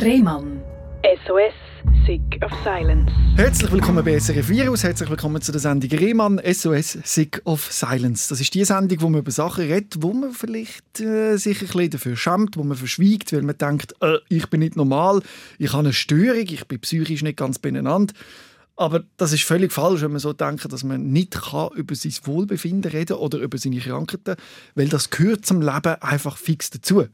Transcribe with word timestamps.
Rehmann. 0.00 0.62
SOS, 1.26 1.54
Sick 2.06 2.40
of 2.44 2.52
Silence. 2.62 3.10
Herzlich 3.34 3.72
willkommen 3.72 4.04
bei 4.04 4.16
SRF 4.18 4.48
Virus, 4.48 4.84
herzlich 4.84 5.10
willkommen 5.10 5.42
zu 5.42 5.50
der 5.50 5.60
Sendung 5.60 5.90
Rehmann 5.90 6.40
SOS 6.44 6.98
Sick 7.02 7.42
of 7.44 7.72
Silence. 7.72 8.28
Das 8.28 8.40
ist 8.40 8.54
die 8.54 8.64
Sendung, 8.64 9.00
wo 9.00 9.08
man 9.08 9.22
über 9.22 9.32
Sachen 9.32 9.64
redet, 9.64 10.00
wo 10.00 10.12
man 10.12 10.30
vielleicht 10.30 11.00
äh, 11.00 11.36
sich 11.36 11.62
ein 11.62 11.66
bisschen 11.66 11.90
dafür 11.90 12.16
schämt, 12.16 12.56
wo 12.56 12.62
man 12.62 12.76
verschwiegt, 12.76 13.32
weil 13.32 13.42
man 13.42 13.58
denkt, 13.58 13.96
äh, 14.00 14.18
ich 14.28 14.48
bin 14.48 14.60
nicht 14.60 14.76
normal, 14.76 15.20
ich 15.58 15.72
habe 15.72 15.80
eine 15.80 15.92
Störung, 15.92 16.46
ich 16.48 16.68
bin 16.68 16.78
psychisch 16.78 17.22
nicht 17.22 17.36
ganz 17.36 17.58
beieinander. 17.58 18.14
Aber 18.76 19.02
das 19.16 19.32
ist 19.32 19.42
völlig 19.42 19.72
falsch, 19.72 20.02
wenn 20.02 20.12
man 20.12 20.20
so 20.20 20.32
denkt, 20.32 20.72
dass 20.72 20.84
man 20.84 21.10
nicht 21.10 21.32
kann 21.32 21.70
über 21.74 21.96
sein 21.96 22.14
Wohlbefinden 22.22 22.92
reden 22.92 23.16
oder 23.16 23.38
über 23.38 23.58
seine 23.58 23.80
Krankheiten, 23.80 24.36
weil 24.76 24.88
das 24.88 25.10
gehört 25.10 25.44
zum 25.44 25.60
Leben 25.60 26.00
einfach 26.00 26.36
fix 26.36 26.70
dazu. 26.70 27.06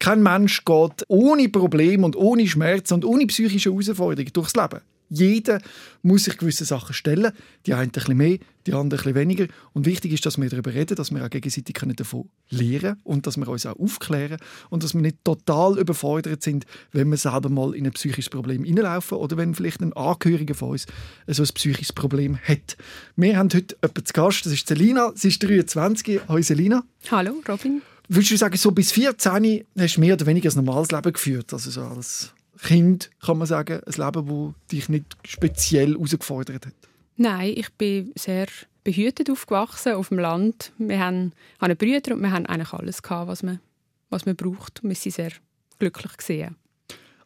Kein 0.00 0.22
Mensch 0.22 0.64
geht 0.64 1.04
ohne 1.08 1.48
Probleme 1.50 2.04
und 2.06 2.16
ohne 2.16 2.48
Schmerzen 2.48 2.94
und 2.94 3.04
ohne 3.04 3.26
psychische 3.26 3.70
Herausforderungen 3.70 4.32
durchs 4.32 4.56
Leben. 4.56 4.80
Jeder 5.10 5.60
muss 6.02 6.24
sich 6.24 6.38
gewisse 6.38 6.64
Sachen 6.64 6.94
stellen. 6.94 7.32
Die 7.66 7.74
einen 7.74 7.88
ein 7.88 7.90
bisschen 7.90 8.16
mehr, 8.16 8.38
die 8.66 8.72
anderen 8.72 9.00
ein 9.00 9.04
bisschen 9.12 9.14
weniger. 9.14 9.46
Und 9.74 9.84
wichtig 9.84 10.12
ist, 10.12 10.24
dass 10.24 10.40
wir 10.40 10.48
darüber 10.48 10.72
reden, 10.72 10.94
dass 10.94 11.10
wir 11.10 11.22
auch 11.22 11.28
gegenseitig 11.28 11.76
davon 11.96 12.30
lernen 12.48 12.80
können 12.80 13.00
und 13.04 13.26
dass 13.26 13.36
wir 13.36 13.46
uns 13.46 13.66
auch 13.66 13.78
aufklären 13.78 14.38
und 14.70 14.84
dass 14.84 14.94
wir 14.94 15.02
nicht 15.02 15.18
total 15.22 15.78
überfordert 15.78 16.42
sind, 16.42 16.64
wenn 16.92 17.10
wir 17.10 17.18
selber 17.18 17.50
mal 17.50 17.74
in 17.74 17.84
ein 17.84 17.92
psychisches 17.92 18.30
Problem 18.30 18.64
hineinlaufen 18.64 19.18
oder 19.18 19.36
wenn 19.36 19.54
vielleicht 19.54 19.82
ein 19.82 19.92
Angehöriger 19.92 20.54
von 20.54 20.70
uns 20.70 20.86
so 21.26 21.42
ein 21.42 21.48
psychisches 21.54 21.92
Problem 21.92 22.38
hat. 22.38 22.78
Wir 23.16 23.36
haben 23.36 23.50
heute 23.52 23.76
jemanden 23.82 24.06
zu 24.06 24.12
Gast, 24.14 24.46
das 24.46 24.52
ist 24.54 24.66
Selina. 24.66 25.12
Sie 25.14 25.28
ist 25.28 25.42
23. 25.42 26.20
Hallo 26.26 26.40
Selina. 26.40 26.84
Hallo 27.10 27.42
Robin. 27.46 27.82
Würdest 28.12 28.32
du 28.32 28.36
sagen, 28.36 28.56
so 28.56 28.72
bis 28.72 28.90
14 28.90 29.64
hast 29.78 29.96
du 29.96 30.00
mehr 30.00 30.14
oder 30.14 30.26
weniger 30.26 30.50
ein 30.50 30.56
normales 30.56 30.90
Leben 30.90 31.12
geführt? 31.12 31.52
Also 31.52 31.70
so 31.70 31.82
als 31.82 32.34
Kind, 32.60 33.08
kann 33.20 33.38
man 33.38 33.46
sagen, 33.46 33.80
ein 33.86 33.92
Leben, 33.92 34.26
das 34.26 34.70
dich 34.72 34.88
nicht 34.88 35.16
speziell 35.24 35.92
herausgefordert 35.92 36.66
hat? 36.66 36.74
Nein, 37.14 37.52
ich 37.54 37.72
bin 37.74 38.10
sehr 38.16 38.48
behütet 38.82 39.30
aufgewachsen 39.30 39.92
auf 39.92 40.08
dem 40.08 40.18
Land. 40.18 40.72
Wir 40.76 40.98
haben, 40.98 41.32
haben 41.60 41.76
Brüder 41.76 42.16
und 42.16 42.22
wir 42.22 42.32
haben 42.32 42.46
eigentlich 42.46 42.72
alles 42.72 43.00
gehabt, 43.00 43.28
was 43.28 43.44
man, 43.44 43.60
was 44.08 44.26
man 44.26 44.34
braucht. 44.34 44.80
Wir 44.82 44.96
sind 44.96 45.14
sehr 45.14 45.30
glücklich 45.78 46.16
gesehen. 46.16 46.56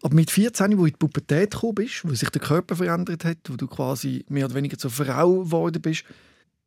Aber 0.02 0.14
mit 0.14 0.30
14, 0.30 0.72
wo 0.72 0.82
du 0.82 0.84
in 0.84 0.92
die 0.92 0.98
Pubertät 0.98 1.52
gekommen 1.52 1.76
bist, 1.76 2.06
wo 2.06 2.12
sich 2.12 2.28
der 2.28 2.42
Körper 2.42 2.76
verändert 2.76 3.24
hat, 3.24 3.38
wo 3.48 3.56
du 3.56 3.68
quasi 3.68 4.26
mehr 4.28 4.44
oder 4.44 4.56
weniger 4.56 4.76
zur 4.76 4.90
Frau 4.90 5.44
geworden 5.44 5.80
bist, 5.80 6.04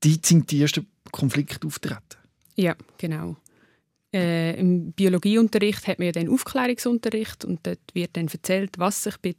die 0.04 0.20
sind 0.24 0.50
die 0.50 0.64
ersten 0.64 0.88
Konflikte 1.12 1.68
auftreten. 1.68 2.18
Ja, 2.56 2.76
genau. 2.98 3.38
Äh, 4.14 4.58
Im 4.60 4.94
Biologieunterricht 4.94 5.88
hat 5.88 6.00
man 6.00 6.08
ja 6.08 6.12
den 6.14 6.30
Aufklärungsunterricht 6.30 7.44
und 7.44 7.66
dort 7.68 7.80
wird 7.94 8.16
dann 8.16 8.28
erzählt, 8.28 8.80
was 8.80 9.04
sich 9.04 9.18
bei, 9.18 9.36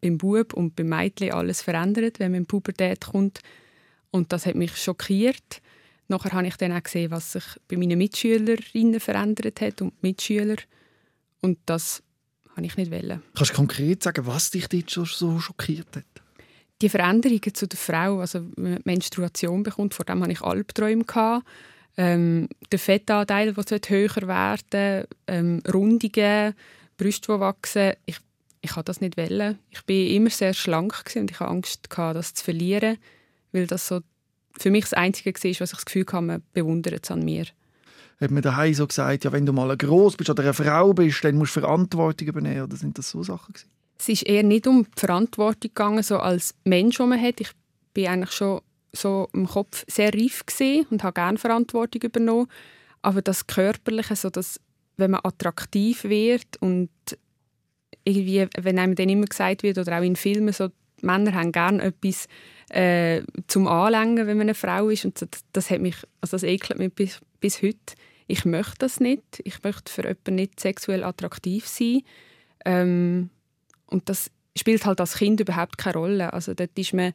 beim 0.00 0.18
Bub 0.18 0.54
und 0.54 0.74
beim 0.74 0.88
Mädchen 0.88 1.32
alles 1.32 1.62
verändert, 1.62 2.18
wenn 2.18 2.32
man 2.32 2.40
in 2.40 2.46
Pubertät 2.46 3.06
kommt. 3.06 3.40
Und 4.10 4.32
das 4.32 4.46
hat 4.46 4.56
mich 4.56 4.76
schockiert. 4.76 5.62
Nachher 6.08 6.32
habe 6.32 6.48
ich 6.48 6.56
dann 6.56 6.72
auch 6.72 6.82
gesehen, 6.82 7.10
was 7.12 7.32
sich 7.32 7.44
bei 7.68 7.76
meinen 7.76 7.96
Mitschülerinnen 7.96 9.00
verändert 9.00 9.60
hat 9.60 9.80
und 9.80 10.02
Mitschüler. 10.02 10.56
Und 11.40 11.58
das 11.66 12.02
habe 12.56 12.66
ich 12.66 12.76
nicht 12.76 12.90
wollen. 12.90 13.22
Kannst 13.34 13.52
du 13.52 13.56
konkret 13.56 14.02
sagen, 14.02 14.26
was 14.26 14.50
dich 14.50 14.66
dort 14.68 14.90
so, 14.90 15.04
so 15.04 15.38
schockiert 15.38 15.96
hat? 15.96 16.04
Die 16.82 16.88
Veränderungen 16.88 17.54
zu 17.54 17.68
der 17.68 17.78
Frau, 17.78 18.18
also 18.18 18.44
Menstruation 18.56 19.62
bekommt, 19.62 19.94
vor 19.94 20.04
dem 20.04 20.20
hatte 20.20 20.32
ich 20.32 20.42
Albträume. 20.42 21.04
Gehabt 21.04 21.46
ähm, 21.96 22.48
der 22.70 22.78
Fettanteil, 22.78 23.52
der 23.52 23.80
höher 23.88 24.28
werden 24.28 25.06
ähm, 25.26 25.62
Rundungen, 25.72 26.54
Brüste, 26.96 27.32
die 27.32 27.40
wachsen. 27.40 27.92
Ich, 28.06 28.18
ich 28.60 28.70
habe 28.72 28.84
das 28.84 29.00
nicht 29.00 29.16
wollen. 29.16 29.58
Ich 29.70 29.82
bin 29.84 30.08
immer 30.08 30.30
sehr 30.30 30.54
schlank 30.54 31.04
und 31.16 31.30
ich 31.30 31.40
hatte 31.40 31.50
Angst, 31.50 31.88
das 31.90 32.34
zu 32.34 32.44
verlieren, 32.44 32.98
weil 33.52 33.66
das 33.66 33.88
so 33.88 34.00
für 34.58 34.70
mich 34.70 34.84
das 34.84 34.94
Einzige 34.94 35.30
war, 35.30 35.34
was 35.34 35.44
ich 35.44 35.58
das 35.58 35.84
Gefühl 35.84 36.06
hatte, 36.06 36.22
man 36.22 36.42
bewundert 36.52 37.04
es 37.04 37.10
an 37.10 37.24
mir. 37.24 37.46
Hat 38.20 38.30
man 38.30 38.42
daheim 38.42 38.72
so 38.74 38.86
gesagt, 38.86 39.24
ja, 39.24 39.32
wenn 39.32 39.46
du 39.46 39.52
mal 39.52 39.76
groß 39.76 40.16
bist 40.16 40.30
oder 40.30 40.44
eine 40.44 40.54
Frau 40.54 40.92
bist, 40.92 41.24
dann 41.24 41.36
musst 41.36 41.56
du 41.56 41.60
Verantwortung 41.60 42.28
übernehmen? 42.28 42.62
Oder 42.62 42.76
sind 42.76 42.96
das 42.96 43.10
so 43.10 43.22
Sachen 43.22 43.52
gewesen? 43.52 43.68
Es 43.98 44.08
ist 44.08 44.22
eher 44.22 44.42
nicht 44.42 44.66
um 44.66 44.84
die 44.84 45.00
Verantwortung 45.00 45.70
gegangen, 45.70 46.02
so 46.02 46.18
als 46.18 46.54
Mensch, 46.64 46.98
den 46.98 47.08
man 47.08 47.20
hat. 47.20 47.40
Ich 47.40 47.50
bin 47.94 48.06
eigentlich 48.06 48.32
schon 48.32 48.60
so 48.92 49.28
im 49.32 49.46
Kopf 49.46 49.84
sehr 49.88 50.12
reif 50.12 50.44
und 50.90 51.02
habe 51.02 51.14
gerne 51.14 51.38
Verantwortung 51.38 52.02
übernommen. 52.02 52.48
Aber 53.00 53.22
das 53.22 53.46
Körperliche, 53.46 54.16
so 54.16 54.30
dass, 54.30 54.60
wenn 54.96 55.12
man 55.12 55.20
attraktiv 55.24 56.04
wird 56.04 56.60
und 56.60 56.90
irgendwie, 58.04 58.46
wenn 58.58 58.78
einem 58.78 58.94
dann 58.94 59.08
immer 59.08 59.26
gesagt 59.26 59.62
wird, 59.62 59.78
oder 59.78 59.98
auch 59.98 60.02
in 60.02 60.16
Filmen, 60.16 60.52
so, 60.52 60.68
Männer 61.02 61.34
haben 61.34 61.52
gerne 61.52 61.82
etwas 61.82 62.28
äh, 62.70 63.22
zum 63.48 63.66
Anlängen, 63.66 64.26
wenn 64.26 64.38
man 64.38 64.46
eine 64.46 64.54
Frau 64.54 64.88
ist. 64.88 65.04
Und 65.04 65.20
das, 65.20 65.28
das, 65.52 65.70
hat 65.70 65.80
mich, 65.80 65.96
also 66.20 66.36
das 66.36 66.42
ekelt 66.42 66.78
mich 66.78 66.94
bis, 66.94 67.20
bis 67.40 67.62
heute. 67.62 67.94
Ich 68.28 68.44
möchte 68.44 68.78
das 68.78 69.00
nicht. 69.00 69.42
Ich 69.44 69.62
möchte 69.62 69.92
für 69.92 70.02
jemanden 70.02 70.36
nicht 70.36 70.60
sexuell 70.60 71.04
attraktiv 71.04 71.66
sein. 71.66 72.02
Ähm, 72.64 73.30
und 73.86 74.08
das 74.08 74.30
spielt 74.56 74.86
halt 74.86 75.00
als 75.00 75.14
Kind 75.16 75.40
überhaupt 75.40 75.76
keine 75.76 75.94
Rolle. 75.94 76.32
Also 76.32 76.54
dort 76.54 76.78
ist 76.78 76.94
man 76.94 77.12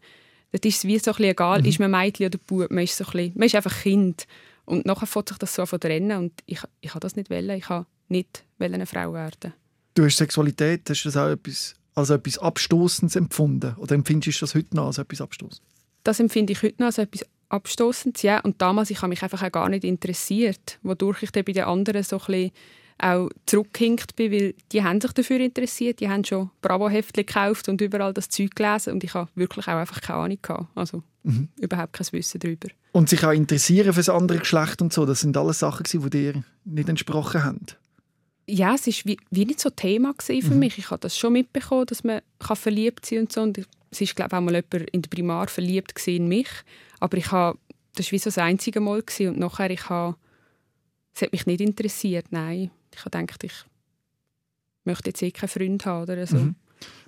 Dort 0.52 0.66
ist 0.66 0.78
es 0.78 0.84
wie 0.85 0.97
so 1.00 1.12
ein 1.12 1.16
bisschen 1.16 1.31
egal, 1.31 1.59
mhm. 1.59 1.66
ist 1.66 1.80
man 1.80 1.91
Mädchen 1.91 2.28
oder 2.28 2.38
Bub. 2.38 2.72
Man 2.72 2.84
ist, 2.84 2.97
so 2.97 3.03
ein 3.06 3.12
bisschen, 3.12 3.34
man 3.35 3.46
ist 3.46 3.56
einfach 3.56 3.81
Kind. 3.81 4.28
Und 4.66 4.85
nachher 4.85 5.08
fängt 5.08 5.30
sich 5.30 5.38
das 5.38 5.56
so 5.56 5.66
von 5.66 5.80
trennen. 5.80 6.18
Und 6.18 6.34
ich, 6.46 6.59
ich 6.81 6.90
habe 6.91 7.00
das 7.00 7.16
nicht 7.16 7.30
wollen. 7.30 7.58
Ich 7.58 7.69
habe 7.69 7.85
nicht 8.08 8.44
eine 8.59 8.85
Frau 8.85 9.13
werden. 9.13 9.53
Du 9.94 10.06
hast 10.06 10.18
Sexualität, 10.18 10.90
hast 10.90 11.03
du 11.03 11.09
das 11.09 11.18
auch 11.18 11.30
etwas, 11.30 11.75
als 11.96 12.09
etwas 12.09 12.38
Abstoßendes 12.38 13.16
empfunden? 13.16 13.75
Oder 13.78 13.96
empfindest 13.96 14.41
du 14.41 14.46
das 14.46 14.56
heute 14.56 14.75
noch 14.75 14.88
als 14.88 14.97
etwas 14.97 15.22
Abstoßendes? 15.22 15.62
Das 16.03 16.19
empfinde 16.19 16.53
ich 16.53 16.62
heute 16.64 16.75
noch 16.79 16.88
als 16.88 16.97
etwas 16.97 17.25
Abstoßendes, 17.50 18.22
ja. 18.24 18.40
Und 18.40 18.62
damals, 18.62 18.90
ich 18.90 18.97
habe 18.97 19.09
mich 19.09 19.24
einfach 19.24 19.41
auch 19.41 19.52
gar 19.52 19.69
nicht 19.69 19.84
interessiert, 19.84 20.79
wodurch 20.84 21.24
ich 21.24 21.31
dann 21.31 21.46
bei 21.46 21.53
den 21.53 21.64
anderen 21.64 22.03
so 22.03 22.18
ein 22.18 22.25
bisschen 22.25 22.52
auch 23.00 23.30
zurückgehängt 23.46 24.16
bin, 24.16 24.31
weil 24.31 24.56
die 24.72 24.84
haben 24.84 25.00
sich 25.00 25.12
dafür 25.12 25.40
interessiert, 25.40 26.00
die 26.00 26.09
haben 26.09 26.24
schon 26.24 26.50
Bravo-Heftchen 26.62 27.25
gekauft 27.25 27.69
und 27.69 27.81
überall 27.81 28.13
das 28.13 28.30
Zeug 28.30 28.56
gelesen 28.56 28.94
und 28.94 29.03
ich 29.03 29.13
habe 29.13 29.30
wirklich 29.35 29.68
auch 29.68 29.75
einfach 29.75 30.02
keine 30.02 30.19
Ahnung 30.19 30.40
gehabt. 30.41 30.66
Also 30.75 31.03
mhm. 31.24 31.50
überhaupt 31.59 31.94
kein 31.94 32.08
Wissen 32.12 32.40
darüber. 32.40 32.69
Und 32.91 33.09
sich 33.09 33.24
auch 33.24 33.31
interessieren 33.31 33.94
für 33.94 34.00
das 34.00 34.09
andere 34.09 34.40
Geschlecht 34.40 34.81
und 34.81 34.91
so, 34.91 35.06
das 35.06 35.19
sind 35.19 35.38
alles 35.38 35.59
Sachen, 35.59 35.84
die 35.84 36.09
dir 36.09 36.44
nicht 36.66 36.90
entsprochen 36.90 37.44
haben? 37.44 37.66
Ja, 38.50 38.74
es 38.74 38.88
war 38.88 38.94
wie, 39.03 39.18
wie 39.29 39.46
nicht 39.46 39.59
so 39.59 39.69
Thema 39.69 40.14
für 40.19 40.34
mhm. 40.34 40.59
mich. 40.59 40.78
Ich 40.78 40.90
habe 40.90 41.02
das 41.02 41.18
schon 41.18 41.34
mitbekommen, 41.34 41.85
dass 41.85 42.03
man 42.03 42.22
kann 42.40 42.56
verliebt 42.56 43.06
sein 43.06 43.19
und 43.19 43.31
so. 43.31 43.41
Und 43.41 43.59
es 43.91 44.02
ist, 44.02 44.16
glaube 44.16 44.29
ich, 44.31 44.38
auch 44.38 44.41
mal 44.41 44.56
jemand 44.56 44.90
in 44.91 45.02
der 45.02 45.09
Primar 45.09 45.47
verliebt 45.50 46.08
in 46.08 46.28
mich. 46.28 46.47
Aber 47.00 47.18
ich 47.18 47.29
habe, 47.31 47.59
das 47.96 48.08
war 48.08 48.12
wie 48.14 48.19
so 48.19 48.29
das 48.29 48.38
einzige 48.38 48.79
Mal. 48.79 49.02
Gewesen. 49.02 49.34
Und 49.34 49.40
nachher, 49.40 49.69
ich 49.69 49.90
habe, 49.90 50.16
es 51.14 51.22
hat 51.22 51.34
mich 51.34 51.46
nicht 51.46 51.59
interessiert, 51.59 52.28
nein 52.29 52.72
ich 52.97 53.06
habe 53.06 53.12
gedacht, 53.12 53.44
ich 53.44 53.53
möchte 54.84 55.09
jetzt 55.09 55.22
eh 55.22 55.31
keinen 55.31 55.50
Freund 55.50 55.85
haben 55.85 56.03
oder 56.03 56.25
so. 56.25 56.38
Mhm. 56.38 56.56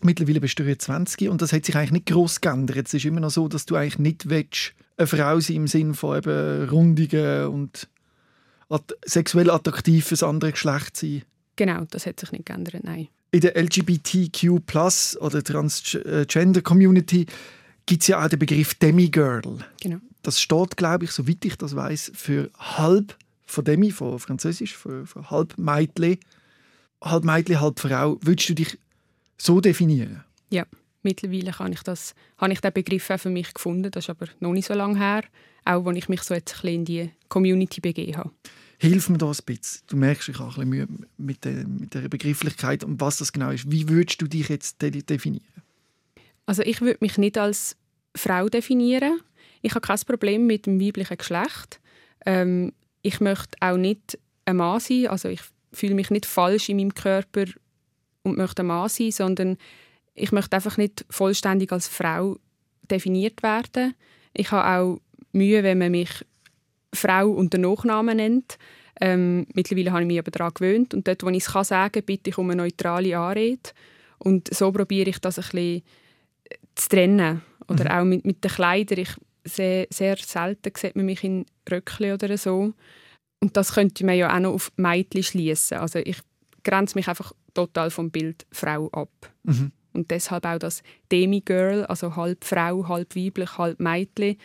Mittlerweile 0.01 0.39
bist 0.39 0.57
du 0.57 0.63
jetzt 0.63 0.85
20 0.85 1.29
und 1.29 1.41
das 1.41 1.53
hat 1.53 1.65
sich 1.65 1.75
eigentlich 1.75 1.91
nicht 1.91 2.05
groß 2.07 2.41
geändert. 2.41 2.87
Es 2.87 2.93
ist 2.93 3.05
immer 3.05 3.19
noch 3.19 3.29
so, 3.29 3.47
dass 3.47 3.65
du 3.65 3.75
eigentlich 3.75 3.99
nicht 3.99 4.29
willst, 4.29 4.73
eine 4.97 5.07
Frau 5.07 5.39
sein 5.39 5.57
im 5.57 5.67
Sinne 5.67 5.93
von 5.93 6.17
eben 6.17 6.69
Rundigen 6.69 7.47
und 7.47 7.87
at 8.69 8.95
sexuell 9.05 9.49
attraktiv 9.49 10.05
fürs 10.05 10.23
andere 10.23 10.51
Geschlecht 10.51 10.97
sein. 10.97 11.23
Genau, 11.55 11.85
das 11.89 12.05
hat 12.05 12.19
sich 12.19 12.31
nicht 12.31 12.45
geändert, 12.45 12.83
nein. 12.83 13.07
In 13.31 13.41
der 13.41 13.55
LGBTQ 13.61 14.49
oder 15.19 15.43
Transgender 15.43 16.61
Community 16.61 17.27
gibt 17.85 18.01
es 18.01 18.07
ja 18.07 18.23
auch 18.23 18.29
den 18.29 18.39
Begriff 18.39 18.73
Demigirl. 18.75 19.41
Genau. 19.81 19.97
Das 20.23 20.41
steht, 20.41 20.77
glaube 20.77 21.05
ich, 21.05 21.11
soweit 21.11 21.45
ich 21.45 21.55
das 21.55 21.75
weiß, 21.75 22.11
für 22.15 22.49
halb 22.57 23.15
von 23.49 23.65
Demi, 23.65 23.91
von 23.91 24.19
Französisch, 24.19 24.75
von, 24.75 25.05
von 25.05 25.29
halb 25.29 25.57
Mädchen, 25.57 26.17
halb 27.03 27.23
Mädchen, 27.23 27.59
halb 27.59 27.79
Frau. 27.79 28.17
Würdest 28.21 28.49
du 28.49 28.53
dich 28.55 28.77
so 29.37 29.59
definieren? 29.59 30.23
Ja, 30.49 30.65
mittlerweile 31.03 31.57
habe 31.57 31.71
ich, 31.71 31.81
das, 31.83 32.13
habe 32.37 32.53
ich 32.53 32.61
den 32.61 32.73
Begriff 32.73 33.09
auch 33.09 33.19
für 33.19 33.29
mich 33.29 33.53
gefunden. 33.53 33.89
Das 33.91 34.05
ist 34.05 34.09
aber 34.09 34.27
noch 34.39 34.53
nicht 34.53 34.67
so 34.67 34.73
lange 34.73 34.99
her, 34.99 35.23
auch 35.65 35.85
als 35.85 35.97
ich 35.97 36.09
mich 36.09 36.21
so 36.21 36.33
jetzt 36.33 36.53
ein 36.53 36.61
bisschen 36.61 36.75
in 36.75 36.85
die 36.85 37.11
Community 37.27 37.81
begeben 37.81 38.17
habe. 38.17 38.31
Hilf 38.77 39.09
mir 39.09 39.17
da 39.17 39.27
ein 39.27 39.37
bisschen. 39.45 39.81
Du 39.87 39.97
merkst, 39.97 40.29
ich 40.29 40.39
habe 40.39 40.49
ein 40.49 40.53
bisschen 40.53 40.69
Mühe 40.69 40.87
mit 41.17 41.43
der, 41.43 41.67
mit 41.67 41.93
der 41.93 42.07
Begrifflichkeit 42.07 42.83
und 42.83 43.01
was 43.01 43.17
das 43.17 43.33
genau 43.33 43.49
ist. 43.49 43.69
Wie 43.69 43.89
würdest 43.89 44.21
du 44.21 44.27
dich 44.27 44.47
jetzt 44.47 44.81
definieren? 44.81 45.43
Also 46.45 46.61
ich 46.61 46.81
würde 46.81 46.99
mich 47.01 47.17
nicht 47.17 47.37
als 47.37 47.75
Frau 48.15 48.47
definieren. 48.47 49.19
Ich 49.61 49.71
habe 49.71 49.81
kein 49.81 49.99
Problem 49.99 50.47
mit 50.47 50.65
dem 50.65 50.79
weiblichen 50.79 51.17
Geschlecht. 51.17 51.81
Ähm, 52.25 52.73
ich 53.01 53.19
möchte 53.19 53.57
auch 53.61 53.77
nicht 53.77 54.17
ein 54.45 54.57
Mann 54.57 54.79
sein. 54.79 55.07
Also 55.07 55.29
ich 55.29 55.41
fühle 55.71 55.95
mich 55.95 56.09
nicht 56.09 56.25
falsch 56.25 56.69
in 56.69 56.77
meinem 56.77 56.93
Körper 56.93 57.45
und 58.23 58.37
möchte 58.37 58.63
ein 58.63 58.67
Mann 58.67 58.89
sein, 58.89 59.11
sondern 59.11 59.57
ich 60.13 60.31
möchte 60.31 60.55
einfach 60.55 60.77
nicht 60.77 61.05
vollständig 61.09 61.71
als 61.71 61.87
Frau 61.87 62.37
definiert 62.89 63.41
werden. 63.43 63.93
Ich 64.33 64.51
habe 64.51 64.79
auch 64.79 64.99
Mühe, 65.31 65.63
wenn 65.63 65.77
man 65.77 65.91
mich 65.91 66.25
Frau 66.93 67.29
unter 67.29 67.57
Nachnamen 67.57 68.17
nennt. 68.17 68.57
Ähm, 68.99 69.47
mittlerweile 69.53 69.91
habe 69.91 70.01
ich 70.01 70.07
mich 70.07 70.19
aber 70.19 70.31
daran 70.31 70.53
gewöhnt 70.53 70.93
und 70.93 71.07
dort, 71.07 71.23
wo 71.23 71.29
ich 71.29 71.37
es 71.37 71.53
kann 71.53 71.63
sagen, 71.63 72.03
bitte 72.03 72.31
ich 72.31 72.37
um 72.37 72.49
eine 72.49 72.63
neutrale 72.63 73.17
Anrede. 73.17 73.69
Und 74.17 74.53
so 74.53 74.71
probiere 74.71 75.09
ich 75.09 75.19
das 75.19 75.39
ein 75.39 75.43
bisschen 75.43 75.83
zu 76.75 76.89
trennen. 76.89 77.41
Oder 77.69 77.85
mhm. 77.85 77.91
auch 77.91 78.03
mit, 78.03 78.25
mit 78.25 78.43
den 78.43 78.51
Kleidern. 78.51 78.99
Ich, 78.99 79.15
sehr, 79.43 79.87
sehr 79.89 80.17
selten 80.17 80.71
sieht 80.75 80.95
man 80.95 81.05
mich 81.05 81.23
in 81.23 81.45
Röckchen 81.69 82.13
oder 82.13 82.37
so. 82.37 82.73
Und 83.41 83.55
das 83.55 83.73
könnte 83.73 84.05
man 84.05 84.17
ja 84.17 84.35
auch 84.35 84.39
noch 84.39 84.53
auf 84.53 84.71
Mädchen 84.75 85.23
schließen. 85.23 85.77
Also 85.77 85.99
ich 85.99 86.17
grenze 86.63 86.97
mich 86.97 87.07
einfach 87.07 87.31
total 87.53 87.89
vom 87.89 88.11
Bild 88.11 88.45
Frau 88.51 88.89
ab. 88.89 89.09
Mhm. 89.43 89.71
Und 89.93 90.11
deshalb 90.11 90.45
auch 90.45 90.59
das 90.59 90.83
Demi-Girl, 91.11 91.85
also 91.85 92.15
halb 92.15 92.43
Frau, 92.43 92.87
halb 92.87 93.15
weiblich, 93.15 93.57
halb 93.57 93.79
Mädchen. 93.79 94.37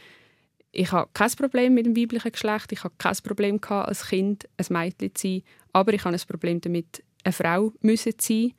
Ich 0.73 0.91
habe 0.91 1.11
kein 1.13 1.31
Problem 1.33 1.75
mit 1.75 1.87
dem 1.87 1.97
weiblichen 1.97 2.33
Geschlecht. 2.33 2.73
Ich 2.73 2.83
habe 2.83 2.95
kein 2.99 3.17
Problem 3.23 3.61
gehabt, 3.61 3.89
als 3.89 4.09
Kind 4.09 4.49
ein 4.57 4.67
Mädchen 4.71 5.15
zu 5.15 5.29
sein. 5.29 5.43
Aber 5.73 5.93
ich 5.93 6.05
habe 6.05 6.17
ein 6.17 6.23
Problem 6.27 6.61
damit, 6.61 7.05
eine 7.23 7.33
Frau 7.33 7.73
müssen 7.81 8.19
zu 8.19 8.33
sein. 8.33 8.53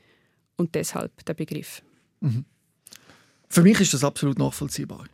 Und 0.58 0.76
deshalb 0.76 1.26
der 1.26 1.34
Begriff. 1.34 1.82
Mhm. 2.22 2.46
Für 3.50 3.62
mich 3.62 3.80
ist 3.80 3.94
das 3.94 4.04
absolut 4.04 4.38
nachvollziehbar. 4.38 5.06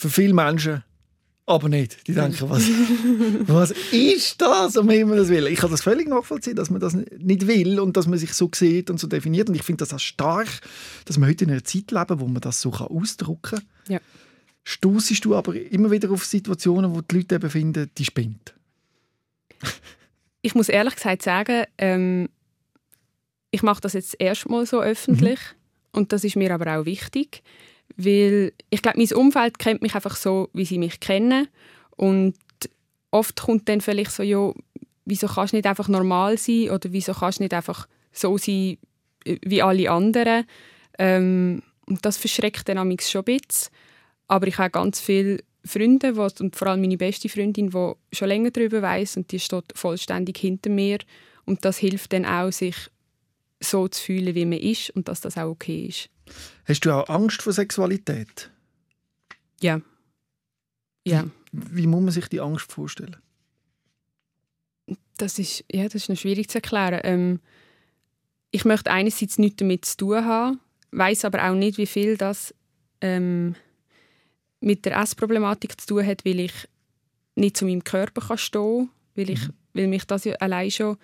Für 0.00 0.08
viele 0.08 0.32
Menschen 0.32 0.82
aber 1.44 1.68
nicht. 1.68 2.06
Die 2.08 2.14
denken, 2.14 2.48
was, 2.48 2.62
was 3.46 3.70
ist 3.92 4.40
das, 4.40 4.78
um 4.78 4.88
Himmels 4.88 5.28
Willen? 5.28 5.52
Ich 5.52 5.58
kann 5.58 5.70
das 5.70 5.82
völlig 5.82 6.08
nachvollziehen, 6.08 6.56
dass 6.56 6.70
man 6.70 6.80
das 6.80 6.94
nicht 6.94 7.46
will 7.46 7.78
und 7.78 7.98
dass 7.98 8.06
man 8.06 8.18
sich 8.18 8.32
so 8.32 8.48
sieht 8.54 8.88
und 8.88 8.98
so 8.98 9.08
definiert. 9.08 9.50
Und 9.50 9.56
ich 9.56 9.62
finde 9.62 9.84
das 9.84 9.92
auch 9.92 9.98
stark, 9.98 10.48
dass 11.04 11.18
wir 11.18 11.26
heute 11.26 11.44
in 11.44 11.50
einer 11.50 11.64
Zeit 11.64 11.90
leben, 11.90 12.18
wo 12.18 12.26
man 12.28 12.40
das 12.40 12.62
so 12.62 12.72
ausdrücken 12.72 13.42
kann. 13.42 13.62
Ja. 13.88 14.00
Stoßest 14.64 15.22
du 15.22 15.34
aber 15.34 15.54
immer 15.54 15.90
wieder 15.90 16.10
auf 16.10 16.24
Situationen, 16.24 16.94
wo 16.94 17.02
die 17.02 17.16
Leute 17.16 17.34
eben 17.34 17.50
finden, 17.50 17.90
die 17.98 18.04
spinnt? 18.06 18.54
ich 20.40 20.54
muss 20.54 20.70
ehrlich 20.70 20.94
gesagt 20.94 21.20
sagen, 21.20 21.64
ähm, 21.76 22.30
ich 23.50 23.62
mache 23.62 23.82
das 23.82 23.92
jetzt 23.92 24.18
erstmal 24.18 24.64
so 24.64 24.80
öffentlich 24.80 25.40
mhm. 25.40 25.98
und 25.98 26.12
das 26.14 26.24
ist 26.24 26.36
mir 26.36 26.54
aber 26.54 26.78
auch 26.78 26.86
wichtig. 26.86 27.42
Weil 27.96 28.52
ich 28.70 28.82
glaube, 28.82 28.98
mein 28.98 29.12
Umfeld 29.12 29.58
kennt 29.58 29.82
mich 29.82 29.94
einfach 29.94 30.16
so, 30.16 30.48
wie 30.52 30.64
sie 30.64 30.78
mich 30.78 31.00
kennen. 31.00 31.48
Und 31.96 32.34
oft 33.10 33.40
kommt 33.40 33.68
dann 33.68 33.80
vielleicht 33.80 34.12
so, 34.12 34.22
ja, 34.22 34.52
wieso 35.04 35.26
kannst 35.26 35.52
du 35.52 35.56
nicht 35.56 35.66
einfach 35.66 35.88
normal 35.88 36.38
sein 36.38 36.70
oder 36.70 36.92
wieso 36.92 37.12
kannst 37.12 37.38
du 37.38 37.44
nicht 37.44 37.54
einfach 37.54 37.86
so 38.12 38.38
sein 38.38 38.78
äh, 39.24 39.36
wie 39.42 39.62
alle 39.62 39.90
anderen. 39.90 40.44
Ähm, 40.98 41.62
und 41.86 42.04
das 42.04 42.16
verschreckt 42.16 42.68
dann 42.68 42.78
schon 42.78 42.90
ein 42.90 42.96
bisschen. 43.24 43.70
Aber 44.28 44.46
ich 44.46 44.58
habe 44.58 44.70
ganz 44.70 45.00
viele 45.00 45.38
Freunde 45.64 46.16
wo, 46.16 46.28
und 46.40 46.56
vor 46.56 46.68
allem 46.68 46.80
meine 46.80 46.96
beste 46.96 47.28
Freundin, 47.28 47.70
die 47.70 47.92
schon 48.16 48.28
länger 48.28 48.50
darüber 48.50 48.80
weiß 48.80 49.16
und 49.16 49.30
die 49.32 49.40
steht 49.40 49.72
vollständig 49.74 50.38
hinter 50.38 50.70
mir. 50.70 50.98
Und 51.44 51.64
das 51.64 51.78
hilft 51.78 52.12
dann 52.12 52.24
auch, 52.24 52.52
sich 52.52 52.76
so 53.60 53.88
zu 53.88 54.02
fühlen, 54.02 54.34
wie 54.34 54.46
man 54.46 54.58
ist 54.58 54.90
und 54.90 55.08
dass 55.08 55.20
das 55.20 55.36
auch 55.36 55.50
okay 55.50 55.86
ist. 55.86 56.08
Hast 56.64 56.80
du 56.80 56.92
auch 56.92 57.08
Angst 57.08 57.42
vor 57.42 57.52
Sexualität? 57.52 58.50
Ja. 59.60 59.80
Ja. 61.06 61.24
Wie, 61.52 61.82
wie 61.82 61.86
muss 61.86 62.02
man 62.02 62.12
sich 62.12 62.28
die 62.28 62.40
Angst 62.40 62.70
vorstellen? 62.70 63.16
Das 65.16 65.38
ist, 65.38 65.64
ja, 65.70 65.84
das 65.84 65.94
ist 65.96 66.08
noch 66.08 66.16
schwierig 66.16 66.48
zu 66.48 66.58
erklären. 66.58 67.00
Ähm, 67.04 67.40
ich 68.50 68.64
möchte 68.64 68.90
einerseits 68.90 69.38
nichts 69.38 69.56
damit 69.56 69.84
zu 69.84 69.96
tun 69.96 70.24
haben, 70.24 70.60
weiß 70.92 71.24
aber 71.24 71.48
auch 71.48 71.54
nicht, 71.54 71.78
wie 71.78 71.86
viel 71.86 72.16
das 72.16 72.54
ähm, 73.00 73.54
mit 74.60 74.84
der 74.84 74.96
Essproblematik 74.96 75.80
zu 75.80 75.86
tun 75.86 76.06
hat, 76.06 76.24
weil 76.24 76.40
ich 76.40 76.68
nicht 77.34 77.56
zu 77.56 77.64
meinem 77.64 77.84
Körper 77.84 78.20
kann 78.20 78.38
stehen 78.38 78.88
kann, 78.88 78.90
weil, 79.14 79.30
ich, 79.30 79.48
mhm. 79.48 79.54
weil 79.74 79.86
mich 79.86 80.04
das 80.04 80.24
ja 80.24 80.34
allein 80.36 80.70
schon 80.70 80.96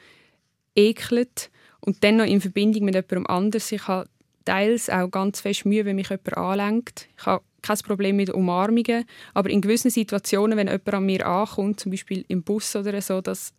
ekelt. 0.74 1.50
Und 1.80 2.02
dann 2.02 2.16
noch 2.16 2.24
in 2.24 2.40
Verbindung 2.40 2.84
mit 2.84 2.94
jemandem 2.94 3.26
anders. 3.26 3.70
Ich 3.70 3.86
habe 3.86 4.08
teils 4.46 4.88
auch 4.88 5.10
ganz 5.10 5.40
fest 5.40 5.66
Mühe, 5.66 5.84
wenn 5.84 5.96
mich 5.96 6.08
jemand 6.08 6.36
anlenkt. 6.36 7.08
Ich 7.18 7.26
habe 7.26 7.44
kein 7.60 7.76
Problem 7.78 8.16
mit 8.16 8.30
Umarmungen, 8.30 9.04
aber 9.34 9.50
in 9.50 9.60
gewissen 9.60 9.90
Situationen, 9.90 10.56
wenn 10.56 10.68
jemand 10.68 10.88
an 10.94 11.04
mir 11.04 11.26
ankommt, 11.26 11.80
zum 11.80 11.90
Beispiel 11.90 12.24
im 12.28 12.42
Bus 12.42 12.74
oder 12.74 13.00
so, 13.02 13.20
das, 13.20 13.52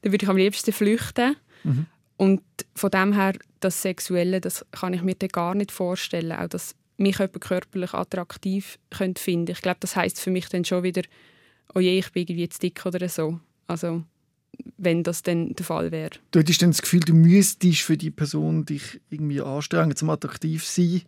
dann 0.00 0.12
würde 0.12 0.24
ich 0.24 0.28
am 0.28 0.36
liebsten 0.36 0.72
flüchten. 0.72 1.36
Mhm. 1.62 1.86
Und 2.16 2.42
von 2.74 2.90
dem 2.90 3.12
her, 3.12 3.34
das 3.60 3.82
Sexuelle, 3.82 4.40
das 4.40 4.64
kann 4.72 4.94
ich 4.94 5.02
mir 5.02 5.14
dann 5.14 5.28
gar 5.28 5.54
nicht 5.54 5.70
vorstellen. 5.70 6.32
Auch, 6.32 6.48
dass 6.48 6.74
mich 6.96 7.18
jemand 7.18 7.40
körperlich 7.40 7.94
attraktiv 7.94 8.78
könnte 8.90 9.22
finden. 9.22 9.52
Ich 9.52 9.60
glaube, 9.60 9.78
das 9.80 9.96
heißt 9.96 10.20
für 10.20 10.30
mich 10.30 10.48
dann 10.48 10.64
schon 10.64 10.82
wieder, 10.82 11.02
oh 11.74 11.80
je, 11.80 11.98
ich 11.98 12.12
bin 12.12 12.22
irgendwie 12.22 12.48
zu 12.48 12.60
dick 12.60 12.84
oder 12.86 13.08
so. 13.08 13.40
Also 13.66 14.04
wenn 14.76 15.02
das 15.02 15.22
dann 15.22 15.54
der 15.54 15.64
Fall 15.64 15.92
wäre. 15.92 16.10
Du 16.30 16.40
hättest 16.40 16.62
dann 16.62 16.70
das 16.70 16.82
Gefühl, 16.82 17.00
du 17.00 17.14
müsstest 17.14 17.80
für 17.80 17.96
die 17.96 18.10
Person 18.10 18.64
dich 18.64 19.00
irgendwie 19.10 19.40
anstrengen, 19.40 19.96
zum 19.96 20.10
attraktiv 20.10 20.64
sein 20.64 21.02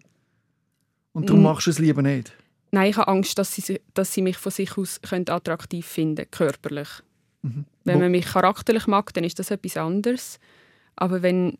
und 1.12 1.29
darum 1.29 1.43
mm. 1.43 1.44
machst 1.44 1.67
du 1.67 1.70
es 1.70 1.79
lieber 1.79 2.02
nicht? 2.02 2.32
Nein, 2.70 2.91
ich 2.91 2.96
habe 2.96 3.08
Angst, 3.08 3.38
dass 3.38 3.55
sie, 3.55 3.81
dass 3.94 4.12
sie 4.12 4.23
mich 4.23 4.37
von 4.37 4.50
sich 4.50 4.76
aus 4.76 5.00
attraktiv 5.02 5.87
finden 5.87 6.29
körperlich. 6.31 6.88
Mhm. 7.43 7.67
Wenn 7.85 8.00
man 8.00 8.11
mich 8.11 8.26
charakterlich 8.26 8.87
mag, 8.88 9.14
dann 9.14 9.23
ist 9.23 9.38
das 9.38 9.52
etwas 9.52 9.76
anderes. 9.76 10.40
Aber 10.97 11.23
wenn 11.23 11.56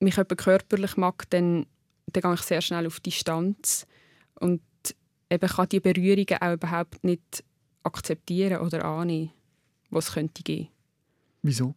mich 0.00 0.16
jemand 0.16 0.38
körperlich 0.38 0.96
mag, 0.96 1.28
dann, 1.30 1.66
dann 2.06 2.22
gehe 2.22 2.34
ich 2.34 2.40
sehr 2.40 2.62
schnell 2.62 2.86
auf 2.86 3.00
Distanz 3.00 3.86
und 4.40 4.62
eben 5.28 5.48
kann 5.48 5.68
die 5.68 5.80
Berührungen 5.80 6.40
auch 6.40 6.52
überhaupt 6.54 7.04
nicht 7.04 7.44
akzeptieren 7.82 8.60
oder 8.60 8.84
annehmen 8.84 9.32
was 9.90 10.08
es 10.08 10.14
könnte 10.14 10.42
geben. 10.42 10.68
Wieso? 11.42 11.74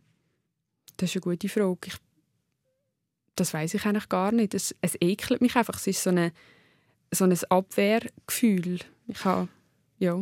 Das 0.97 1.09
ist 1.09 1.15
eine 1.15 1.21
gute 1.21 1.49
Frage. 1.49 1.79
Ich, 1.85 1.95
das 3.35 3.53
weiß 3.53 3.73
ich 3.73 3.85
eigentlich 3.85 4.09
gar 4.09 4.31
nicht. 4.31 4.53
Es, 4.53 4.75
es 4.81 4.95
ekelt 4.99 5.41
mich 5.41 5.55
einfach. 5.55 5.75
Es 5.75 5.87
ist 5.87 6.03
so, 6.03 6.09
eine, 6.09 6.31
so 7.11 7.25
ein 7.25 7.37
Abwehrgefühl. 7.49 8.79
Ich 9.07 9.25
habe, 9.25 9.47
ja. 9.99 10.21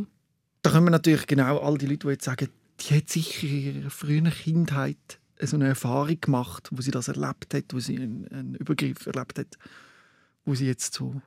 Da 0.61 0.71
können 0.71 0.85
wir 0.85 0.91
natürlich 0.91 1.27
genau 1.27 1.59
all 1.59 1.77
die 1.77 1.87
Leute, 1.87 2.07
die 2.07 2.13
jetzt 2.13 2.25
sagen, 2.25 2.49
die 2.79 2.95
hat 2.95 3.09
sicher 3.09 3.47
in 3.47 3.75
ihrer 3.75 3.89
frühen 3.89 4.29
Kindheit 4.29 5.19
so 5.41 5.55
eine 5.55 5.67
Erfahrung 5.67 6.19
gemacht, 6.19 6.69
wo 6.71 6.81
sie 6.81 6.91
das 6.91 7.07
erlebt 7.07 7.53
hat, 7.53 7.65
wo 7.71 7.79
sie 7.79 7.97
einen, 7.97 8.27
einen 8.27 8.55
Übergriff 8.55 9.05
erlebt 9.05 9.39
hat, 9.39 9.57
wo 10.45 10.53
sie 10.53 10.67
jetzt 10.67 10.93
so, 10.93 11.21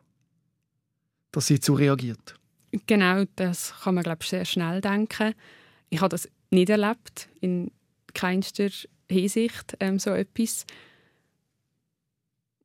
dass 1.31 1.47
sie 1.47 1.55
jetzt 1.55 1.67
so 1.67 1.75
reagiert. 1.75 2.35
Genau, 2.87 3.25
das 3.37 3.75
kann 3.83 3.95
man 3.95 4.05
glaube 4.05 4.19
ich 4.23 4.29
sehr 4.29 4.45
schnell 4.45 4.81
denken. 4.81 5.35
Ich 5.89 6.01
habe 6.01 6.11
das 6.11 6.29
nicht 6.53 6.71
erlebt, 6.71 7.29
in 7.41 7.71
keinster 8.15 8.69
Hinsicht 9.11 9.77
ähm, 9.81 9.99
so 9.99 10.11
etwas. 10.11 10.67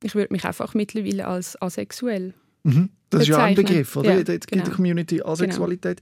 Ich 0.03 0.15
würde 0.15 0.33
mich 0.33 0.45
einfach 0.45 0.73
mittlerweile 0.73 1.27
als 1.27 1.59
asexuell 1.61 2.33
mhm. 2.63 2.89
Das 3.09 3.21
ist 3.21 3.29
ja 3.29 3.43
ein 3.43 3.55
Begriff, 3.55 3.95
oder? 3.95 4.17
Ja, 4.17 4.23
genau. 4.23 4.39
in 4.51 4.63
der 4.63 4.73
Community 4.73 5.21
Asexualität. 5.21 6.01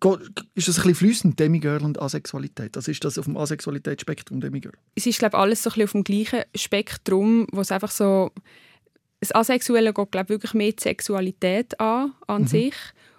Genau. 0.00 0.18
Ist 0.54 0.68
das 0.68 0.78
ein 0.78 0.82
bisschen 0.82 0.94
fließend, 0.94 1.40
Demigirl 1.40 1.82
und 1.82 2.00
Asexualität? 2.00 2.76
Also 2.76 2.90
ist 2.90 3.04
das 3.04 3.18
auf 3.18 3.26
dem 3.26 3.36
Asexualitätsspektrum 3.36 4.40
Demigirl? 4.40 4.72
Es 4.94 5.06
ist, 5.06 5.18
glaube 5.18 5.36
ich, 5.36 5.40
alles 5.40 5.62
so 5.62 5.70
ein 5.70 5.74
bisschen 5.74 5.84
auf 5.84 5.92
dem 5.92 6.04
gleichen 6.04 6.42
Spektrum, 6.54 7.46
wo 7.52 7.60
es 7.60 7.72
einfach 7.72 7.90
so... 7.90 8.30
Das 9.20 9.34
Asexuelle 9.34 9.92
geht, 9.92 10.12
glaube 10.12 10.24
ich, 10.24 10.30
wirklich 10.30 10.54
mehr 10.54 10.72
die 10.72 10.82
Sexualität 10.82 11.78
an, 11.78 12.14
an 12.26 12.42
mhm. 12.42 12.46
sich 12.46 12.74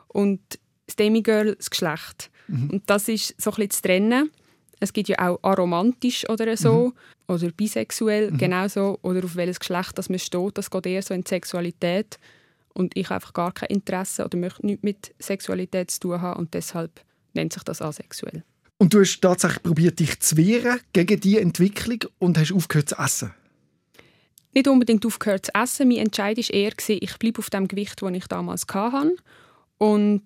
und 0.07 0.39
das 0.87 0.95
Demigirl 0.95 1.55
das 1.55 1.69
Geschlecht. 1.69 2.31
Mhm. 2.51 2.69
Und 2.69 2.83
das 2.89 3.07
ist 3.07 3.35
so 3.41 3.51
ein 3.51 3.55
bisschen 3.55 3.71
zu 3.71 3.81
trennen. 3.81 4.31
Es 4.79 4.93
gibt 4.93 5.09
ja 5.09 5.17
auch 5.19 5.39
aromantisch 5.43 6.27
oder 6.29 6.57
so 6.57 6.87
mhm. 7.27 7.33
oder 7.33 7.51
bisexuell, 7.51 8.31
mhm. 8.31 8.37
genauso. 8.37 8.99
Oder 9.03 9.23
auf 9.23 9.35
welches 9.35 9.59
Geschlecht 9.59 9.97
das 9.97 10.09
man 10.09 10.19
steht. 10.19 10.57
Das 10.57 10.69
geht 10.69 10.85
eher 10.85 11.01
so 11.01 11.13
in 11.13 11.23
die 11.23 11.29
Sexualität. 11.29 12.19
Und 12.73 12.97
ich 12.97 13.05
habe 13.05 13.15
einfach 13.15 13.33
gar 13.33 13.51
kein 13.51 13.69
Interesse 13.69 14.25
oder 14.25 14.37
möchte 14.37 14.65
nichts 14.65 14.83
mit 14.83 15.13
Sexualität 15.19 15.91
zu 15.91 15.99
tun 15.99 16.21
haben. 16.21 16.39
Und 16.39 16.53
deshalb 16.53 17.01
nennt 17.33 17.53
sich 17.53 17.63
das 17.63 17.81
asexuell. 17.81 18.43
Und 18.77 18.93
du 18.93 19.01
hast 19.01 19.21
tatsächlich 19.21 19.61
probiert, 19.61 19.99
dich 19.99 20.19
zu 20.19 20.37
wehren 20.37 20.79
gegen 20.91 21.19
diese 21.19 21.39
Entwicklung 21.39 21.99
und 22.17 22.39
hast 22.39 22.51
aufgehört 22.51 22.89
zu 22.89 22.95
essen? 22.95 23.33
Nicht 24.53 24.67
unbedingt 24.67 25.05
aufgehört 25.05 25.45
zu 25.45 25.51
essen. 25.53 25.87
Mein 25.89 25.99
Entscheid 25.99 26.37
war 26.37 26.49
eher, 26.49 26.71
ich 26.89 27.17
bleibe 27.19 27.39
auf 27.39 27.49
dem 27.51 27.67
Gewicht, 27.67 28.01
das 28.01 28.11
ich 28.11 28.25
damals 28.25 28.65
hatte. 28.73 29.15
Und 29.77 30.23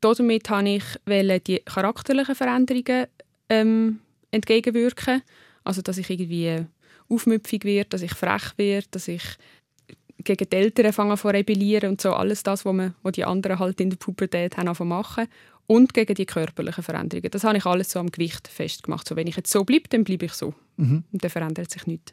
damit 0.00 0.50
wollte 0.50 0.68
ich 0.68 1.42
die 1.44 1.58
charakterlichen 1.64 2.34
Veränderungen 2.34 3.06
ähm, 3.48 4.00
entgegenwirken. 4.30 5.22
Also, 5.64 5.82
dass 5.82 5.98
ich 5.98 6.08
irgendwie 6.10 6.66
aufmüpfig 7.08 7.64
werde, 7.64 7.90
dass 7.90 8.02
ich 8.02 8.14
frech 8.14 8.56
werde, 8.56 8.86
dass 8.90 9.08
ich 9.08 9.22
gegen 10.22 10.48
die 10.48 10.56
Eltern 10.56 10.92
fange 10.92 11.16
zu 11.16 11.28
rebellieren 11.28 11.90
und 11.90 12.00
so 12.00 12.12
alles 12.12 12.42
das, 12.42 12.64
was, 12.64 12.72
man, 12.72 12.94
was 13.02 13.12
die 13.12 13.24
anderen 13.24 13.58
halt 13.58 13.80
in 13.80 13.90
der 13.90 13.96
Pubertät 13.96 14.56
haben 14.56 14.88
machen 14.88 15.28
und 15.66 15.94
gegen 15.94 16.14
die 16.14 16.26
körperlichen 16.26 16.82
Veränderungen. 16.84 17.30
Das 17.30 17.44
habe 17.44 17.58
ich 17.58 17.66
alles 17.66 17.90
so 17.90 18.00
am 18.00 18.10
Gewicht 18.10 18.48
festgemacht. 18.48 19.08
So, 19.08 19.16
wenn 19.16 19.26
ich 19.26 19.36
jetzt 19.36 19.50
so 19.50 19.64
bleibe, 19.64 19.88
dann 19.88 20.04
bleibe 20.04 20.26
ich 20.26 20.32
so. 20.32 20.54
Mhm. 20.76 21.04
Und 21.12 21.24
dann 21.24 21.30
verändert 21.30 21.70
sich 21.70 21.86
nichts. 21.86 22.12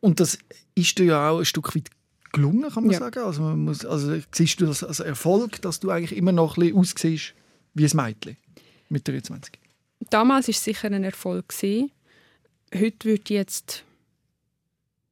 Und 0.00 0.20
das 0.20 0.38
ist 0.74 0.98
dir 0.98 1.04
ja 1.06 1.30
auch 1.30 1.38
ein 1.38 1.44
Stück 1.44 1.74
weit 1.74 1.90
gelungen, 2.32 2.70
kann 2.70 2.84
man 2.84 2.92
ja. 2.92 2.98
sagen. 2.98 3.20
Also, 3.20 3.42
man 3.42 3.58
muss, 3.60 3.84
also 3.84 4.18
siehst 4.32 4.60
du 4.60 4.66
das 4.66 4.84
als 4.84 5.00
Erfolg, 5.00 5.60
dass 5.62 5.80
du 5.80 5.90
eigentlich 5.90 6.16
immer 6.16 6.32
noch 6.32 6.56
ein 6.56 6.60
bisschen 6.60 6.78
aussiehst 6.78 7.34
wie 7.74 7.84
ein 7.84 7.96
Mädchen 7.96 8.36
mit 8.88 9.06
23? 9.06 9.58
Damals 10.10 10.46
war 10.46 10.52
es 10.52 10.64
sicher 10.64 10.90
ein 10.90 11.04
Erfolg. 11.04 11.52
Heute 11.62 13.04
würde 13.04 13.22
ich 13.24 13.30
jetzt 13.30 13.84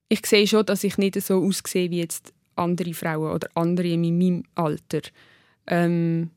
ich 0.08 0.24
sehe 0.26 0.46
schon, 0.46 0.66
dass 0.66 0.84
ich 0.84 0.98
nicht 0.98 1.20
so 1.20 1.44
aussehe 1.44 1.90
wie 1.90 1.98
jetzt 1.98 2.32
andere 2.54 2.94
Frauen 2.94 3.32
oder 3.32 3.48
andere 3.54 3.88
in 3.88 4.02
meinem 4.02 4.44
Alter. 4.54 5.00
Ähm, 5.66 6.30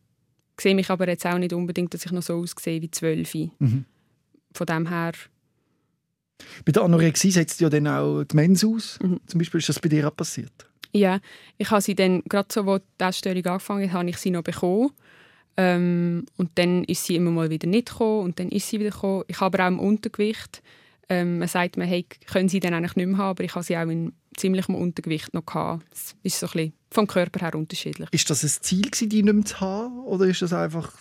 ich 0.57 0.63
sehe 0.63 0.75
mich 0.75 0.89
aber 0.89 1.07
jetzt 1.07 1.25
auch 1.25 1.37
nicht 1.37 1.53
unbedingt, 1.53 1.93
dass 1.93 2.05
ich 2.05 2.11
noch 2.11 2.23
so 2.23 2.35
aussehe 2.35 2.81
wie 2.81 2.91
zwölf. 2.91 3.33
Mhm. 3.33 3.85
Von 4.53 4.67
dem 4.67 4.87
her, 4.89 5.13
Bei 6.65 6.71
der 6.71 6.83
Anorexie 6.83 7.31
setzt 7.31 7.61
ja 7.61 7.69
dann 7.69 7.87
auch 7.87 8.23
die 8.23 8.35
Mens 8.35 8.65
aus. 8.65 8.99
Mhm. 9.01 9.19
Zum 9.27 9.37
Beispiel 9.37 9.59
ist 9.59 9.69
das 9.69 9.79
bei 9.79 9.89
dir 9.89 10.07
auch 10.07 10.15
passiert. 10.15 10.68
Ja, 10.91 11.19
ich 11.57 11.69
habe 11.71 11.81
sie 11.81 11.95
dann, 11.95 12.23
gerade 12.23 12.47
so, 12.51 12.65
wo 12.65 12.77
die 12.77 13.03
Essstörung 13.03 13.45
angefangen 13.45 13.91
hat, 13.91 13.99
habe 13.99 14.09
ich 14.09 14.17
sie 14.17 14.31
noch 14.31 14.43
bekommen. 14.43 14.91
Ähm, 15.57 16.25
und 16.37 16.51
dann 16.55 16.83
ist 16.85 17.03
sie 17.05 17.15
immer 17.15 17.31
mal 17.31 17.49
wieder 17.49 17.67
nicht 17.67 17.89
gekommen 17.89 18.23
und 18.23 18.39
dann 18.39 18.49
ist 18.49 18.69
sie 18.69 18.79
wieder 18.79 18.91
gekommen. 18.91 19.23
Ich 19.27 19.39
habe 19.41 19.57
aber 19.57 19.65
auch 19.65 19.71
im 19.71 19.79
Untergewicht. 19.79 20.61
Ähm, 21.09 21.39
man 21.39 21.47
sagt 21.47 21.75
mir, 21.75 21.85
hey, 21.85 22.05
können 22.31 22.49
sie 22.49 22.59
dann 22.59 22.73
eigentlich 22.73 22.95
nicht 22.95 23.07
mehr 23.07 23.17
haben, 23.17 23.29
aber 23.31 23.43
ich 23.43 23.55
habe 23.55 23.63
sie 23.65 23.75
auch 23.75 23.87
in 23.87 24.13
ziemlichem 24.37 24.75
Untergewicht 24.75 25.33
noch 25.33 25.45
gehabt. 25.45 25.85
Es 25.91 26.15
ist 26.23 26.39
so 26.39 26.47
ein 26.47 26.51
bisschen 26.53 26.73
vom 26.91 27.07
Körper 27.07 27.41
her 27.41 27.55
unterschiedlich. 27.55 28.07
Ist 28.11 28.29
das 28.29 28.43
ein 28.43 28.49
Ziel, 28.61 28.81
gewesen, 28.83 29.09
die 29.09 29.23
nicht 29.23 29.33
mehr 29.33 29.45
zu 29.45 29.59
haben? 29.59 29.99
Oder 30.05 30.25
ist 30.25 30.41
das 30.41 30.53
einfach 30.53 30.93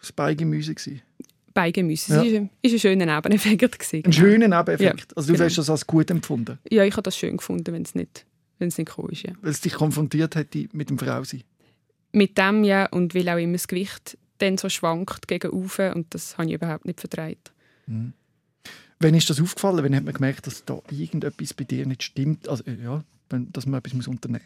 das 0.00 0.12
Beigemüse? 0.12 0.74
Gewesen? 0.74 1.02
Beigemüsse. 1.54 2.14
Ja. 2.14 2.22
Es 2.22 2.32
war 2.32 2.38
ein, 2.40 2.50
ein 2.62 2.78
schöner 2.78 3.06
Nebeneffekt. 3.16 3.78
gewesen, 3.78 3.96
Ein 3.96 4.02
genau. 4.02 4.16
schöner 4.16 4.48
Nebeneffekt. 4.48 5.10
Ja, 5.10 5.16
also 5.16 5.26
du 5.28 5.32
genau. 5.32 5.44
hast 5.46 5.58
das 5.58 5.70
als 5.70 5.86
gut 5.86 6.10
empfunden, 6.10 6.58
Ja, 6.70 6.84
ich 6.84 6.92
habe 6.92 7.02
das 7.02 7.16
schön 7.16 7.36
gefunden, 7.36 7.72
wenn 7.74 7.82
es 7.82 7.96
nicht, 7.96 8.24
wenn 8.58 8.68
es 8.68 8.78
nicht 8.78 8.88
gekommen 8.88 9.10
ist. 9.10 9.22
Ja. 9.22 9.32
weil 9.40 9.50
es 9.50 9.60
dich 9.60 9.74
konfrontiert 9.74 10.34
hätte 10.36 10.68
mit 10.72 10.90
dem 10.90 10.98
Frausein. 10.98 11.42
Mit 12.12 12.38
dem 12.38 12.64
ja 12.64 12.86
und 12.86 13.14
weil 13.14 13.28
auch 13.28 13.36
immer 13.36 13.54
das 13.54 13.68
Gewicht 13.68 14.16
dann 14.38 14.56
so 14.56 14.68
schwankt 14.68 15.28
gegen 15.28 15.50
oben 15.50 15.92
und 15.94 16.14
das 16.14 16.38
habe 16.38 16.48
ich 16.48 16.54
überhaupt 16.54 16.84
nicht 16.84 17.00
vertreibt. 17.00 17.52
Wann 19.00 19.14
ist 19.14 19.30
das 19.30 19.40
aufgefallen? 19.40 19.84
Wann 19.84 19.96
hat 19.96 20.04
man 20.04 20.14
gemerkt, 20.14 20.46
dass 20.46 20.64
da 20.64 20.80
irgendetwas 20.90 21.54
bei 21.54 21.64
dir 21.64 21.86
nicht 21.86 22.02
stimmt? 22.02 22.48
Also, 22.48 22.64
äh, 22.64 22.82
ja, 22.82 23.04
dass 23.28 23.66
man 23.66 23.78
etwas 23.78 23.94
muss 23.94 24.08
unternehmen 24.08 24.44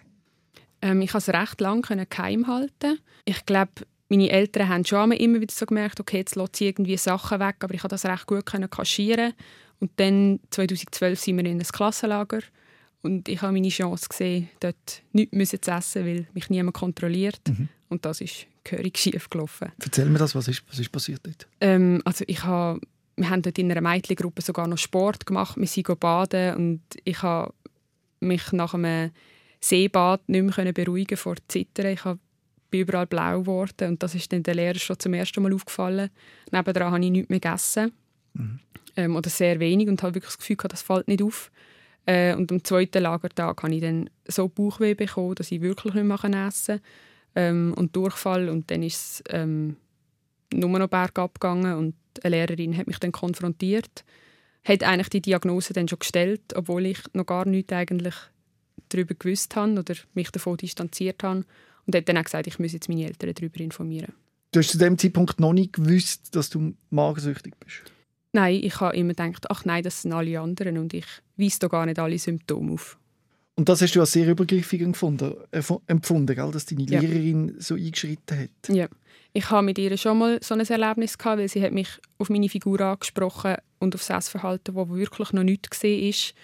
Ähm, 0.80 1.00
ich 1.02 1.12
konnte 1.12 1.30
es 1.30 1.38
recht 1.40 1.60
lange 1.60 1.82
geheim 1.82 2.46
halten. 2.46 2.98
Ich 3.24 3.46
glaube, 3.46 3.72
meine 4.08 4.30
Eltern 4.30 4.68
haben 4.68 4.84
schon 4.84 5.12
immer 5.12 5.40
wieder 5.40 5.54
so 5.54 5.64
gemerkt, 5.64 6.00
okay, 6.00 6.18
jetzt 6.18 6.36
lässt 6.36 6.56
sie 6.56 6.66
irgendwie 6.66 6.96
Sachen 6.96 7.40
weg, 7.40 7.56
aber 7.60 7.74
ich 7.74 7.80
konnte 7.80 7.94
das 7.94 8.04
recht 8.04 8.26
gut 8.26 8.44
kaschieren. 8.44 9.32
Und 9.80 9.90
dann 9.96 10.38
2012 10.50 11.18
sind 11.18 11.36
wir 11.38 11.44
in 11.46 11.58
ein 11.58 11.66
Klassenlager 11.66 12.40
und 13.02 13.28
ich 13.28 13.42
habe 13.42 13.52
meine 13.52 13.68
Chance 13.68 14.08
gesehen, 14.08 14.48
dort 14.60 15.02
nichts 15.12 15.60
zu 15.60 15.70
essen, 15.70 16.06
weil 16.06 16.26
mich 16.34 16.50
niemand 16.50 16.74
kontrolliert. 16.74 17.40
Und 17.88 18.04
das 18.04 18.20
ist 18.20 18.46
gehörig 18.64 18.96
schief 18.98 19.28
gelaufen. 19.28 19.72
Erzähl 19.82 20.06
mir 20.06 20.18
das, 20.18 20.34
was 20.34 20.48
ist, 20.48 20.62
was 20.68 20.78
ist 20.78 20.90
passiert 20.90 21.20
dort? 21.24 21.46
Ähm, 21.60 22.00
also 22.04 22.24
ich 22.28 22.44
habe, 22.44 22.80
wir 23.16 23.28
haben 23.28 23.42
dort 23.42 23.58
in 23.58 23.70
einer 23.70 23.80
Mädchengruppe 23.80 24.40
sogar 24.40 24.66
noch 24.68 24.78
Sport 24.78 25.26
gemacht. 25.26 25.56
Wir 25.56 25.66
sind 25.66 26.00
baden 26.00 26.54
und 26.56 26.80
ich 27.04 27.22
habe 27.22 27.52
mich 28.20 28.52
nach 28.52 28.74
einem 28.74 29.10
Seebad 29.60 30.28
nicht 30.28 30.56
mehr 30.56 30.72
beruhigen 30.72 31.16
vor 31.16 31.36
Zittern. 31.48 31.86
Ich 31.92 32.04
habe 32.04 32.18
bin 32.72 32.80
überall 32.80 33.06
blau 33.06 33.40
geworden 33.40 33.90
und 33.90 34.02
das 34.02 34.14
ist 34.14 34.32
dann 34.32 34.42
der 34.42 34.54
Lehrer 34.54 34.78
schon 34.78 34.98
zum 34.98 35.14
ersten 35.14 35.42
Mal 35.42 35.52
aufgefallen. 35.52 36.10
Nebenan 36.50 36.90
habe 36.90 37.04
ich 37.04 37.10
nichts 37.10 37.28
mehr 37.28 37.38
gegessen 37.38 37.92
ähm, 38.96 39.14
oder 39.14 39.30
sehr 39.30 39.60
wenig 39.60 39.88
und 39.88 40.02
habe 40.02 40.14
wirklich 40.14 40.32
das 40.32 40.38
Gefühl 40.38 40.56
gehabt, 40.56 40.72
das 40.72 40.82
fällt 40.82 41.06
nicht 41.06 41.22
auf. 41.22 41.52
Äh, 42.06 42.34
und 42.34 42.50
am 42.50 42.64
zweiten 42.64 43.02
Lagertag 43.02 43.62
habe 43.62 43.74
ich 43.74 43.80
dann 43.80 44.10
so 44.26 44.48
Bauchweh 44.48 44.94
bekommen, 44.94 45.34
dass 45.34 45.52
ich 45.52 45.60
wirklich 45.60 45.94
nicht 45.94 46.04
mehr 46.04 46.46
essen 46.46 46.78
kann 46.78 46.80
ähm, 47.34 47.74
und 47.76 47.94
Durchfall 47.94 48.48
und 48.48 48.70
dann 48.70 48.82
ist 48.82 48.96
es 48.96 49.24
ähm, 49.30 49.76
nur 50.52 50.78
noch 50.78 50.88
bergab 50.88 51.40
gegangen 51.40 51.74
und 51.76 51.94
eine 52.22 52.36
Lehrerin 52.36 52.76
hat 52.76 52.86
mich 52.86 52.98
dann 52.98 53.12
konfrontiert, 53.12 54.04
hat 54.64 54.82
eigentlich 54.82 55.08
die 55.08 55.22
Diagnose 55.22 55.72
dann 55.72 55.88
schon 55.88 56.00
gestellt, 56.00 56.42
obwohl 56.54 56.86
ich 56.86 56.98
noch 57.14 57.26
gar 57.26 57.46
nichts 57.46 57.72
eigentlich 57.72 58.14
darüber 58.88 59.14
gewusst 59.14 59.56
habe 59.56 59.78
oder 59.78 59.94
mich 60.14 60.30
davon 60.30 60.56
distanziert 60.56 61.22
habe 61.22 61.44
und 61.86 61.96
hat 61.96 62.08
dann 62.08 62.18
auch 62.18 62.24
gesagt, 62.24 62.46
ich 62.46 62.58
muss 62.58 62.72
jetzt 62.72 62.88
meine 62.88 63.06
Eltern 63.06 63.32
darüber 63.34 63.60
informieren. 63.60 64.12
Du 64.52 64.60
hast 64.60 64.70
zu 64.70 64.78
dem 64.78 64.98
Zeitpunkt 64.98 65.40
noch 65.40 65.54
nicht 65.54 65.72
gewusst, 65.72 66.36
dass 66.36 66.50
du 66.50 66.74
magensüchtig 66.90 67.54
bist. 67.58 67.90
Nein, 68.32 68.60
ich 68.62 68.80
habe 68.80 68.96
immer 68.96 69.14
gedacht, 69.14 69.50
ach 69.50 69.64
nein, 69.64 69.82
das 69.82 70.02
sind 70.02 70.12
alle 70.12 70.40
anderen 70.40 70.78
und 70.78 70.94
ich 70.94 71.06
weise 71.42 71.58
da 71.60 71.68
gar 71.68 71.86
nicht 71.86 71.98
alle 71.98 72.18
Symptome 72.18 72.72
auf. 72.72 72.98
Und 73.54 73.68
das 73.68 73.82
hast 73.82 73.94
du 73.94 74.00
als 74.00 74.12
sehr 74.12 74.28
übergriffig 74.28 74.80
empfunden, 74.80 75.34
äh, 75.50 75.62
empfunden 75.86 76.34
gell? 76.34 76.50
dass 76.50 76.66
deine 76.66 76.84
Ja. 76.84 77.00
Lehrerin 77.00 77.54
so 77.58 77.74
eingeschritten 77.74 78.38
hat. 78.38 78.74
Ja. 78.74 78.88
Ich 79.34 79.50
habe 79.50 79.64
mit 79.64 79.78
ihr 79.78 79.96
schon 79.96 80.18
mal 80.18 80.38
so 80.42 80.54
ein 80.54 80.60
Erlebnis 80.60 81.16
gehabt, 81.16 81.38
weil 81.38 81.48
sie 81.48 81.62
hat 81.62 81.72
mich 81.72 81.88
auf 82.18 82.28
meine 82.28 82.48
Figur 82.48 82.80
angesprochen 82.80 83.56
und 83.78 83.94
auf 83.94 84.06
das 84.06 84.16
Essverhalten, 84.26 84.74
das 84.74 84.88
wirklich 84.90 85.32
noch 85.32 85.42
nicht 85.42 85.70
gesehen 85.70 86.08
ist. 86.08 86.34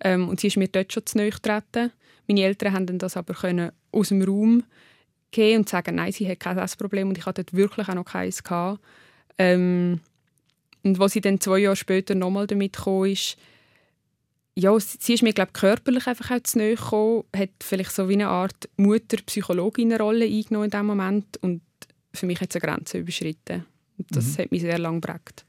Ähm, 0.00 0.28
und 0.28 0.40
sie 0.40 0.48
ist 0.48 0.56
mir 0.56 0.68
dort 0.68 0.92
schon 0.92 1.06
zu 1.06 1.18
nahe 1.18 1.30
getreten. 1.30 1.90
Meine 2.26 2.42
Eltern 2.42 2.72
haben 2.72 2.98
das 2.98 3.16
aber 3.16 3.34
können 3.34 3.72
aus 3.92 4.08
dem 4.08 4.22
Raum 4.22 4.64
gehen 5.30 5.60
und 5.60 5.68
sagen, 5.68 5.96
nein, 5.96 6.12
sie 6.12 6.28
hat 6.28 6.40
kein 6.40 6.58
Essproblem 6.58 7.08
und 7.08 7.18
ich 7.18 7.26
hatte 7.26 7.44
dort 7.44 7.54
wirklich 7.54 7.88
auch 7.88 7.94
noch 7.94 8.04
keins 8.04 8.42
gehabt. 8.42 8.80
Ähm, 9.38 10.00
und 10.82 10.98
was 10.98 11.12
sie 11.12 11.20
dann 11.20 11.40
zwei 11.40 11.58
Jahre 11.58 11.76
später 11.76 12.14
nochmal 12.14 12.46
damit 12.46 12.74
gekommen 12.76 13.10
ist, 13.10 13.36
ja, 14.56 14.78
sie 14.78 15.14
ist 15.14 15.22
mir 15.22 15.32
glaube 15.32 15.52
körperlich 15.52 16.06
einfach 16.06 16.30
auch 16.30 16.42
zu 16.42 16.58
nahe 16.58 16.76
gekommen, 16.76 17.24
hat 17.34 17.50
vielleicht 17.60 17.92
so 17.92 18.08
wie 18.08 18.14
eine 18.14 18.28
Art 18.28 18.68
Mutter-Psychologin-Rolle 18.76 20.24
eingenommen 20.26 20.66
in 20.66 20.70
dem 20.70 20.86
Moment 20.86 21.36
und 21.38 21.62
für 22.12 22.26
mich 22.26 22.40
hat 22.40 22.52
sie 22.52 22.62
eine 22.62 22.72
Grenze 22.72 22.98
überschritten. 22.98 23.64
Und 23.98 24.16
das 24.16 24.38
hat 24.38 24.50
mich 24.50 24.62
sehr 24.62 24.78
lange 24.78 25.00
geprägt. 25.00 25.44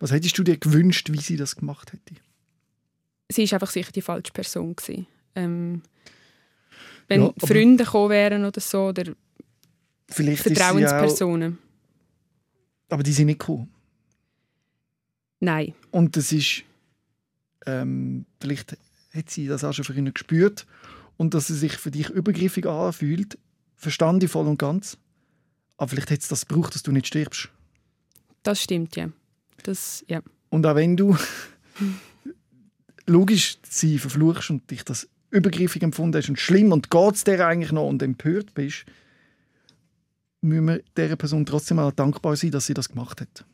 Was 0.00 0.12
hättest 0.12 0.36
du 0.38 0.42
dir 0.42 0.56
gewünscht, 0.56 1.10
wie 1.10 1.20
sie 1.20 1.36
das 1.36 1.56
gemacht 1.56 1.92
hätte? 1.92 2.20
Sie 3.28 3.42
ist 3.44 3.52
einfach 3.52 3.70
sicher 3.70 3.92
die 3.92 4.02
falsche 4.02 4.32
Person 4.32 4.74
gewesen. 4.74 5.06
Ähm, 5.34 5.82
wenn 7.08 7.22
Ja, 7.22 7.32
Freunde 7.38 7.84
gekommen 7.84 8.10
wären 8.10 8.44
oder 8.44 8.60
so 8.60 8.88
oder 8.88 9.04
sie 10.08 10.32
auch, 10.32 10.36
Vertrauenspersonen. 10.38 11.58
aber 12.88 13.02
die 13.02 13.12
sind 13.12 13.26
nicht 13.26 13.40
gekommen. 13.40 13.68
Nein. 15.40 15.74
Und 15.90 16.16
das 16.16 16.32
ist, 16.32 16.64
ähm, 17.68 18.24
vielleicht 18.40 18.76
hat 19.12 19.30
sie 19.30 19.46
das 19.46 19.64
auch 19.64 19.72
schon 19.72 19.84
für 19.84 19.94
ihn 19.94 20.12
gespürt 20.12 20.66
und 21.16 21.34
dass 21.34 21.48
sie 21.48 21.54
sich 21.54 21.76
für 21.76 21.90
dich 21.90 22.08
übergriffig 22.08 22.66
anfühlt, 22.66 23.38
verstand 23.76 24.22
ich 24.22 24.30
voll 24.30 24.46
und 24.46 24.58
ganz. 24.58 24.96
Aber 25.76 25.88
vielleicht 25.88 26.10
hat 26.10 26.20
es 26.20 26.28
das 26.28 26.46
gebraucht, 26.46 26.74
dass 26.74 26.82
du 26.82 26.92
nicht 26.92 27.06
stirbst. 27.06 27.50
Das 28.42 28.62
stimmt, 28.62 28.96
ja. 28.96 29.10
Das, 29.62 30.04
ja. 30.08 30.22
Und 30.48 30.64
auch 30.66 30.74
wenn 30.74 30.96
du 30.96 31.16
logisch 33.06 33.58
sie 33.68 33.98
verfluchst 33.98 34.50
und 34.50 34.70
dich 34.70 34.84
das 34.84 35.08
übergriffig 35.30 35.82
empfunden 35.82 36.16
hast 36.16 36.28
und 36.28 36.38
schlimm 36.38 36.72
und 36.72 36.90
geht 36.90 37.14
es 37.14 37.24
dir 37.24 37.46
eigentlich 37.46 37.72
noch 37.72 37.86
und 37.86 38.02
empört 38.02 38.54
bist, 38.54 38.86
müssen 40.40 40.66
wir 40.66 40.82
dieser 40.96 41.16
Person 41.16 41.44
trotzdem 41.44 41.78
auch 41.78 41.92
dankbar 41.92 42.36
sein, 42.36 42.50
dass 42.50 42.66
sie 42.66 42.74
das 42.74 42.88
gemacht 42.88 43.20
hat. 43.20 43.44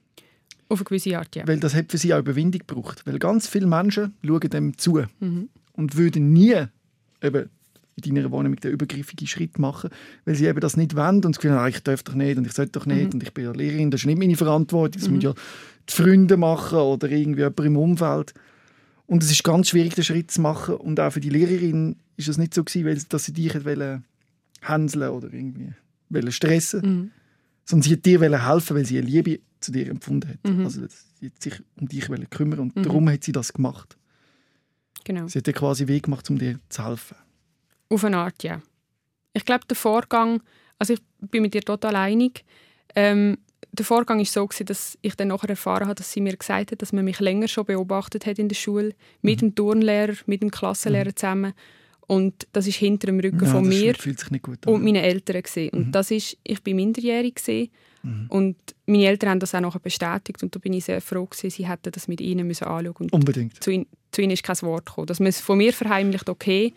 Auf 0.68 0.78
eine 0.80 0.85
gewisse 0.85 1.18
Art, 1.18 1.35
ja. 1.37 1.47
Weil 1.47 1.61
das 1.61 1.75
hat 1.75 1.90
für 1.90 1.99
sie 1.99 2.12
auch 2.14 2.18
Überwindung 2.21 2.61
gebraucht. 2.66 3.02
Weil 3.06 3.18
ganz 3.18 3.47
viele 3.49 3.66
Menschen 3.66 4.14
schauen 4.25 4.40
dem 4.50 4.78
zu 4.78 5.02
Mhm. 5.21 5.49
und 5.75 5.97
würden 5.97 6.33
nie 6.33 6.54
eben 7.23 7.49
in 8.02 8.14
deiner 8.14 8.30
Wohnung 8.33 8.56
den 8.56 8.73
übergriffigen 8.73 9.26
Schritt 9.28 9.59
machen, 9.59 9.88
weil 10.25 10.35
sie 10.35 10.47
eben 10.47 10.59
das 10.61 10.76
nicht 10.76 10.97
wollen 10.97 11.16
und 11.16 11.26
das 11.26 11.37
Gefühl 11.37 11.52
haben, 11.52 11.64
ah, 11.64 11.68
ich 11.68 11.80
darf 11.83 12.02
doch 12.02 12.14
nicht 12.14 12.37
und 12.38 12.47
ich 12.47 12.52
sollte 12.52 12.73
doch 12.73 12.87
nicht 12.87 13.09
Mhm. 13.09 13.14
und 13.14 13.23
ich 13.23 13.33
bin 13.33 13.44
ja 13.44 13.52
Lehrerin, 13.52 13.90
das 13.92 14.00
ist 14.00 14.06
nicht 14.06 14.18
meine 14.18 14.37
Verantwortung, 14.37 15.00
das 15.00 15.09
müssen 15.09 15.21
ja 15.23 15.35
die 15.88 15.92
Freunde 15.92 16.37
machen 16.37 16.78
oder 16.78 17.09
irgendwie 17.11 17.40
jemand 17.42 17.61
im 17.61 17.76
Umfeld. 17.76 18.35
Und 19.06 19.23
es 19.23 19.30
ist 19.30 19.44
ganz 19.44 19.68
schwierig, 19.68 19.94
den 19.94 20.02
Schritt 20.02 20.30
zu 20.33 20.40
machen 20.40 20.75
und 20.76 20.99
auch 20.99 21.12
für 21.12 21.21
die 21.21 21.28
Lehrerin 21.30 21.97
ist 22.16 22.28
es 22.28 22.37
nicht 22.38 22.54
so 22.54 22.64
gewesen, 22.64 22.87
weil, 22.87 22.99
dass 23.09 23.25
sie 23.26 23.33
dich 23.33 23.64
wollen 23.64 24.02
hänseln 24.62 25.11
oder 25.11 25.33
irgendwie 25.33 25.73
wollen 26.09 26.33
stressen, 26.33 26.80
Mhm. 26.80 27.11
Sondern 27.64 27.83
sie 27.88 27.92
hat 27.94 28.04
dir 28.04 28.21
helfen, 28.47 28.76
weil 28.76 28.85
sie 28.85 28.99
eine 28.99 29.06
Liebe 29.06 29.40
zu 29.61 29.73
dir 29.73 29.88
empfunden 29.88 30.30
hat. 30.30 30.38
Mhm. 30.50 30.64
Also 30.64 30.87
sie 31.21 31.26
hat 31.26 31.42
sich 31.42 31.54
um 31.80 31.88
dich 31.88 32.09
kümmern 32.30 32.61
und 32.61 32.76
Mhm. 32.76 32.83
darum 32.83 33.09
hat 33.11 33.25
sie 33.25 33.33
das 33.33 33.52
gemacht. 33.52 33.97
Genau. 35.04 35.26
Sie 35.26 35.38
hat 35.38 35.47
dir 35.47 35.52
quasi 35.52 35.87
Weg 35.87 36.04
gemacht, 36.04 36.28
um 36.30 36.38
dir 36.38 36.59
zu 36.68 36.85
helfen. 36.85 37.16
Auf 37.88 38.04
eine 38.04 38.18
Art, 38.18 38.42
ja. 38.42 38.61
Ich 39.33 39.44
glaube, 39.44 39.66
der 39.68 39.76
Vorgang, 39.76 40.42
also 40.78 40.94
ich 40.94 41.00
bin 41.21 41.42
mit 41.42 41.54
dir 41.54 41.62
total 41.62 41.97
einig. 41.97 42.44
Ähm, 42.94 43.38
der 43.73 43.85
Vorgang 43.85 44.21
ist 44.21 44.33
so 44.33 44.47
gewesen, 44.47 44.66
dass 44.66 44.97
ich 45.02 45.16
dann 45.16 45.28
nachher 45.28 45.50
erfahren 45.50 45.85
habe, 45.87 45.97
dass 45.97 46.12
sie 46.12 46.21
mir 46.21 46.37
gesagt 46.37 46.71
hat, 46.73 46.80
dass 46.80 46.92
man 46.92 47.04
mich 47.04 47.18
länger 47.21 47.49
schon 47.49 47.64
beobachtet 47.64 48.25
hat 48.25 48.38
in 48.38 48.49
der 48.49 48.54
Schule 48.56 48.94
mit 49.21 49.40
dem 49.40 49.54
Turnlehrer, 49.54 50.14
mit 50.26 50.42
dem 50.42 50.50
Klassenlehrer 50.50 51.14
zusammen. 51.16 51.52
Und 52.06 52.46
das 52.52 52.66
ist 52.66 52.76
hinter 52.76 53.06
dem 53.06 53.18
Rücken 53.20 53.44
Ja, 53.44 53.50
von 53.50 53.66
mir 53.66 53.94
und 54.66 54.84
meinen 54.84 54.96
Eltern 54.96 55.42
gesehen. 55.42 55.70
Und 55.70 55.92
das 55.92 56.11
ist, 56.11 56.37
ich 56.44 56.62
bin 56.62 56.76
minderjährig 56.76 57.37
gewesen. 57.37 57.70
und 58.28 58.56
meine 58.87 59.06
Eltern 59.06 59.30
haben 59.30 59.40
das 59.40 59.54
auch 59.54 59.61
nachher 59.61 59.78
bestätigt 59.80 60.42
und 60.42 60.54
da 60.54 60.58
bin 60.58 60.75
ich 60.75 60.84
sehr 60.84 61.00
froh 61.00 61.25
gewesen, 61.25 61.49
sie 61.49 61.66
hätten 61.66 61.90
das 61.90 62.06
mit 62.06 62.20
ihnen 62.20 62.46
müssen 62.46 62.64
anschauen 62.64 62.94
und 62.99 63.12
Unbedingt. 63.14 63.62
zu, 63.64 63.70
ihnen, 63.70 63.87
zu 64.12 64.20
ihnen 64.20 64.32
ist 64.32 64.42
kein 64.42 64.61
Wort 64.61 64.84
gekommen. 64.84 65.06
Dass 65.06 65.20
man 65.20 65.28
es 65.28 65.40
von 65.40 65.56
mir 65.56 65.73
verheimlicht, 65.73 66.28
okay. 66.28 66.75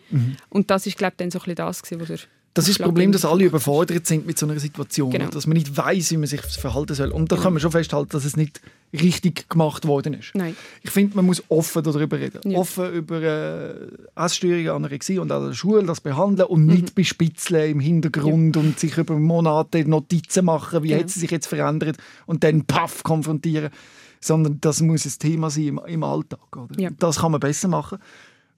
Und 0.48 0.70
das 0.70 0.86
ist, 0.86 0.96
glaube 0.96 1.12
ich, 1.12 1.16
dann 1.18 1.30
so 1.30 1.38
ein 1.38 1.42
bisschen 1.42 1.56
das 1.56 1.82
gewesen, 1.82 2.00
was 2.00 2.10
er 2.10 2.18
Das 2.54 2.66
ist 2.68 2.80
das 2.80 2.86
Problem, 2.86 3.12
dass 3.12 3.26
alle 3.26 3.44
überfordert 3.44 4.06
sind 4.06 4.26
mit 4.26 4.38
so 4.38 4.46
einer 4.46 4.58
Situation. 4.58 5.10
Genau. 5.10 5.28
Dass 5.28 5.46
man 5.46 5.58
nicht 5.58 5.76
weiß, 5.76 6.10
wie 6.12 6.16
man 6.16 6.26
sich 6.26 6.40
verhalten 6.40 6.94
soll. 6.94 7.10
Und 7.10 7.30
da 7.30 7.36
kann 7.36 7.52
man 7.52 7.60
schon 7.60 7.72
festhalten, 7.72 8.08
dass 8.10 8.24
es 8.24 8.36
nicht 8.36 8.62
richtig 8.92 9.48
gemacht 9.50 9.86
worden 9.86 10.14
ist. 10.14 10.30
Nein. 10.34 10.56
Ich 10.82 10.90
finde, 10.90 11.16
man 11.16 11.26
muss 11.26 11.42
offen 11.48 11.82
darüber 11.82 12.18
reden. 12.18 12.40
Ja. 12.50 12.58
Offen 12.58 12.92
über 12.92 13.20
äh, 13.22 13.74
Essstörungen, 14.16 14.70
Anorexie 14.70 15.18
und 15.18 15.30
an 15.30 15.46
der 15.46 15.52
Schule 15.52 15.82
das 15.84 16.00
behandeln 16.00 16.48
und 16.48 16.62
Mhm. 16.66 16.72
nicht 16.72 16.94
bespitzeln 16.94 17.70
im 17.72 17.80
Hintergrund 17.80 18.56
und 18.56 18.78
sich 18.78 18.96
über 18.96 19.18
Monate 19.18 19.84
Notizen 19.88 20.44
machen, 20.46 20.82
wie 20.82 20.88
Genau. 20.88 21.00
hat 21.00 21.10
sie 21.10 21.20
sich 21.20 21.30
jetzt 21.30 21.46
verändert 21.46 21.96
und 22.26 22.44
dann 22.44 22.64
paff 22.64 23.02
konfrontieren. 23.02 23.70
Sondern 24.20 24.58
das 24.60 24.80
muss 24.80 25.04
ein 25.04 25.12
Thema 25.18 25.48
sein 25.50 25.64
im, 25.66 25.80
im 25.86 26.02
Alltag. 26.02 26.56
Oder? 26.56 26.80
Ja. 26.80 26.90
Das 26.98 27.18
kann 27.20 27.30
man 27.30 27.40
besser 27.40 27.68
machen. 27.68 27.98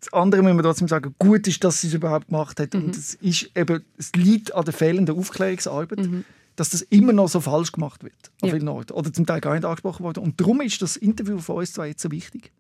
Das 0.01 0.11
andere 0.15 0.41
muss 0.43 0.55
man 0.55 0.63
trotzdem 0.63 0.89
sagen, 0.89 1.15
gut 1.19 1.47
ist, 1.47 1.63
dass 1.63 1.83
sie 1.83 1.89
es 1.89 1.93
überhaupt 1.95 2.29
gemacht 2.29 2.59
hat. 2.59 2.73
Mhm. 2.73 2.85
Und 2.85 2.97
es, 2.97 3.15
ist 3.17 3.51
eben, 3.55 3.85
es 3.99 4.13
liegt 4.17 4.55
an 4.55 4.65
der 4.65 4.73
fehlenden 4.73 5.19
Aufklärungsarbeit, 5.19 5.99
Mhm. 5.99 6.25
Dass 6.61 6.69
das 6.71 6.83
immer 6.83 7.13
noch 7.15 7.29
so 7.29 7.41
falsch 7.41 7.73
gemacht 7.73 8.05
wird. 8.05 8.31
An 8.43 8.49
Ja. 8.51 8.55
vielen 8.55 8.69
Orten. 8.69 8.93
Oder 8.93 9.11
zum 9.13 9.25
Teil 9.25 9.41
gar 9.41 9.55
nicht 9.55 9.65
angesprochen 9.65 10.05
worden. 10.05 10.23
Und 10.23 10.39
darum 10.41 10.61
ist 10.61 10.83
das 10.83 10.97
Interview 10.97 11.39
von 11.39 11.57
uns 11.57 11.73
zwei 11.73 11.89
jetzt 11.89 12.03
so 12.03 12.11
wichtig. 12.11 12.53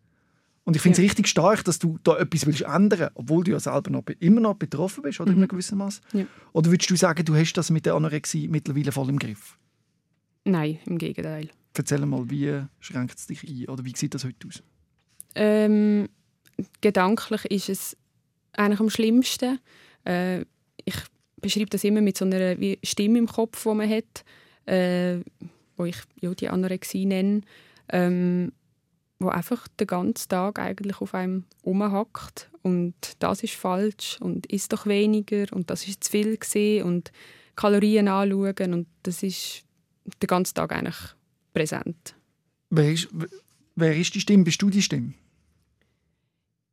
Und 0.64 0.75
ich 0.76 0.80
finde 0.83 0.95
es 0.95 0.99
Ja. 0.99 1.02
richtig 1.04 1.28
stark, 1.28 1.64
dass 1.64 1.78
du 1.78 1.99
da 2.02 2.16
etwas 2.19 2.47
willst 2.47 2.62
ändern 2.62 3.11
obwohl 3.14 3.45
du 3.45 3.50
ja 3.50 3.61
selber 3.61 3.90
noch, 3.90 4.04
immer 4.19 4.40
noch 4.40 4.54
betroffen 4.54 5.02
bist, 5.02 5.21
oder 5.21 5.30
in 5.33 5.37
einem 5.38 5.49
gewissen 5.49 5.76
Maß. 5.78 6.00
Mhm. 6.14 6.21
Ja. 6.21 6.26
Oder 6.52 6.71
würdest 6.71 6.90
du 6.90 6.97
sagen, 6.97 7.25
du 7.25 7.35
hast 7.35 7.52
das 7.54 7.71
mit 7.71 7.85
der 7.87 7.95
Anorexie 7.95 8.49
mittlerweile 8.49 8.90
voll 8.92 9.09
im 9.11 9.19
Griff? 9.19 9.59
Nein, 10.45 10.78
im 10.87 10.97
Gegenteil. 10.99 11.50
Erzähl 11.75 12.04
mal, 12.07 12.28
wie 12.30 12.62
schränkt 12.78 13.19
es 13.19 13.26
dich 13.26 13.42
ein? 13.47 13.69
Oder 13.69 13.85
wie 13.85 13.95
sieht 13.95 14.14
das 14.14 14.25
heute 14.25 14.49
aus? 14.49 14.62
Ähm, 15.35 16.09
gedanklich 16.80 17.45
ist 17.50 17.69
es 17.69 17.97
eigentlich 18.52 18.80
am 18.80 18.90
schlimmsten. 18.90 19.59
Äh, 20.04 20.40
ich 20.85 20.97
beschreibe 21.41 21.71
das 21.71 21.85
immer 21.85 22.01
mit 22.01 22.17
so 22.17 22.25
einer 22.25 22.57
Stimme 22.83 23.19
im 23.19 23.27
Kopf, 23.27 23.63
die 23.63 23.75
man 23.75 23.89
hat, 23.91 24.25
äh, 24.67 25.21
wo 25.77 25.85
ich 25.85 25.97
ja, 26.21 26.35
die 26.35 26.49
Anorexie 26.49 27.07
nenne, 27.07 27.43
ähm, 27.89 28.53
wo 29.19 29.29
einfach 29.29 29.69
den 29.69 29.87
ganzen 29.87 30.29
Tag 30.29 30.59
eigentlich 30.59 31.01
auf 31.01 31.15
einem 31.15 31.45
rumhackt 31.65 32.51
und 32.63 32.95
das 33.19 33.43
ist 33.43 33.55
falsch 33.55 34.19
und 34.21 34.47
isst 34.47 34.73
doch 34.73 34.87
weniger 34.87 35.47
und 35.53 35.71
das 35.71 35.87
ist 35.87 36.05
zu 36.05 36.11
viel 36.11 36.37
gesehen 36.37 36.85
und 36.87 37.13
Kalorien 37.57 38.09
anschauen 38.09 38.75
und 38.75 38.87
das 39.03 39.23
ist 39.23 39.65
den 40.23 40.27
ganzen 40.27 40.55
Tag 40.55 40.73
eigentlich 40.73 40.97
präsent. 41.53 42.15
Wer 42.71 42.93
ist, 42.93 43.09
wer 43.75 43.97
ist 43.97 44.15
die 44.15 44.21
Stimme? 44.21 44.45
Bist 44.45 44.63
du 44.63 44.71
die 44.71 44.83
Stimme? 44.83 45.15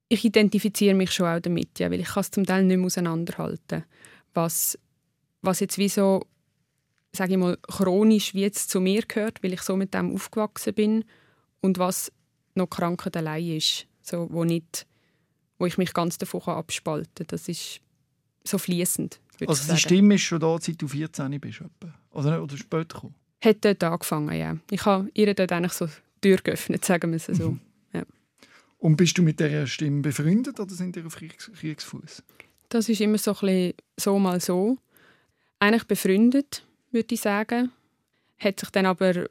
ich 0.09 0.23
identifiziere 0.23 0.95
mich 0.95 1.11
schon 1.11 1.27
auch 1.27 1.39
damit, 1.39 1.79
ja, 1.79 1.91
weil 1.91 1.99
ich 1.99 2.07
kann 2.07 2.21
es 2.21 2.31
zum 2.31 2.45
Teil 2.45 2.63
nicht 2.63 2.77
mehr 2.77 2.85
auseinanderhalten. 2.85 3.83
Was, 4.37 4.77
was 5.41 5.59
jetzt 5.61 5.79
wie 5.79 5.89
so, 5.89 6.23
sage 7.11 7.31
ich 7.31 7.37
mal, 7.39 7.57
chronisch 7.67 8.35
wie 8.35 8.41
jetzt 8.41 8.69
zu 8.69 8.79
mir 8.79 9.01
gehört, 9.01 9.41
weil 9.41 9.53
ich 9.53 9.61
so 9.63 9.75
mit 9.75 9.95
dem 9.95 10.13
aufgewachsen 10.13 10.75
bin 10.75 11.05
und 11.61 11.79
was 11.79 12.11
noch 12.53 12.69
Krankheit 12.69 13.17
allein 13.17 13.57
ist, 13.57 13.87
so, 14.03 14.27
wo, 14.31 14.43
nicht, 14.43 14.85
wo 15.57 15.65
ich 15.65 15.79
mich 15.79 15.91
ganz 15.91 16.19
davon 16.19 16.41
abspalten 16.41 17.25
kann. 17.25 17.27
Das 17.29 17.49
ist 17.49 17.81
so 18.43 18.59
fließend, 18.59 19.19
Also 19.47 19.73
die. 19.73 19.79
Stimme 19.79 20.15
ist 20.15 20.21
schon 20.21 20.39
da, 20.39 20.55
seit 20.61 20.79
du 20.79 20.87
14 20.87 21.39
bist. 21.39 21.63
Oder, 22.11 22.43
oder 22.43 22.57
später 22.57 22.85
gekommen? 22.85 23.15
Hat 23.43 23.65
dort 23.65 23.83
angefangen, 23.83 24.37
ja. 24.37 24.55
Ich 24.69 24.85
habe 24.85 25.09
ihr 25.15 25.33
dort 25.33 25.51
eigentlich 25.51 25.73
so 25.73 25.87
die 25.87 26.29
Tür 26.29 26.37
geöffnet, 26.37 26.85
sagen 26.85 27.09
wir 27.09 27.17
es 27.17 27.25
so. 27.25 27.51
Mhm. 27.51 27.61
Und 28.79 28.95
bist 28.95 29.17
du 29.17 29.23
mit 29.23 29.39
dieser 29.39 29.65
Stimme 29.65 30.01
befreundet 30.01 30.59
oder 30.59 30.73
sind 30.73 30.95
ihr 30.95 31.05
auf 31.07 31.15
Kriegs 31.15 31.51
Kriegsfuß? 31.51 32.23
Das 32.69 32.89
ist 32.89 33.01
immer 33.01 33.17
so 33.17 33.31
ein 33.31 33.39
bisschen 33.39 33.73
so 33.97 34.19
mal 34.19 34.39
so. 34.41 34.77
Eigentlich 35.59 35.85
befreundet, 35.85 36.63
würde 36.91 37.13
ich 37.13 37.21
sagen. 37.21 37.71
Hat 38.39 38.59
sich 38.59 38.69
dann 38.69 38.85
aber, 38.85 39.27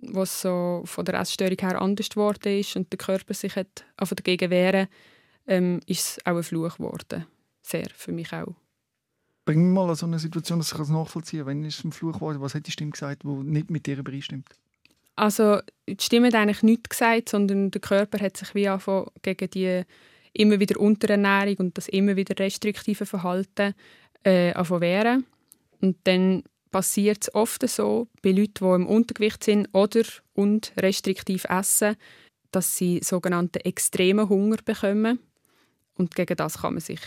was 0.00 0.40
so 0.40 0.82
von 0.84 1.04
der 1.04 1.20
Essstörung 1.20 1.56
her 1.60 1.80
anders 1.80 2.08
geworden 2.08 2.58
ist 2.58 2.76
und 2.76 2.92
der 2.92 2.98
Körper 2.98 3.34
sich 3.34 3.56
hat 3.56 3.84
dagegen 3.96 4.50
wehren, 4.50 4.88
ähm, 5.46 5.80
ist 5.86 6.00
es 6.00 6.26
auch 6.26 6.36
ein 6.36 6.42
Fluch 6.42 6.76
geworden. 6.76 7.26
Sehr, 7.62 7.88
für 7.94 8.12
mich 8.12 8.32
auch. 8.32 8.54
Bring 9.44 9.72
mal 9.72 9.88
an 9.88 9.96
so 9.96 10.06
eine 10.06 10.18
Situation, 10.18 10.58
dass 10.58 10.72
ich 10.72 10.78
es 10.78 10.88
nachvollziehen 10.90 11.40
kann. 11.40 11.48
Wenn 11.48 11.64
es 11.64 11.82
ein 11.82 11.92
Fluch 11.92 12.14
geworden? 12.14 12.40
Was 12.40 12.54
hat 12.54 12.66
die 12.66 12.70
Stimme 12.70 12.90
gesagt, 12.90 13.22
die 13.24 13.28
nicht 13.28 13.70
mit 13.70 13.86
dir 13.86 13.98
übereinstimmt? 13.98 14.48
Also 15.16 15.60
die 15.88 15.96
Stimme 16.00 16.28
hat 16.28 16.34
eigentlich 16.34 16.62
nichts 16.62 16.90
gesagt, 16.90 17.30
sondern 17.30 17.70
der 17.70 17.80
Körper 17.80 18.20
hat 18.20 18.36
sich 18.36 18.54
wie 18.54 18.68
angefangen, 18.68 19.10
gegen 19.22 19.50
die 19.50 19.82
immer 20.32 20.60
wieder 20.60 20.78
Unterernährung 20.80 21.56
und 21.56 21.76
das 21.78 21.88
immer 21.88 22.16
wieder 22.16 22.38
restriktive 22.38 23.06
Verhalten 23.06 23.74
äh, 24.22 24.52
wehren. 24.54 25.24
Und 25.80 25.96
dann 26.04 26.42
passiert 26.70 27.22
es 27.22 27.34
oft 27.34 27.66
so 27.68 28.08
bei 28.22 28.30
Leuten, 28.30 28.64
die 28.64 28.74
im 28.74 28.86
Untergewicht 28.86 29.44
sind 29.44 29.68
oder 29.72 30.02
und 30.34 30.72
restriktiv 30.76 31.44
essen, 31.48 31.96
dass 32.50 32.76
sie 32.76 33.00
sogenannten 33.02 33.60
extremen 33.60 34.28
Hunger 34.28 34.56
bekommen. 34.64 35.18
Und 35.96 36.14
gegen 36.14 36.36
das 36.36 36.58
kann 36.58 36.74
man 36.74 36.80
sich 36.80 37.00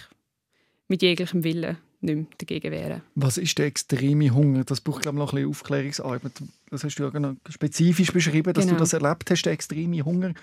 mit 0.87 1.01
jeglichem 1.01 1.43
Willen 1.43 1.77
nicht 2.01 2.15
mehr 2.15 2.25
dagegen 2.37 2.71
wehren. 2.71 3.01
Was 3.15 3.37
ist 3.37 3.57
der 3.57 3.67
extreme 3.67 4.31
Hunger? 4.31 4.63
Das 4.63 4.81
braucht 4.81 5.03
glaube 5.03 5.17
ich, 5.17 5.19
noch 5.19 5.33
ein 5.33 5.35
bisschen 5.35 5.49
Aufklärungsarbeit. 5.49 6.31
Das 6.69 6.83
hast 6.83 6.95
du 6.95 7.03
ja 7.03 7.09
genau 7.09 7.35
spezifisch 7.49 8.11
beschrieben, 8.11 8.53
dass 8.53 8.65
Genau. 8.65 8.77
du 8.77 8.79
das 8.79 8.93
erlebt 8.93 9.29
hast, 9.29 9.43
der 9.43 9.53
extreme 9.53 10.03
Hunger. 10.03 10.33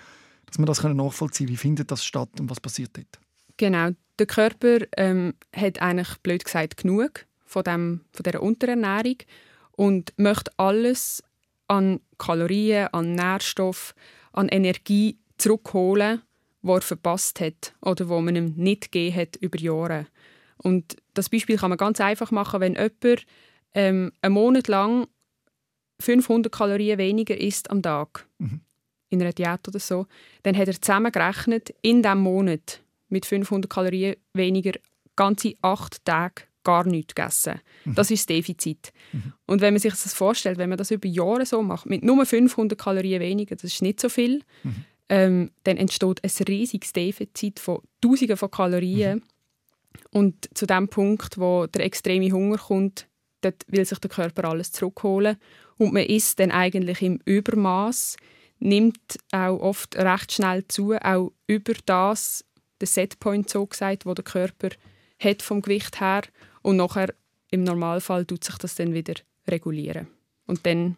Dass 0.49 0.59
wir 0.59 0.65
das 0.65 0.81
können 0.81 0.97
nachvollziehen 0.97 1.47
können. 1.47 1.57
Wie 1.57 1.61
findet 1.61 1.91
das 1.91 2.03
statt 2.03 2.29
und 2.39 2.49
was 2.49 2.59
passiert 2.59 2.91
dort? 2.95 3.19
Genau, 3.57 3.89
der 4.17 4.25
Körper 4.25 4.79
ähm, 4.97 5.33
hat 5.55 5.81
eigentlich 5.81 6.17
blöd 6.23 6.43
gesagt 6.43 6.77
genug 6.77 7.25
von, 7.45 7.63
dem, 7.63 8.01
von 8.11 8.23
dieser 8.23 8.41
Unterernährung 8.41 9.17
und 9.71 10.13
möchte 10.17 10.51
alles 10.57 11.23
an 11.67 11.99
Kalorien, 12.17 12.87
an 12.91 13.13
Nährstoff, 13.13 13.93
an 14.33 14.49
Energie 14.49 15.17
zurückholen, 15.37 16.21
was 16.61 16.77
er 16.77 16.81
verpasst 16.81 17.39
hat 17.39 17.73
oder 17.81 18.09
wo 18.09 18.19
man 18.21 18.35
ihm 18.35 18.53
nicht 18.55 18.91
gegeben 18.91 19.15
hat 19.15 19.35
über 19.37 19.59
Jahre. 19.59 20.07
Und 20.57 20.97
das 21.13 21.29
Beispiel 21.29 21.57
kann 21.57 21.69
man 21.69 21.77
ganz 21.77 22.01
einfach 22.01 22.31
machen, 22.31 22.59
wenn 22.59 22.73
jemand 22.73 23.25
ähm, 23.73 24.11
einen 24.21 24.33
Monat 24.33 24.67
lang 24.67 25.07
500 26.01 26.51
Kalorien 26.51 26.97
weniger 26.97 27.37
isst 27.37 27.69
am 27.71 27.81
Tag 27.81 28.25
Mhm. 28.39 28.61
In 29.09 29.21
einer 29.21 29.33
Diät 29.33 29.67
oder 29.67 29.79
so, 29.79 30.05
dann 30.43 30.55
hat 30.55 30.67
er 30.67 30.79
zusammengerechnet 30.79 31.73
in 31.81 32.01
diesem 32.01 32.19
Monat 32.19 32.81
mit 33.09 33.25
500 33.25 33.69
Kalorien 33.69 34.15
weniger 34.33 34.73
ganze 35.15 35.55
acht 35.61 36.03
Tage 36.05 36.43
gar 36.63 36.85
nichts 36.85 37.15
gegessen. 37.15 37.59
Das 37.85 38.11
ist 38.11 38.29
das 38.29 38.35
Defizit. 38.35 38.93
Und 39.47 39.61
wenn 39.61 39.73
man 39.73 39.79
sich 39.79 39.91
das 39.91 40.13
vorstellt, 40.13 40.57
wenn 40.57 40.69
man 40.69 40.77
das 40.77 40.91
über 40.91 41.07
Jahre 41.07 41.45
so 41.45 41.61
macht, 41.63 41.87
mit 41.87 42.03
nur 42.03 42.25
500 42.25 42.77
Kalorien 42.77 43.21
weniger, 43.21 43.55
das 43.55 43.63
ist 43.65 43.81
nicht 43.81 43.99
so 43.99 44.09
viel, 44.09 44.43
ähm, 45.09 45.51
dann 45.63 45.77
entsteht 45.77 46.23
ein 46.23 46.45
riesiges 46.47 46.93
Defizit 46.93 47.59
von 47.59 47.81
Tausenden 48.01 48.37
von 48.37 48.51
Kalorien. 48.51 49.23
Und 50.11 50.49
zu 50.53 50.65
dem 50.65 50.87
Punkt, 50.87 51.39
wo 51.39 51.65
der 51.65 51.85
extreme 51.85 52.31
Hunger 52.31 52.57
kommt, 52.57 53.07
dort 53.41 53.65
will 53.67 53.85
sich 53.85 53.99
der 53.99 54.09
Körper 54.09 54.49
alles 54.49 54.71
zurückholen. 54.71 55.37
Und 55.77 55.93
man 55.93 56.03
isst 56.03 56.39
dann 56.39 56.51
eigentlich 56.51 57.01
im 57.01 57.19
Übermaß, 57.25 58.17
nimmt 58.59 59.17
auch 59.31 59.59
oft 59.59 59.95
recht 59.95 60.33
schnell 60.33 60.67
zu, 60.67 60.93
auch 60.93 61.31
über 61.47 61.73
das, 61.85 62.45
der 62.79 62.87
Setpoint 62.87 63.49
so 63.49 63.65
gesagt, 63.65 64.05
wo 64.05 64.13
der 64.13 64.23
Körper 64.23 64.69
hat 65.19 65.41
vom 65.41 65.61
Gewicht 65.61 65.99
her. 65.99 66.23
Und 66.61 66.77
nachher 66.77 67.13
im 67.51 67.63
Normalfall 67.63 68.25
tut 68.25 68.43
sich 68.43 68.55
das 68.55 68.75
dann 68.75 68.93
wieder 68.93 69.15
regulieren. 69.47 70.07
Und 70.45 70.65
dann 70.65 70.97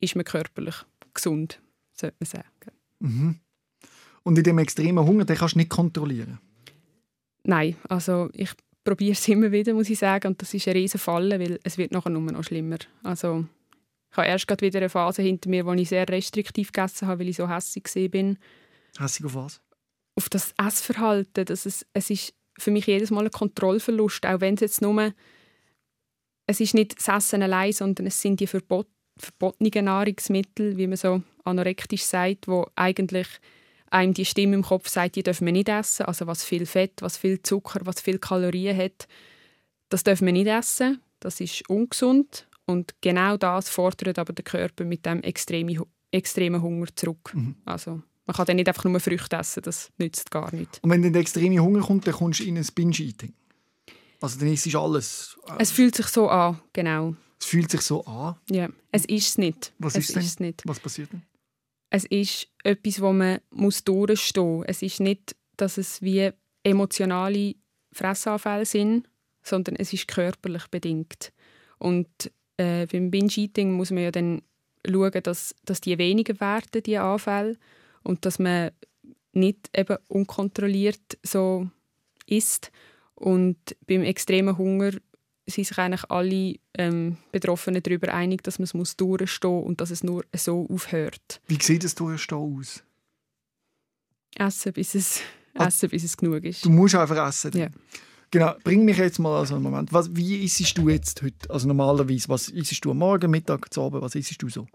ist 0.00 0.16
man 0.16 0.24
körperlich 0.24 0.76
gesund, 1.14 1.60
sollte 1.92 2.16
man 2.20 2.26
sagen. 2.26 2.76
Mhm. 3.00 3.40
Und 4.24 4.38
in 4.38 4.44
dem 4.44 4.58
extremen 4.58 5.04
Hunger, 5.04 5.24
den 5.24 5.36
kannst 5.36 5.54
du 5.54 5.58
nicht 5.58 5.70
kontrollieren. 5.70 6.38
Nein, 7.44 7.76
also 7.88 8.30
ich 8.32 8.50
probiere 8.84 9.12
es 9.12 9.26
immer 9.28 9.52
wieder, 9.52 9.74
muss 9.74 9.90
ich 9.90 9.98
sagen. 9.98 10.28
Und 10.28 10.42
das 10.42 10.54
ist 10.54 10.66
eine 10.68 10.76
riesen 10.76 11.00
Falle, 11.00 11.38
weil 11.40 11.58
es 11.64 11.78
wird 11.78 11.92
nachher 11.92 12.10
nur 12.10 12.22
noch 12.22 12.44
schlimmer. 12.44 12.78
Also 13.02 13.44
ich 14.12 14.18
habe 14.18 14.28
erst 14.28 14.46
gerade 14.46 14.60
wieder 14.60 14.78
eine 14.78 14.90
Phase 14.90 15.22
hinter 15.22 15.48
mir, 15.48 15.64
wo 15.64 15.72
ich 15.72 15.88
sehr 15.88 16.06
restriktiv 16.06 16.70
gegessen 16.70 17.08
habe, 17.08 17.20
weil 17.20 17.30
ich 17.30 17.36
so 17.36 17.48
hässlich 17.48 17.84
gesehen 17.84 18.10
bin. 18.10 18.38
Hässig 18.98 19.24
auf 19.24 19.34
was? 19.34 19.62
Auf 20.16 20.28
das 20.28 20.52
Essverhalten, 20.62 21.46
dass 21.46 21.64
es, 21.64 21.86
es 21.94 22.10
ist 22.10 22.34
für 22.58 22.70
mich 22.70 22.86
jedes 22.86 23.10
Mal 23.10 23.24
ein 23.24 23.30
Kontrollverlust, 23.30 24.26
auch 24.26 24.42
wenn 24.42 24.54
es 24.54 24.60
jetzt 24.60 24.82
nur 24.82 25.12
es 26.46 26.60
ist 26.60 26.74
nicht 26.74 26.98
das 26.98 27.08
Essen 27.08 27.42
allein, 27.42 27.72
sondern 27.72 28.06
es 28.06 28.20
sind 28.20 28.38
die 28.40 28.46
verbot, 28.46 28.88
verbotenen 29.16 29.86
Nahrungsmittel, 29.86 30.76
wie 30.76 30.88
man 30.88 30.98
so 30.98 31.22
anorektisch 31.44 32.02
sagt, 32.02 32.48
wo 32.48 32.66
eigentlich 32.76 33.28
einem 33.90 34.12
die 34.12 34.26
Stimme 34.26 34.56
im 34.56 34.62
Kopf 34.62 34.88
sagt, 34.88 35.16
die 35.16 35.22
dürfen 35.22 35.46
wir 35.46 35.52
nicht 35.52 35.70
essen, 35.70 36.04
also 36.04 36.26
was 36.26 36.44
viel 36.44 36.66
Fett, 36.66 37.00
was 37.00 37.16
viel 37.16 37.40
Zucker, 37.40 37.80
was 37.84 38.02
viel 38.02 38.18
Kalorien 38.18 38.76
hat, 38.76 39.08
das 39.88 40.04
dürfen 40.04 40.26
wir 40.26 40.32
nicht 40.34 40.48
essen, 40.48 41.00
das 41.20 41.40
ist 41.40 41.66
ungesund 41.70 42.46
und 42.66 42.94
genau 43.00 43.36
das 43.36 43.68
fordert 43.68 44.18
aber 44.18 44.32
der 44.32 44.44
Körper 44.44 44.84
mit 44.84 45.04
dem 45.06 45.22
extremen, 45.22 45.82
extremen 46.10 46.62
Hunger 46.62 46.86
zurück. 46.94 47.32
Mhm. 47.34 47.56
Also 47.64 48.02
man 48.26 48.36
kann 48.36 48.46
dann 48.46 48.56
nicht 48.56 48.68
einfach 48.68 48.84
nur 48.84 49.00
Früchte 49.00 49.36
essen, 49.36 49.62
das 49.62 49.90
nützt 49.98 50.30
gar 50.30 50.54
nicht. 50.54 50.78
Und 50.82 50.90
wenn 50.90 51.02
dann 51.02 51.12
der 51.12 51.22
extreme 51.22 51.60
Hunger 51.60 51.80
kommt, 51.80 52.06
dann 52.06 52.14
kommst 52.14 52.40
du 52.40 52.44
in 52.44 52.56
ein 52.56 52.66
Binge-Eating. 52.74 53.34
Also 54.20 54.38
dann 54.38 54.52
isst 54.52 54.72
du 54.72 54.78
alles. 54.78 55.36
Es 55.58 55.72
fühlt 55.72 55.96
sich 55.96 56.06
so 56.06 56.28
an, 56.28 56.60
genau. 56.72 57.16
Es 57.40 57.46
fühlt 57.46 57.70
sich 57.70 57.80
so 57.80 58.04
an. 58.04 58.36
Ja, 58.48 58.68
es 58.92 59.04
ist 59.06 59.30
es 59.30 59.38
nicht. 59.38 59.72
Was 59.78 59.96
es 59.96 60.08
ist 60.08 60.16
denn? 60.16 60.22
es 60.22 60.40
nicht. 60.40 60.62
Was 60.64 60.78
passiert 60.78 61.12
denn? 61.12 61.22
Es 61.90 62.04
ist 62.04 62.48
etwas, 62.62 63.00
wo 63.00 63.12
man 63.12 63.40
muss 63.50 63.82
durchstehen 63.82 64.58
muss. 64.58 64.66
Es 64.68 64.82
ist 64.82 65.00
nicht, 65.00 65.34
dass 65.56 65.76
es 65.76 66.00
wie 66.00 66.30
emotionale 66.62 67.56
Fressanfälle 67.92 68.64
sind, 68.64 69.08
sondern 69.42 69.74
es 69.76 69.92
ist 69.92 70.06
körperlich 70.06 70.68
bedingt. 70.68 71.32
Und 71.78 72.08
äh, 72.62 72.86
beim 72.90 73.10
Binge-Eating 73.10 73.72
muss 73.72 73.90
man 73.90 74.02
ja 74.04 74.10
dann 74.10 74.42
schauen, 74.86 75.22
dass, 75.22 75.54
dass 75.64 75.80
die 75.80 75.98
weniger 75.98 76.38
werden, 76.40 76.82
die 76.82 76.98
Anfälle, 76.98 77.56
und 78.02 78.24
dass 78.24 78.38
man 78.38 78.70
nicht 79.32 79.70
eben 79.76 79.96
unkontrolliert 80.08 81.18
so 81.22 81.68
isst. 82.26 82.70
Und 83.14 83.56
beim 83.86 84.02
extremen 84.02 84.58
Hunger 84.58 84.90
sind 85.46 85.66
sich 85.66 85.78
eigentlich 85.78 86.10
alle 86.10 86.56
ähm, 86.78 87.16
Betroffenen 87.30 87.82
darüber 87.82 88.12
einig, 88.12 88.42
dass 88.42 88.58
man 88.58 88.64
es 88.64 88.74
muss 88.74 88.96
durchstehen 88.96 89.50
muss 89.50 89.66
und 89.66 89.80
dass 89.80 89.90
es 89.90 90.02
nur 90.04 90.24
so 90.34 90.66
aufhört. 90.68 91.40
Wie 91.46 91.58
sieht 91.62 91.84
das 91.84 91.94
Durchstehen 91.94 92.38
aus? 92.38 92.82
Essen, 94.36 94.72
bis 94.72 94.94
es, 94.94 95.20
Ah. 95.54 95.66
essen, 95.66 95.90
bis 95.90 96.04
es 96.04 96.16
genug 96.16 96.44
ist. 96.44 96.64
Du 96.64 96.70
musst 96.70 96.94
einfach 96.94 97.28
essen. 97.28 97.52
Ja. 97.56 97.68
Genau, 98.32 98.54
bring 98.64 98.86
mich 98.86 98.96
jetzt 98.96 99.18
mal 99.18 99.38
also 99.38 99.54
einen 99.54 99.62
Moment. 99.62 99.92
Was, 99.92 100.16
wie 100.16 100.42
isst 100.42 100.78
du 100.78 100.88
jetzt 100.88 101.22
heute? 101.22 101.50
Also 101.50 101.68
normalerweise, 101.68 102.30
was 102.30 102.48
isst 102.48 102.82
du 102.82 102.90
am 102.90 102.98
Morgen, 102.98 103.30
Mittag, 103.30 103.72
zu 103.72 103.82
Abend? 103.82 104.00
Was 104.00 104.14
isst 104.14 104.42
du 104.42 104.48
so? 104.48 104.66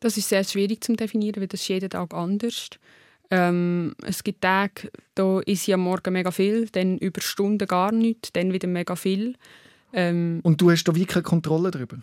Das 0.00 0.18
ist 0.18 0.28
sehr 0.28 0.44
schwierig 0.44 0.84
zu 0.84 0.94
definieren, 0.94 1.40
weil 1.40 1.48
das 1.48 1.62
ist 1.62 1.68
jeden 1.68 1.88
Tag 1.88 2.12
anders. 2.12 2.68
Ähm, 3.30 3.94
es 4.02 4.22
gibt 4.22 4.42
Tage, 4.42 4.90
da 5.14 5.40
ist 5.40 5.66
ich 5.66 5.72
am 5.72 5.80
Morgen 5.80 6.12
mega 6.12 6.30
viel, 6.30 6.66
dann 6.66 6.98
über 6.98 7.22
Stunden 7.22 7.66
gar 7.66 7.90
nichts, 7.90 8.32
dann 8.32 8.52
wieder 8.52 8.68
mega 8.68 8.96
viel. 8.96 9.34
Ähm, 9.94 10.40
Und 10.42 10.60
du 10.60 10.70
hast 10.70 10.84
da 10.84 10.94
wie 10.94 11.06
keine 11.06 11.22
Kontrolle 11.22 11.70
darüber? 11.70 11.98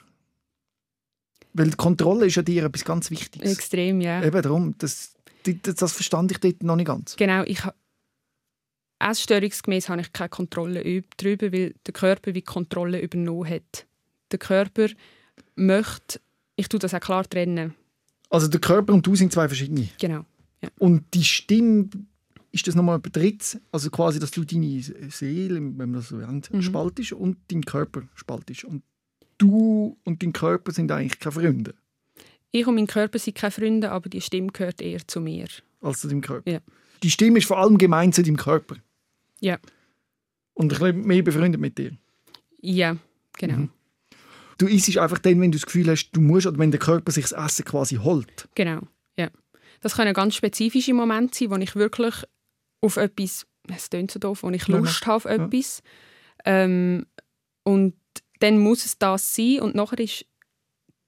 Weil 1.53 1.69
die 1.69 1.77
Kontrolle 1.77 2.25
ist 2.25 2.35
ja 2.35 2.41
dir 2.41 2.65
etwas 2.65 2.85
ganz 2.85 3.11
Wichtiges. 3.11 3.51
extrem, 3.51 4.01
ja. 4.01 4.23
Eben 4.23 4.41
darum, 4.41 4.75
das, 4.79 5.13
das, 5.43 5.75
das 5.75 5.93
verstand 5.93 6.31
ich 6.31 6.39
dort 6.39 6.63
noch 6.63 6.75
nicht 6.75 6.87
ganz. 6.87 7.15
Genau, 7.17 7.43
ich 7.43 7.61
Essstörungsgemäß 9.11 9.89
habe 9.89 10.01
ich 10.01 10.11
keine 10.13 10.29
Kontrolle 10.29 10.81
üb- 10.83 11.05
darüber, 11.17 11.51
weil 11.51 11.73
der 11.85 11.93
Körper 11.93 12.33
wie 12.33 12.41
Kontrolle 12.41 13.01
übernommen 13.01 13.49
hat. 13.49 13.85
Der 14.31 14.39
Körper 14.39 14.87
möchte, 15.55 16.19
ich 16.55 16.67
tue 16.67 16.79
das 16.79 16.93
auch 16.93 16.99
klar 16.99 17.27
trennen, 17.27 17.73
Also 18.29 18.47
der 18.47 18.59
Körper 18.59 18.93
und 18.93 19.05
du 19.05 19.15
sind 19.15 19.31
zwei 19.31 19.47
verschiedene. 19.47 19.89
genau. 19.99 20.25
Und 20.79 21.05
die 21.13 21.23
Stimme, 21.23 21.87
ist 22.51 22.67
das 22.67 22.75
nochmal 22.75 22.97
etwas 22.97 23.11
Drittes? 23.11 23.59
Also 23.71 23.89
quasi, 23.89 24.19
dass 24.19 24.31
du 24.31 24.43
deine 24.43 24.81
Seele, 25.09 25.55
wenn 25.55 25.75
man 25.77 25.93
das 25.93 26.09
so 26.09 26.17
nennt, 26.17 26.51
Mhm. 26.51 26.61
spaltest 26.61 27.13
und 27.13 27.37
deinen 27.51 27.63
Körper 27.63 28.01
spaltest. 28.15 28.63
Und 28.65 28.81
du 29.37 29.97
und 30.03 30.23
dein 30.23 30.33
Körper 30.33 30.71
sind 30.71 30.91
eigentlich 30.91 31.19
keine 31.19 31.31
Freunde. 31.33 31.75
Ich 32.51 32.65
und 32.65 32.75
mein 32.75 32.87
Körper 32.87 33.19
sind 33.19 33.37
keine 33.37 33.51
Freunde, 33.51 33.91
aber 33.91 34.09
die 34.09 34.21
Stimme 34.21 34.47
gehört 34.51 34.81
eher 34.81 35.05
zu 35.07 35.21
mir. 35.21 35.47
als 35.79 35.99
zu 36.01 36.07
deinem 36.07 36.21
Körper. 36.21 36.49
Ja. 36.51 36.59
Die 37.03 37.11
Stimme 37.11 37.37
ist 37.37 37.45
vor 37.45 37.59
allem 37.59 37.77
gemeint 37.77 38.15
zu 38.15 38.23
deinem 38.23 38.37
Körper. 38.37 38.77
Ja. 39.39 39.59
Und 40.53 40.73
ein 40.73 40.79
bisschen 40.79 41.01
mehr 41.05 41.21
befreundet 41.23 41.61
mit 41.61 41.77
dir. 41.77 41.95
Ja, 42.61 42.97
genau. 43.37 43.57
Mhm. 43.57 43.69
Du 44.57 44.65
isst 44.67 44.97
einfach 44.97 45.19
dann, 45.19 45.39
wenn 45.39 45.51
du 45.51 45.57
das 45.57 45.65
Gefühl 45.67 45.87
hast, 45.89 46.09
du 46.11 46.21
musst, 46.21 46.47
oder 46.47 46.57
wenn 46.57 46.71
der 46.71 46.79
Körper 46.79 47.11
sich 47.11 47.25
das 47.29 47.33
Essen 47.33 47.65
quasi 47.65 47.97
holt. 47.97 48.47
Genau, 48.55 48.81
ja. 49.17 49.29
Das 49.81 49.95
können 49.95 50.13
ganz 50.15 50.35
spezifische 50.35 50.93
Momente 50.95 51.37
sein, 51.37 51.51
wo 51.51 51.55
ich 51.57 51.75
wirklich 51.75 52.15
auf 52.81 52.97
etwas, 52.97 53.45
es 53.67 53.89
klingt 53.89 54.09
so 54.09 54.19
doof, 54.19 54.41
wo 54.41 54.49
ich 54.49 54.67
Lust 54.67 55.05
habe 55.05 55.15
auf 55.15 55.25
Ja. 55.25 55.45
etwas. 55.45 55.83
Ähm, 56.45 57.05
und 57.63 57.93
dann 58.39 58.57
muss 58.59 58.85
es 58.85 58.97
das 58.97 59.35
sein 59.35 59.59
und 59.61 59.75
nachher 59.75 59.99
ist 59.99 60.25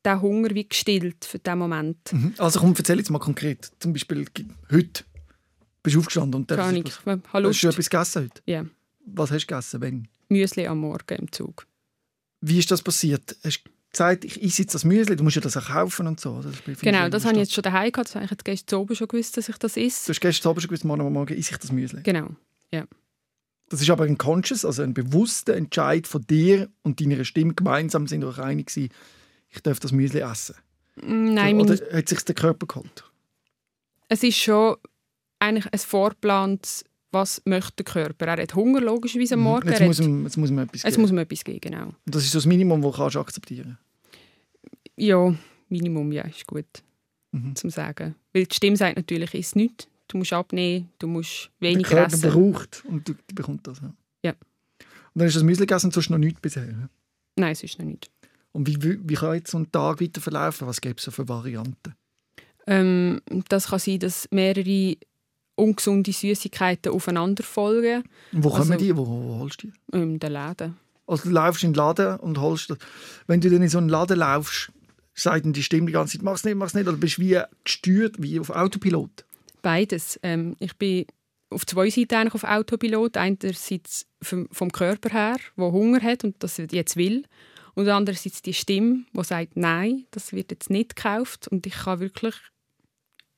der 0.06 0.22
Hunger 0.22 0.50
wie 0.54 0.68
gestillt 0.68 1.26
für 1.26 1.40
diesen 1.40 1.58
Moment. 1.60 2.14
Mhm. 2.14 2.34
Also 2.38 2.60
komm, 2.60 2.74
erzähl 2.78 2.98
jetzt 2.98 3.10
mal 3.10 3.20
konkret. 3.20 3.72
Zum 3.80 3.94
Beispiel 3.94 4.26
heute 4.72 5.04
bist 5.84 5.96
du 5.96 6.00
aufgestanden 6.00 6.42
und 6.42 6.48
Keine 6.48 6.64
Ahnung, 6.64 6.84
hast 6.86 7.64
du 7.64 7.68
etwas 7.68 7.90
gegessen 7.90 8.24
heute? 8.24 8.42
Ja, 8.46 8.66
Was 9.06 9.32
hast 9.32 9.44
du 9.44 9.48
gegessen? 9.48 9.82
Wenn? 9.82 10.08
Müsli 10.30 10.68
am 10.68 10.80
Morgen 10.80 11.16
im 11.18 11.32
Zug. 11.32 11.66
Wie 12.42 12.60
ist 12.60 12.70
das 12.72 12.82
passiert? 12.82 13.36
Hast 13.44 13.64
du 13.66 13.70
gesagt, 13.92 14.24
ich 14.26 14.42
esse 14.44 14.62
jetzt 14.62 14.76
das 14.76 14.86
Müsli, 14.86 15.16
du 15.16 15.24
musst 15.24 15.36
ja 15.36 15.42
das 15.42 15.58
auch 15.58 15.68
kaufen 15.68 16.08
und 16.08 16.20
so. 16.20 16.42
Das 16.42 16.80
Genau, 16.82 17.10
das 17.10 17.26
habe 17.26 17.34
ich 17.36 17.40
jetzt 17.42 17.54
schon 17.54 17.64
daheim 17.64 17.92
gehabt. 17.92 18.10
Das 18.10 18.16
habe 18.16 18.26
ich 18.26 18.32
jetzt 18.32 18.46
gestern 18.46 18.80
oben 18.82 18.96
schon 18.96 19.08
gewusst, 19.08 19.36
dass 19.38 19.50
ich 19.50 19.58
das 19.58 19.74
Du 19.74 19.82
esse. 19.82 20.12
hast 20.12 20.20
gestern 20.22 20.50
Abend 20.50 20.62
schon 20.62 20.70
gewusst, 20.70 20.86
morgen 20.86 21.02
am 21.02 21.14
Morgen 21.14 21.34
esse 21.38 21.52
ich 21.52 21.58
das 21.58 21.72
Müsli. 21.72 22.02
Genau. 22.04 22.30
Das 23.72 23.82
ist 23.82 23.90
aber 23.92 24.06
ein 24.06 24.18
conscious, 24.18 24.66
also 24.66 24.82
ein 24.82 24.96
bewusster 24.96 25.56
Entscheid 25.56 26.08
von 26.08 26.26
dir 26.26 26.70
und 26.82 27.00
deiner 27.00 27.24
Stimme 27.24 27.54
gemeinsam 27.54 28.08
sind 28.08 28.24
euch 28.24 28.40
einig 28.40 28.66
gewesen, 28.74 28.90
ich 29.50 29.62
darf 29.62 29.80
das 29.80 29.92
Müsli 29.92 30.22
essen. 30.22 30.56
Mm, 30.96 31.36
Nein, 31.36 31.60
Oder 31.62 31.76
meine, 31.76 31.98
hat 31.98 32.10
sich 32.10 32.22
der 32.22 32.34
Körper 32.34 32.66
geholt? 32.66 33.04
es 34.08 34.24
ist 34.24 34.38
schon 34.40 34.78
eigentlich 35.40 35.72
ein 35.72 35.80
Vorplantes, 35.80 36.84
was 37.12 37.42
möchte 37.46 37.84
der 37.84 37.86
Körper. 37.86 38.28
Er 38.28 38.42
hat 38.44 38.56
Hunger, 38.56 38.82
logischerweise 38.82 39.34
am 39.36 39.42
Morgen. 39.42 39.66
Mhm. 39.68 39.72
Jetzt 39.72 39.82
er 39.82 39.88
muss, 39.88 40.00
ihm, 40.00 40.24
jetzt 40.26 40.38
muss 40.38 40.50
ihm 40.52 40.60
etwas 40.60 40.84
es 40.84 40.92
geben. 40.92 41.02
muss 41.02 41.12
mir 41.12 41.22
etwas 41.22 41.44
geben, 41.44 41.60
genau. 41.62 41.90
Das 42.06 42.24
ist 42.24 42.32
so 42.32 42.38
das 42.40 42.46
Minimum, 42.46 42.82
das 42.82 42.96
kannst 42.96 43.16
du 43.16 43.20
akzeptieren 43.20 43.78
Ja, 44.96 45.34
Minimum, 45.70 46.12
ja, 46.12 46.24
ist 46.24 46.46
gut 46.48 46.66
Mhm. 47.32 47.56
zum 47.56 47.70
sagen. 47.70 48.16
Weil 48.34 48.46
die 48.46 48.56
Stimme 48.56 48.76
sagt 48.76 48.96
natürlich, 48.98 49.34
ist 49.36 49.56
nichts. 49.56 49.88
Du 50.08 50.18
musst 50.18 50.34
abnehmen, 50.34 50.90
du 50.98 51.06
musst 51.08 51.52
Der 51.62 51.70
weniger 51.70 51.90
Körper 51.90 52.14
essen. 52.14 52.32
braucht 52.32 52.84
und 52.88 53.08
du 53.08 53.14
du 53.14 53.36
bekommst 53.36 53.68
das. 53.68 53.80
Ja. 53.82 53.94
Ja. 54.26 54.32
Und 54.32 54.40
dann 55.22 55.28
du 55.28 55.34
das 55.36 55.44
Müsli 55.44 55.68
gegessen 55.68 55.88
und 55.88 55.94
sonst 55.94 56.10
noch 56.10 56.18
nichts 56.18 56.42
bisher. 56.42 56.90
Nein, 57.36 57.52
es 57.52 57.62
ist 57.64 57.78
noch 57.78 57.86
nicht. 57.86 58.10
Und 58.52 58.68
wie, 58.68 58.82
wie, 58.82 58.98
wie 59.08 59.14
kann 59.14 59.36
jetzt 59.36 59.52
so 59.52 59.60
ein 59.60 59.72
Tag 59.72 60.02
weiter 60.02 60.20
verlaufen? 60.22 60.68
Was 60.68 60.82
gibt 60.82 61.00
es 61.00 61.06
so 61.06 61.12
für 61.12 61.28
Varianten? 61.30 61.94
Ähm, 62.66 63.22
das 63.48 63.68
kann 63.68 63.78
sein, 63.80 64.00
dass 64.00 64.28
mehrere 64.32 64.98
ungesunde 65.60 66.12
Süßigkeiten 66.12 66.92
aufeinander 66.92 67.44
folgen 67.44 68.04
Und 68.32 68.44
wo 68.44 68.50
kommen 68.50 68.62
Also- 68.72 68.76
die? 68.76 68.96
Wo, 68.96 69.06
wo 69.08 69.40
holst 69.40 69.64
du 69.64 69.68
die? 69.68 69.98
in 69.98 70.20
den 70.20 70.32
Läden. 70.32 70.78
Also 71.08 71.24
du 71.24 71.30
läufst 71.30 71.64
in 71.64 71.72
den 71.74 71.76
Laden 71.78 72.18
und 72.20 72.40
holst 72.40 72.70
das. 72.70 72.78
Wenn 73.28 73.42
du 73.42 73.50
dann 73.50 73.62
in 73.64 73.70
so 73.70 73.78
einen 73.80 73.90
Laden 73.90 74.20
laufst, 74.20 74.72
sagt 75.16 75.44
dann 75.46 75.54
die 75.54 75.64
Stimme 75.64 75.88
die 75.88 75.94
ganze 75.94 76.14
Zeit, 76.18 76.24
mach's 76.24 76.44
nicht, 76.44 76.56
mach's 76.56 76.74
nicht. 76.74 76.88
Oder 76.88 76.98
bist 76.98 77.18
du 77.18 77.22
wie 77.24 77.42
gesteuert, 77.64 78.16
wie 78.20 78.40
auf 78.40 78.50
Autopilot. 78.52 79.26
Beides. 79.62 80.20
Ähm, 80.24 80.56
ich 80.60 80.76
bin 80.78 81.06
auf 81.50 81.66
zwei 81.66 81.90
Seiten 81.90 82.14
eigentlich 82.16 82.36
auf 82.36 82.44
Autopilot. 82.44 83.18
Einerseits 83.18 84.06
vom, 84.22 84.48
vom 84.52 84.72
Körper 84.72 85.10
her, 85.10 85.38
wo 85.56 85.72
Hunger 85.72 86.02
hat 86.02 86.24
und 86.24 86.36
das 86.44 86.58
jetzt 86.58 86.96
will. 86.96 87.24
Und 87.74 87.88
andererseits 87.90 88.42
die 88.42 88.54
Stimme, 88.54 89.04
die 89.14 89.24
sagt, 89.24 89.56
nein, 89.58 90.06
das 90.12 90.32
wird 90.32 90.52
jetzt 90.52 90.70
nicht 90.70 90.96
gekauft. 90.96 91.48
Und 91.48 91.66
ich 91.66 91.74
kann 91.74 92.00
wirklich 92.00 92.36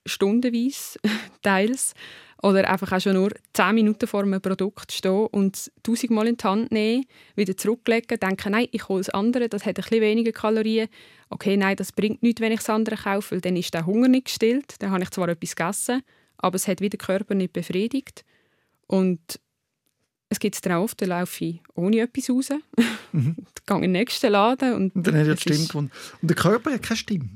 stundenweise 0.06 1.00
teils 1.42 1.94
oder 2.42 2.70
einfach 2.70 2.92
auch 2.92 3.00
schon 3.00 3.14
nur 3.14 3.32
zehn 3.54 3.76
Minuten 3.76 4.08
vor 4.08 4.24
einem 4.24 4.42
Produkt 4.42 4.92
stehen 4.92 5.28
und 5.28 5.72
tausendmal 5.84 6.28
in 6.28 6.38
die 6.38 6.44
Hand 6.44 6.72
nehmen, 6.72 7.06
wieder 7.36 7.56
zurücklegen, 7.56 8.20
denken, 8.20 8.52
nein, 8.52 8.68
ich 8.72 8.88
hole 8.90 9.02
das 9.02 9.10
andere, 9.10 9.48
das 9.48 9.66
hat 9.66 9.78
ein 9.78 9.84
bisschen 9.84 10.02
weniger 10.02 10.32
Kalorien. 10.32 10.88
Okay, 11.30 11.56
nein, 11.56 11.76
das 11.76 11.92
bringt 11.92 12.24
nichts, 12.24 12.42
wenn 12.42 12.52
ich 12.52 12.60
das 12.60 12.70
andere 12.70 12.96
kaufe, 12.96 13.36
weil 13.36 13.42
dann 13.42 13.56
ist 13.56 13.74
der 13.74 13.86
Hunger 13.86 14.08
nicht 14.08 14.26
gestillt. 14.26 14.76
Dann 14.80 14.92
habe 14.92 15.04
ich 15.04 15.12
zwar 15.12 15.30
etwas 15.30 15.56
gegessen, 15.56 16.02
aber 16.38 16.56
es 16.56 16.68
hat 16.68 16.82
wieder 16.82 16.98
der 16.98 17.06
Körper 17.06 17.36
nicht 17.36 17.54
befriedigt. 17.54 18.26
Und 18.88 19.40
es 20.30 20.40
gibt 20.40 20.56
es 20.56 20.62
dann 20.62 20.74
auch 20.74 20.84
oft, 20.84 21.02
da 21.02 21.06
laufe 21.06 21.46
ich 21.46 21.60
ohne 21.76 22.00
etwas 22.00 22.30
raus, 22.30 22.50
Mhm. 23.12 23.36
gehe 23.68 23.76
in 23.76 23.82
den 23.82 23.92
nächsten 23.92 24.32
Laden 24.32 24.74
und, 24.74 24.96
Und 24.96 25.06
dann 25.06 25.16
hat 25.16 25.28
er 25.28 25.36
die 25.36 25.42
Stimme 25.42 25.68
gewonnen. 25.68 25.92
Und 26.22 26.28
der 26.30 26.38
Körper 26.38 26.72
hat 26.72 26.82
keine 26.84 26.98
Stimme. 26.98 27.36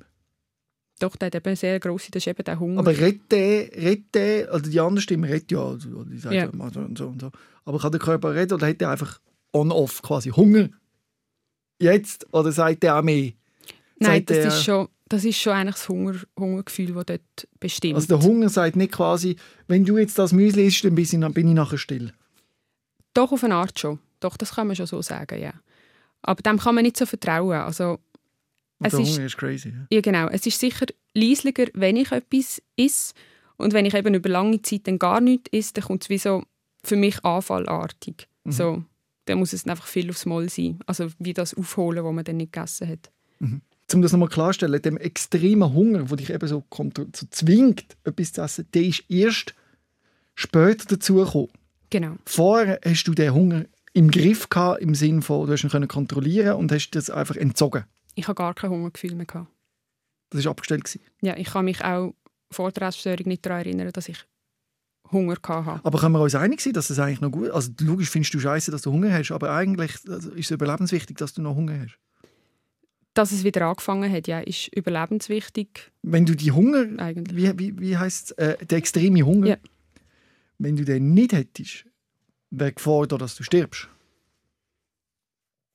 Doch, 0.99 1.15
der 1.17 1.27
hat 1.27 1.35
eben 1.35 1.55
sehr 1.55 1.79
grosse, 1.79 2.09
das 2.11 2.23
ist 2.23 2.27
eben 2.27 2.43
der 2.43 2.59
Hunger. 2.59 2.79
Aber 2.79 2.97
redet 2.97 3.29
der, 3.31 3.69
redet 3.75 4.15
der, 4.15 4.51
also 4.53 4.69
die 4.71 4.79
andere 4.79 5.01
Stimme 5.01 5.27
redet 5.27 5.51
ja, 5.51 5.59
also 5.65 6.03
die 6.05 6.17
sagt 6.17 6.33
Ja. 6.35 6.49
so 6.71 6.79
und 6.79 6.97
so 6.97 7.07
und 7.07 7.21
so. 7.21 7.31
Aber 7.65 7.79
kann 7.79 7.91
der 7.91 7.99
Körper 7.99 8.33
reden 8.33 8.53
oder 8.53 8.67
hat 8.67 8.81
er 8.81 8.91
einfach 8.91 9.19
on-off 9.53 10.01
quasi 10.01 10.29
Hunger? 10.29 10.69
Jetzt? 11.81 12.25
Oder 12.33 12.51
sagt 12.51 12.83
er 12.83 12.97
auch 12.97 13.03
mehr? 13.03 13.33
Nein, 13.99 14.19
sagt 14.19 14.29
das 14.29 14.37
der- 14.37 14.47
ist, 14.47 14.63
schon, 14.63 14.87
das 15.09 15.25
ist 15.25 15.37
schon 15.37 15.53
eigentlich 15.53 15.75
das 15.75 15.89
Hunger, 15.89 16.15
Hungergefühl, 16.39 16.93
das 16.93 17.05
dort 17.05 17.47
bestimmt. 17.59 17.95
Also 17.95 18.07
der 18.07 18.21
Hunger 18.25 18.49
sagt 18.49 18.75
nicht 18.75 18.91
quasi, 18.93 19.35
wenn 19.67 19.83
du 19.83 19.97
jetzt 19.97 20.17
das 20.17 20.31
Müsli 20.31 20.67
isst, 20.67 20.83
dann 20.85 20.95
bin 20.95 21.03
ich, 21.03 21.11
dann 21.11 21.33
bin 21.33 21.47
ich 21.47 21.53
nachher 21.53 21.77
still. 21.77 22.13
Doch, 23.13 23.31
auf 23.31 23.43
eine 23.43 23.55
Art 23.55 23.77
schon. 23.79 23.99
Doch, 24.21 24.37
das 24.37 24.55
kann 24.55 24.67
man 24.67 24.75
schon 24.75 24.87
so 24.87 25.01
sagen, 25.01 25.41
ja. 25.41 25.53
Aber 26.21 26.41
dem 26.41 26.57
kann 26.57 26.75
man 26.75 26.83
nicht 26.83 26.97
so 26.97 27.05
vertrauen. 27.05 27.57
Also, 27.57 27.99
Und 28.85 28.93
Es 28.93 28.97
der 28.97 28.99
ist- 29.01 29.15
Hunger 29.17 29.25
ist 29.25 29.37
crazy. 29.37 29.69
Ja. 29.69 29.87
ja 29.91 30.01
genau, 30.01 30.27
es 30.29 30.45
ist 30.45 30.59
sicher 30.59 30.85
leislicher, 31.13 31.65
wenn 31.73 31.95
ich 31.97 32.11
etwas 32.11 32.61
esse. 32.77 33.13
Und 33.57 33.73
wenn 33.73 33.85
ich 33.85 33.93
eben 33.93 34.13
über 34.13 34.29
lange 34.29 34.61
Zeit 34.61 34.87
dann 34.87 34.99
gar 34.99 35.21
nichts 35.21 35.49
esse, 35.53 35.73
dann 35.73 35.83
kommt 35.85 36.03
es 36.03 36.09
wie 36.09 36.17
so 36.17 36.43
für 36.83 36.95
mich 36.97 37.23
anfallartig. 37.23 38.27
Mhm. 38.43 38.51
So, 38.51 38.83
dann 39.25 39.39
muss 39.39 39.53
es 39.53 39.65
einfach 39.65 39.87
viel 39.87 40.09
aufs 40.09 40.25
Mal 40.25 40.49
sein. 40.49 40.79
Also 40.85 41.07
wie 41.19 41.33
das 41.33 41.53
aufholen, 41.55 42.03
was 42.03 42.13
man 42.13 42.23
dann 42.25 42.37
nicht 42.37 42.51
gegessen 42.53 42.87
hat. 42.89 43.11
Um 43.93 44.01
das 44.01 44.11
nochmal 44.11 44.29
klarzustellen, 44.29 44.81
dem 44.81 44.97
extremen 44.97 45.73
Hunger, 45.73 46.03
der 46.03 46.17
dich 46.17 46.29
eben 46.31 46.47
so, 46.47 46.63
so 46.71 47.25
zwingt, 47.29 47.85
etwas 48.03 48.33
zu 48.33 48.41
essen, 48.41 48.67
der 48.73 48.83
ist 48.83 49.03
erst 49.09 49.53
später 50.35 50.85
dazugekommen. 50.85 51.49
Genau. 51.89 52.15
Vorher 52.25 52.79
hast 52.83 53.03
du 53.05 53.13
den 53.13 53.33
Hunger 53.33 53.65
im 53.93 54.11
Griff 54.11 54.49
gehabt, 54.49 54.81
im 54.81 54.95
Sinne 54.95 55.21
von, 55.21 55.45
du 55.47 55.53
hast 55.53 55.63
ihn 55.63 55.87
kontrollieren 55.87 56.55
und 56.57 56.71
hast 56.71 56.91
das 56.91 57.09
einfach 57.09 57.35
entzogen. 57.35 57.85
Ich 58.15 58.27
habe 58.27 58.35
gar 58.35 58.53
kein 58.53 58.69
Hungergefühl 58.69 59.15
mehr 59.15 59.25
gehabt. 59.25 59.49
Das 60.31 60.43
war 60.45 60.51
abgestellt. 60.51 60.83
Gewesen. 60.83 61.01
Ja, 61.21 61.37
ich 61.37 61.47
kann 61.47 61.65
mich 61.65 61.83
auch 61.83 62.13
vor 62.51 62.71
der 62.71 62.87
Essstörung 62.87 63.27
nicht 63.27 63.45
daran 63.45 63.59
erinnern, 63.59 63.91
dass 63.91 64.09
ich 64.09 64.17
Hunger 65.11 65.37
hatte. 65.47 65.81
Aber 65.85 65.99
können 65.99 66.13
wir 66.13 66.21
uns 66.21 66.35
einig 66.35 66.61
sein, 66.61 66.73
dass 66.73 66.87
das 66.87 66.97
eigentlich 66.99 67.21
noch 67.21 67.31
gut 67.31 67.51
Also 67.51 67.71
logisch 67.81 68.09
findest 68.09 68.33
du 68.33 68.39
scheiße, 68.39 68.71
dass 68.71 68.81
du 68.81 68.91
Hunger 68.91 69.13
hast, 69.13 69.31
aber 69.31 69.51
eigentlich 69.51 69.91
also, 70.09 70.31
ist 70.31 70.45
es 70.45 70.51
überlebenswichtig, 70.51 71.17
dass 71.17 71.33
du 71.33 71.41
noch 71.41 71.55
Hunger 71.55 71.79
hast. 71.79 71.97
Dass 73.13 73.31
es 73.31 73.43
wieder 73.43 73.65
angefangen 73.67 74.11
hat, 74.11 74.27
ja, 74.27 74.39
ist 74.39 74.67
überlebenswichtig. 74.75 75.91
Wenn 76.01 76.25
du 76.25 76.35
die 76.35 76.51
Hunger, 76.51 76.87
Eigentlich. 77.01 77.35
wie, 77.35 77.59
wie, 77.59 77.79
wie 77.79 77.97
heißt 77.97 78.37
äh, 78.37 78.57
der 78.65 78.77
extreme 78.79 79.21
Hunger, 79.21 79.47
Ja. 79.47 79.57
wenn 80.57 80.75
du 80.75 80.83
den 80.83 81.13
nicht 81.13 81.31
hättest, 81.33 81.85
wäre 82.49 82.73
Gefahr 82.73 83.07
da, 83.07 83.17
dass 83.17 83.35
du 83.35 83.43
stirbst. 83.43 83.87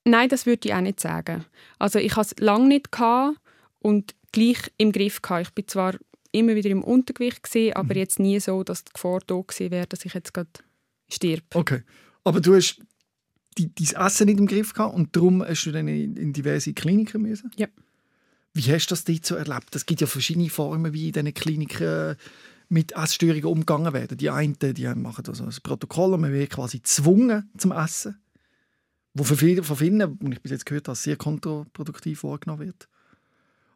Nein, 0.04 0.28
das 0.28 0.46
würde 0.46 0.68
ich 0.68 0.74
auch 0.74 0.80
nicht 0.80 1.00
sagen. 1.00 1.44
Also 1.78 1.98
ich 1.98 2.16
hatte 2.16 2.34
es 2.36 2.42
lange 2.42 2.68
nicht 2.68 2.92
gehabt 2.92 3.38
und 3.80 4.14
gleich 4.32 4.58
im 4.78 4.92
Griff 4.92 5.20
gehabt. 5.22 5.48
Ich 5.48 5.54
bin 5.54 5.68
zwar 5.68 5.94
immer 6.32 6.54
wieder 6.54 6.70
im 6.70 6.82
Untergewicht 6.82 7.42
gewesen, 7.42 7.74
aber 7.74 7.96
jetzt 7.96 8.18
nie 8.18 8.38
so, 8.40 8.62
dass 8.62 8.84
die 8.84 8.92
Gefahr 8.92 9.20
da 9.26 9.40
gewesen 9.40 9.70
wäre, 9.70 9.86
dass 9.86 10.04
ich 10.04 10.14
jetzt 10.14 10.32
gerade 10.32 10.50
stirb. 11.08 11.44
Okay. 11.54 11.82
Aber 12.24 12.40
du 12.40 12.54
hast 12.54 12.80
die, 13.58 13.74
dein 13.74 14.06
Essen 14.06 14.26
nicht 14.26 14.38
im 14.38 14.46
Griff 14.46 14.72
gehabt 14.72 14.94
und 14.94 15.14
darum 15.16 15.42
hast 15.42 15.64
du 15.64 15.72
dann 15.72 15.88
in, 15.88 16.16
in 16.16 16.32
diverse 16.32 16.72
Kliniken 16.72 17.22
müssen? 17.22 17.50
Ja. 17.56 17.66
Wie 18.54 18.72
hast 18.72 18.86
du 18.86 18.92
das 18.92 19.04
dort 19.04 19.24
so 19.24 19.36
erlebt? 19.36 19.74
Es 19.74 19.86
gibt 19.86 20.00
ja 20.00 20.06
verschiedene 20.06 20.50
Formen, 20.50 20.92
wie 20.92 21.08
in 21.08 21.12
diesen 21.12 21.34
Kliniken 21.34 22.16
mit 22.68 22.92
Essstörungen 22.92 23.44
umgegangen 23.44 23.92
werden. 23.92 24.16
Die 24.16 24.30
einen 24.30 24.56
die 24.58 24.86
machen 24.94 25.24
also 25.26 25.44
ein 25.44 25.54
Protokoll 25.62 26.14
und 26.14 26.20
man 26.20 26.32
wird 26.32 26.50
quasi 26.50 26.78
gezwungen 26.78 27.50
zum 27.56 27.72
Essen. 27.72 28.20
Wo 29.14 29.24
für 29.24 29.36
viele, 29.36 29.62
von 29.62 29.76
vielen, 29.76 30.18
wie 30.20 30.32
ich 30.32 30.40
bis 30.40 30.52
jetzt 30.52 30.66
gehört 30.66 30.88
habe, 30.88 30.96
sehr 30.96 31.16
kontraproduktiv 31.16 32.22
wahrgenommen 32.22 32.66
wird. 32.66 32.88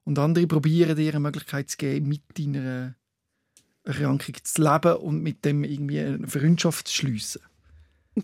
Und 0.05 0.18
andere 0.18 0.47
probieren 0.47 0.97
dir 0.97 1.11
eine 1.11 1.20
Möglichkeit 1.20 1.70
zu 1.70 1.77
geben, 1.77 2.09
mit 2.09 2.23
deiner 2.38 2.94
Erkrankung 3.85 4.35
zu 4.42 4.62
leben 4.62 4.97
und 4.97 5.23
mit 5.23 5.44
dem 5.44 5.64
irgendwie 5.64 6.01
eine 6.01 6.27
Freundschaft 6.27 6.88
zu 6.88 6.94
schliessen. 6.94 7.42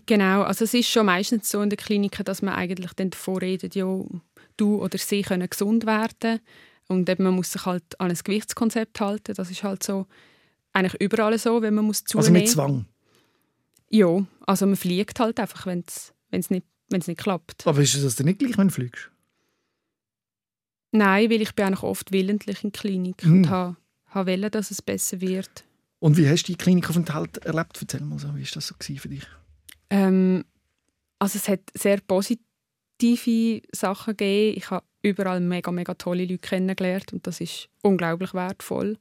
Genau, 0.05 0.43
also 0.43 0.63
es 0.63 0.73
ist 0.73 0.87
schon 0.87 1.05
meistens 1.05 1.49
so 1.49 1.61
in 1.61 1.69
der 1.69 1.77
Klinik, 1.77 2.23
dass 2.23 2.41
man 2.41 2.53
eigentlich 2.53 2.93
dann 2.93 3.09
davor 3.09 3.41
redet, 3.41 3.75
ja, 3.75 3.85
du 4.55 4.81
oder 4.81 4.97
sie 4.97 5.21
können 5.21 5.49
gesund 5.49 5.85
werden 5.85 6.39
und 6.87 7.09
eben 7.09 7.23
man 7.23 7.33
muss 7.33 7.51
sich 7.51 7.65
halt 7.65 7.99
an 7.99 8.09
ein 8.09 8.17
Gewichtskonzept 8.17 9.01
halten. 9.01 9.33
Das 9.35 9.51
ist 9.51 9.63
halt 9.63 9.83
so 9.83 10.07
eigentlich 10.71 11.01
überall 11.01 11.37
so, 11.37 11.61
wenn 11.61 11.73
man 11.73 11.85
muss 11.85 12.05
zunehmen. 12.05 12.25
Also 12.25 12.39
mit 12.39 12.49
Zwang. 12.49 12.85
Ja, 13.89 14.25
also 14.47 14.65
man 14.65 14.77
fliegt 14.77 15.19
halt 15.19 15.39
einfach, 15.39 15.65
wenn 15.65 15.83
es 16.31 16.49
nicht, 16.49 16.65
wenn's 16.91 17.07
nicht 17.07 17.19
klappt. 17.19 17.65
Aber 17.67 17.81
ist 17.81 18.01
das 18.03 18.15
denn 18.15 18.25
nicht 18.27 18.39
gleich, 18.39 18.57
wenn 18.57 18.67
du 18.67 18.73
fliegst? 18.73 19.09
Nein, 20.91 21.29
weil 21.29 21.41
ich 21.41 21.55
bin 21.55 21.65
eigentlich 21.65 21.83
oft 21.83 22.11
willentlich 22.11 22.63
in 22.63 22.71
der 22.71 22.79
Klinik 22.81 23.23
Mhm. 23.25 23.33
und 23.33 23.49
habe 23.49 23.77
ha 24.13 24.25
wollen, 24.25 24.51
dass 24.51 24.71
es 24.71 24.81
besser 24.81 25.21
wird. 25.21 25.63
Und 25.99 26.17
wie 26.17 26.27
hast 26.27 26.43
du 26.43 26.51
die 26.51 26.57
Klinikaufenthalt 26.57 27.37
erlebt? 27.45 27.77
Erzähl 27.81 28.01
mal 28.01 28.19
so, 28.19 28.35
wie 28.35 28.41
war 28.43 28.49
das 28.53 28.67
so 28.67 28.75
für 28.79 29.07
dich? 29.09 29.25
Ähm, 29.89 30.43
also 31.19 31.37
es 31.37 31.47
hat 31.47 31.61
sehr 31.75 31.99
positive 32.01 33.61
Sachen 33.71 34.17
gegeben. 34.17 34.57
Ich 34.57 34.69
habe 34.69 34.85
überall 35.01 35.39
mega, 35.39 35.71
mega 35.71 35.93
tolle 35.93 36.23
Leute 36.25 36.39
kennengelernt 36.39 37.13
und 37.13 37.25
das 37.27 37.39
ist 37.39 37.69
unglaublich 37.83 38.33
wertvoll. 38.33 38.97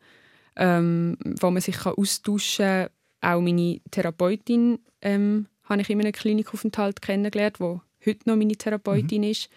Ähm, 0.57 1.17
wo 1.41 1.51
man 1.51 1.63
sich 1.63 1.77
kann 1.77 1.95
austauschen 1.95 2.67
kann. 2.67 2.89
Auch 3.23 3.41
meine 3.41 3.81
Therapeutin 3.91 4.79
ähm, 5.01 5.47
habe 5.71 5.83
ich 5.83 5.91
in 5.91 6.01
einem 6.01 6.13
Klinikaufenthalt 6.13 7.01
kennengelernt, 7.03 7.61
wo 7.61 7.81
heute 8.05 8.29
noch 8.29 8.37
meine 8.37 8.57
Therapeutin 8.57 9.23
ist. 9.25 9.49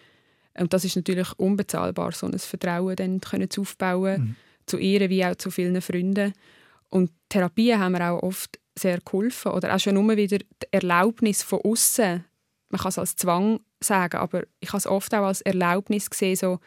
Und 0.56 0.72
das 0.72 0.84
ist 0.84 0.96
natürlich 0.96 1.32
unbezahlbar, 1.38 2.12
so 2.12 2.26
ein 2.26 2.38
Vertrauen 2.38 2.96
dann 2.96 3.20
können 3.20 3.50
zu 3.50 3.62
aufbauen, 3.62 4.20
Mhm. 4.20 4.36
zu 4.66 4.78
ihr 4.78 5.08
wie 5.10 5.24
auch 5.24 5.34
zu 5.34 5.50
vielen 5.50 5.80
Freunden. 5.82 6.32
Und 6.90 7.10
Therapien 7.28 7.80
haben 7.80 7.92
mir 7.92 8.10
auch 8.10 8.22
oft 8.22 8.58
sehr 8.78 9.00
geholfen. 9.00 9.52
Oder 9.52 9.74
auch 9.74 9.80
schon 9.80 9.94
nur 9.94 10.16
wieder 10.16 10.38
die 10.38 10.46
Erlaubnis 10.70 11.42
von 11.42 11.60
außen. 11.64 12.24
Man 12.70 12.80
kann 12.80 12.88
es 12.88 12.98
als 12.98 13.16
Zwang 13.16 13.60
sagen, 13.82 14.16
aber 14.18 14.44
ich 14.60 14.68
habe 14.68 14.78
es 14.78 14.86
oft 14.86 15.12
auch 15.14 15.26
als 15.26 15.40
Erlaubnis 15.42 16.08
gesehen, 16.10 16.36
so, 16.36 16.60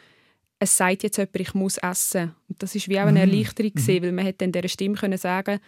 es 0.59 0.75
sagt 0.75 1.03
jetzt 1.03 1.17
jemand, 1.17 1.39
ich 1.39 1.53
muss 1.53 1.77
essen. 1.77 2.33
Und 2.49 2.61
das 2.63 2.75
ist 2.75 2.89
wie 2.89 2.99
auch 2.99 3.05
eine 3.05 3.25
Mhm. 3.25 3.31
Erleichterung 3.31 3.71
gewesen, 3.73 4.03
weil 4.03 4.11
man 4.11 4.25
hätte 4.25 4.39
dann 4.39 4.51
dieser 4.51 4.67
Stimme 4.69 4.95
können 4.95 5.17
sagen, 5.17 5.59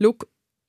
«Schau, 0.00 0.14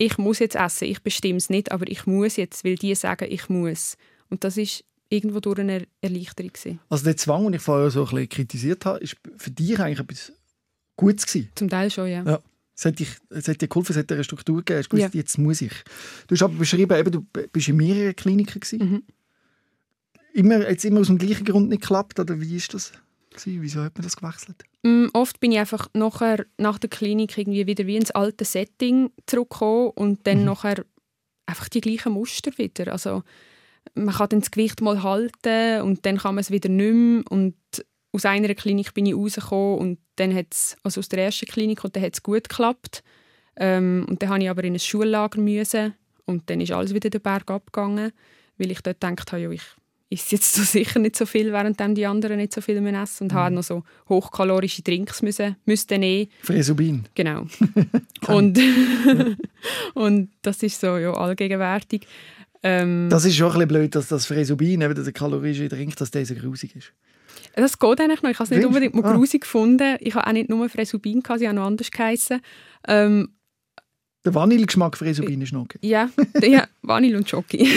ich 0.01 0.17
muss 0.17 0.39
jetzt 0.39 0.55
essen, 0.55 0.85
ich 0.85 1.03
bestimme 1.03 1.37
es 1.37 1.49
nicht, 1.49 1.71
aber 1.71 1.87
ich 1.87 2.07
muss 2.07 2.37
jetzt, 2.37 2.63
weil 2.63 2.75
die 2.75 2.95
sagen, 2.95 3.27
ich 3.29 3.49
muss. 3.49 3.97
Und 4.29 4.43
das 4.43 4.57
ist 4.57 4.83
irgendwo 5.09 5.39
durch 5.41 5.59
eine 5.59 5.85
Erleichterung 6.01 6.53
gewesen. 6.53 6.79
Also 6.89 7.03
der 7.03 7.17
Zwang, 7.17 7.43
den 7.43 7.53
ich 7.55 7.61
vorher 7.61 7.91
so 7.91 8.03
ein 8.03 8.09
bisschen 8.09 8.29
kritisiert 8.29 8.85
habe, 8.85 8.99
ist 8.99 9.17
für 9.37 9.51
dich 9.51 9.77
eigentlich 9.79 9.99
etwas 9.99 10.31
Gutes 10.95 11.25
gewesen. 11.27 11.49
Zum 11.53 11.69
Teil 11.69 11.91
schon, 11.91 12.07
ja. 12.07 12.23
Ja. 12.23 12.39
Es 12.75 12.85
hat, 12.85 12.97
dich, 12.97 13.09
es 13.29 13.47
hat 13.49 13.59
dir 13.61 13.67
geholfen, 13.67 13.91
es 13.91 13.97
hat 13.97 14.09
dir 14.09 14.15
eine 14.15 14.23
Struktur 14.23 14.57
gegeben. 14.57 14.79
Hast 14.79 14.89
gewusst, 14.89 15.13
Ja. 15.13 15.19
jetzt 15.19 15.37
muss 15.37 15.59
ich. 15.59 15.73
Du 16.27 16.35
hast 16.35 16.43
aber 16.43 16.53
beschrieben, 16.53 16.97
eben, 16.97 17.11
du 17.11 17.21
bist 17.51 17.67
in 17.67 17.75
mehreren 17.75 18.15
Kliniken 18.15 18.61
gewesen. 18.61 18.79
Mhm. 18.91 19.03
Immer, 20.33 20.69
jetzt 20.69 20.85
immer 20.85 21.01
aus 21.01 21.07
dem 21.07 21.17
gleichen 21.17 21.43
Grund 21.43 21.67
nicht 21.67 21.81
geklappt, 21.81 22.19
oder 22.21 22.39
wie 22.39 22.55
ist 22.55 22.73
das? 22.73 22.93
Gewesen? 23.31 23.61
Wieso 23.61 23.81
hat 23.83 23.95
man 23.97 24.03
das 24.03 24.15
gewechselt? 24.17 24.63
Mm, 24.83 25.07
oft 25.13 25.39
bin 25.39 25.51
ich 25.51 25.59
einfach 25.59 25.87
nachher, 25.93 26.45
nach 26.57 26.79
der 26.79 26.89
Klinik 26.89 27.37
irgendwie 27.37 27.67
wieder 27.67 27.85
wie 27.87 27.97
ins 27.97 28.11
alte 28.11 28.45
Setting 28.45 29.11
zurückgekommen 29.25 29.91
und 29.95 30.25
dann 30.27 30.39
Mhm. 30.39 30.45
nachher 30.45 30.85
einfach 31.45 31.69
die 31.69 31.81
gleichen 31.81 32.13
Muster 32.13 32.51
wieder. 32.57 32.91
Also 32.91 33.23
man 33.95 34.13
kann 34.13 34.29
dann 34.29 34.39
das 34.41 34.51
Gewicht 34.51 34.81
mal 34.81 35.01
halten 35.03 35.81
und 35.81 36.05
dann 36.05 36.17
kann 36.17 36.35
man 36.35 36.41
es 36.41 36.51
wieder 36.51 36.69
nicht 36.69 36.93
mehr. 36.93 37.23
Und 37.29 37.55
aus 38.11 38.25
einer 38.25 38.53
Klinik 38.55 38.93
bin 38.93 39.05
ich 39.05 39.15
rausgekommen 39.15 39.77
und 39.79 39.99
dann 40.15 40.33
hat 40.35 40.47
es, 40.51 40.77
also 40.83 40.99
aus 40.99 41.09
der 41.09 41.23
ersten 41.25 41.45
Klinik, 41.47 41.83
und 41.83 41.95
dann 41.95 42.03
hat 42.03 42.13
es 42.13 42.23
gut 42.23 42.49
geklappt. 42.49 43.03
Ähm, 43.55 44.05
und 44.07 44.21
dann 44.21 44.29
habe 44.29 44.43
ich 44.43 44.49
aber 44.49 44.63
in 44.63 44.73
ein 44.73 44.79
Schullager 44.79 45.39
müssen 45.39 45.93
und 46.25 46.49
dann 46.49 46.61
ist 46.61 46.71
alles 46.71 46.93
wieder 46.93 47.09
den 47.09 47.21
Berg 47.21 47.49
abgegangen, 47.51 48.11
weil 48.57 48.71
ich 48.71 48.81
dort 48.81 49.01
gedacht 49.01 49.31
habe, 49.31 49.41
ja, 49.41 49.49
ich 49.51 49.61
esse 50.11 50.35
jetzt 50.35 50.53
so 50.53 50.63
sicher 50.77 50.99
nicht 50.99 51.15
so 51.15 51.25
viel, 51.25 51.51
während 51.51 51.79
die 51.97 52.05
anderen 52.05 52.37
nicht 52.37 52.53
so 52.53 52.61
viel 52.61 52.77
essen 52.77 52.83
müssen 52.91 53.23
und 53.23 53.33
habe 53.33 53.53
noch 53.55 53.63
so 53.63 53.83
hochkalorische 54.07 54.81
Drinks 54.81 55.21
müssen, 55.21 55.55
müsste 55.65 55.97
nehmen. 55.97 56.29
Fresubin. 56.41 57.05
Genau. 57.15 57.45
und, 58.27 58.59
und 59.93 60.29
das 60.41 60.63
ist 60.63 60.79
so 60.81 60.97
ja, 60.97 61.11
allgegenwärtig. 61.13 62.07
Ähm, 62.63 63.07
Das 63.09 63.23
ist 63.25 63.35
schon 63.35 63.47
ein 63.47 63.53
bisschen 63.53 63.67
blöd, 63.67 63.95
dass 63.95 64.07
das 64.07 64.25
Fresubin, 64.25 64.81
eben 64.81 64.95
der 65.03 65.13
kalorische 65.13 65.69
Drink, 65.69 65.95
dass 65.97 66.11
der 66.11 66.25
so 66.25 66.35
grusig 66.35 66.75
ist. 66.75 66.91
Das 67.55 67.79
geht 67.79 68.01
eigentlich 68.01 68.21
noch. 68.21 68.29
Ich 68.29 68.39
habe 68.39 68.45
es 68.45 68.49
nicht 68.51 68.65
unbedingt 68.65 68.95
mal 68.95 69.05
Ah. 69.05 69.13
grusig 69.15 69.41
gefunden. 69.41 69.95
Ich 70.01 70.13
habe 70.15 70.27
auch 70.27 70.31
nicht 70.33 70.49
nur 70.49 70.67
Fresubin, 70.69 71.21
gehabt, 71.21 71.39
sie 71.39 71.47
haben 71.47 71.55
noch 71.55 71.65
anders 71.65 71.89
geheissen. 71.91 72.41
Ähm, 72.87 73.29
Der 74.25 74.33
Vanillegeschmack 74.33 74.97
Fresubin 74.97 75.41
ist 75.41 75.53
noch 75.53 75.61
okay. 75.61 75.79
ja, 75.81 76.09
ja, 76.41 76.67
Vanille 76.81 77.17
und 77.17 77.29
Schoki. 77.29 77.69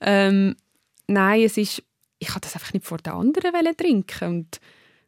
ähm, 0.00 0.56
nein, 1.12 1.42
es 1.42 1.56
ist, 1.56 1.82
ich 2.18 2.30
habe 2.30 2.40
das 2.40 2.54
einfach 2.54 2.72
nicht 2.72 2.86
vor 2.86 2.98
den 2.98 3.12
anderen 3.12 3.76
trinken 3.76 4.28
und 4.28 4.60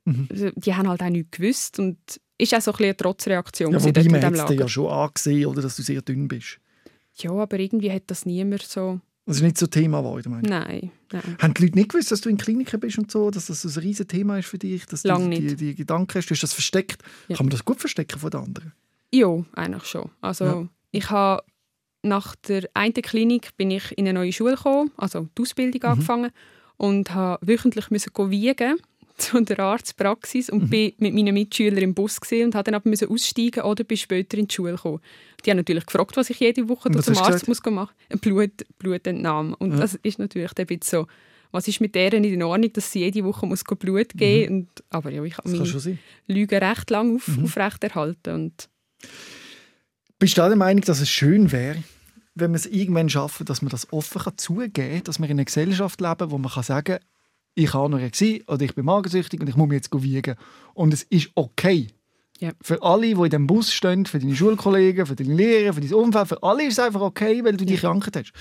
Mhm. 0.05 0.27
die 0.57 0.75
haben 0.75 0.89
halt 0.89 1.01
auch 1.01 1.09
nichts 1.11 1.31
gewusst 1.39 1.79
und 1.79 1.97
ist 2.37 2.53
auch 2.55 2.61
so 2.61 2.73
ein 2.73 2.77
bisschen 2.77 2.85
eine 2.87 2.97
Trotzreaktion 2.97 3.73
Ja, 3.73 3.85
wobei 3.85 4.03
man 4.09 4.21
hat 4.25 4.51
ja 4.51 4.69
schon 4.69 4.89
angesehen, 4.91 5.47
oder, 5.47 5.63
dass 5.63 5.77
du 5.77 5.83
sehr 5.83 6.03
dünn 6.03 6.27
bist. 6.27 6.59
Ja, 7.19 7.31
aber 7.31 7.61
irgendwie 7.61 7.93
hat 7.93 8.03
das 8.09 8.27
niemand 8.27 8.63
so... 8.63 8.99
Das 9.27 9.37
ist 9.37 9.43
nicht 9.43 9.59
so 9.59 9.69
Thema 9.69 9.99
geworden, 10.01 10.33
meine 10.33 10.43
ich. 10.43 10.51
Nein, 10.51 10.91
nein. 11.13 11.37
Haben 11.41 11.55
die 11.55 11.63
Leute 11.63 11.79
nicht 11.79 11.91
gewusst, 11.91 12.11
dass 12.11 12.21
du 12.21 12.31
in 12.31 12.37
Kliniken 12.37 12.81
bist 12.81 12.99
und 12.99 13.13
so, 13.13 13.31
dass 13.31 13.47
das 13.47 13.65
ein 13.65 13.81
riesen 13.81 14.09
Thema 14.09 14.39
ist 14.41 14.47
für 14.49 14.59
dich, 14.59 14.85
dass 14.87 15.05
Lang 15.05 15.31
du 15.31 15.37
die, 15.37 15.43
nicht. 15.43 15.61
die 15.61 15.75
Gedanken 15.77 16.15
hast, 16.19 16.27
du 16.29 16.35
hast 16.35 16.43
das 16.43 16.53
versteckt. 16.53 17.01
Ja. 17.29 17.37
Kann 17.37 17.47
man 17.47 17.51
das 17.51 17.65
gut 17.65 17.79
verstecken 17.79 18.19
von 18.19 18.31
den 18.31 18.41
anderen? 18.41 18.73
Ja, 19.15 19.29
eigentlich 19.53 19.85
schon. 19.85 20.11
Also 20.21 20.45
Ja. 20.45 20.69
ich 20.91 21.09
habe 21.11 21.45
nach 22.03 22.35
der 22.37 22.69
einen 22.75 22.95
Klinik 22.95 23.57
bin 23.57 23.71
ich 23.71 23.97
in 23.97 24.07
eine 24.09 24.19
neue 24.19 24.33
Schule 24.33 24.57
gekommen, 24.57 24.91
also 24.97 25.29
die 25.37 25.43
Ausbildung 25.43 25.83
angefangen 25.85 26.31
und 26.77 27.15
habe 27.15 27.45
wöchentlich 27.47 27.91
müssen 27.91 28.13
wiegen 28.31 28.79
zu 29.19 29.41
der 29.41 29.59
Arztpraxis 29.61 30.51
und 30.51 30.69
bin 30.71 30.93
mit 30.99 31.15
meinen 31.15 31.35
Mitschülern 31.35 31.79
im 31.83 31.95
Bus 31.95 32.21
gesehen 32.21 32.47
und 32.47 32.55
habe 32.55 32.65
dann 32.65 32.75
aber 32.75 32.89
müssen 32.89 33.09
aussteigen 33.09 33.63
oder 33.63 33.85
bin 33.85 33.97
später 33.97 34.37
in 34.39 34.49
die 34.49 34.55
Schule 34.55 34.73
gekommen. 34.73 35.01
Die 35.45 35.51
haben 35.51 35.59
natürlich 35.59 35.87
gefragt, 35.87 36.17
was 36.17 36.31
ich 36.31 36.41
jede 36.41 36.69
Woche 36.69 36.91
zum 36.91 37.19
Arzt 37.19 37.47
muss 37.47 37.63
gehen 37.63 37.75
machen. 37.75 37.95
Blut, 38.21 38.51
Blutentnahme. 38.79 39.55
Und 39.57 39.73
Ja. 39.73 39.77
das 39.79 39.95
ist 40.03 40.19
natürlich 40.19 40.51
ein 40.57 40.67
bisschen 40.67 41.03
so, 41.03 41.07
was 41.53 41.69
ist 41.69 41.81
mit 41.81 41.95
deren 41.95 42.25
in 42.25 42.43
Ordnung, 42.43 42.73
dass 42.73 42.91
sie 42.91 43.01
jede 43.01 43.23
Woche 43.25 43.47
muss 43.47 43.63
Blut 43.63 44.09
geben 44.15 44.55
und, 44.57 44.69
Aber 44.91 45.11
ja, 45.11 45.23
ich 45.23 45.37
habe 45.37 45.51
meine 45.51 45.67
schon 45.67 45.81
sein. 45.81 45.99
Lüge 46.27 46.61
recht 46.61 46.91
lang 46.91 47.15
auf, 47.17 47.29
aufrechterhalten 47.45 48.35
und 48.35 48.69
Bist 50.23 50.39
du 50.39 50.43
der 50.43 50.55
Meinung, 50.55 50.83
dass 50.83 51.01
es 51.01 51.11
schön 51.11 51.51
wäre, 51.51 51.83
wenn 52.37 52.53
wir 52.53 52.57
es 52.57 52.67
irgendwann 52.67 53.09
schaffen, 53.09 53.45
dass 53.45 53.61
man 53.61 53.71
das 53.71 53.93
offen 53.93 54.23
kann 54.23 54.39
zugeben 54.39 54.73
kann, 54.73 55.03
dass 55.03 55.19
wir 55.19 55.25
in 55.25 55.33
einer 55.33 55.45
Gesellschaft 55.45 56.01
leben, 56.01 56.31
wo 56.31 56.39
man 56.39 56.53
kann 56.53 56.63
sagen 56.63 56.99
ich 57.57 57.75
habe 57.75 57.87
Anorexie 57.87 58.45
oder 58.47 58.63
ich 58.63 58.73
bin 58.77 58.85
magersüchtig 58.85 59.41
und 59.41 59.49
ich 59.49 59.57
muss 59.57 59.67
mich 59.67 59.79
jetzt 59.79 59.91
wiegen. 59.93 60.37
Und 60.75 60.95
es 60.95 61.03
ist 61.03 61.31
okay. 61.35 61.89
Ja. 62.39 62.53
Für 62.63 62.81
alle, 62.85 63.09
die 63.09 63.11
in 63.15 63.25
diesem 63.25 63.47
Bus 63.49 63.73
stehen, 63.73 64.07
für 64.07 64.21
deine 64.21 64.37
Schulkollegen, 64.37 65.07
für 65.07 65.17
deine 65.17 65.35
Lehrer, 65.35 65.73
für 65.73 65.81
dein 65.81 65.93
Umfeld, 65.93 66.29
für 66.29 66.43
alle 66.45 66.69
ist 66.69 66.75
es 66.75 66.79
einfach 66.79 67.01
okay, 67.01 67.43
weil 67.43 67.57
du 67.57 67.65
die 67.65 67.77
Krankheit 67.77 68.15
hast. 68.15 68.33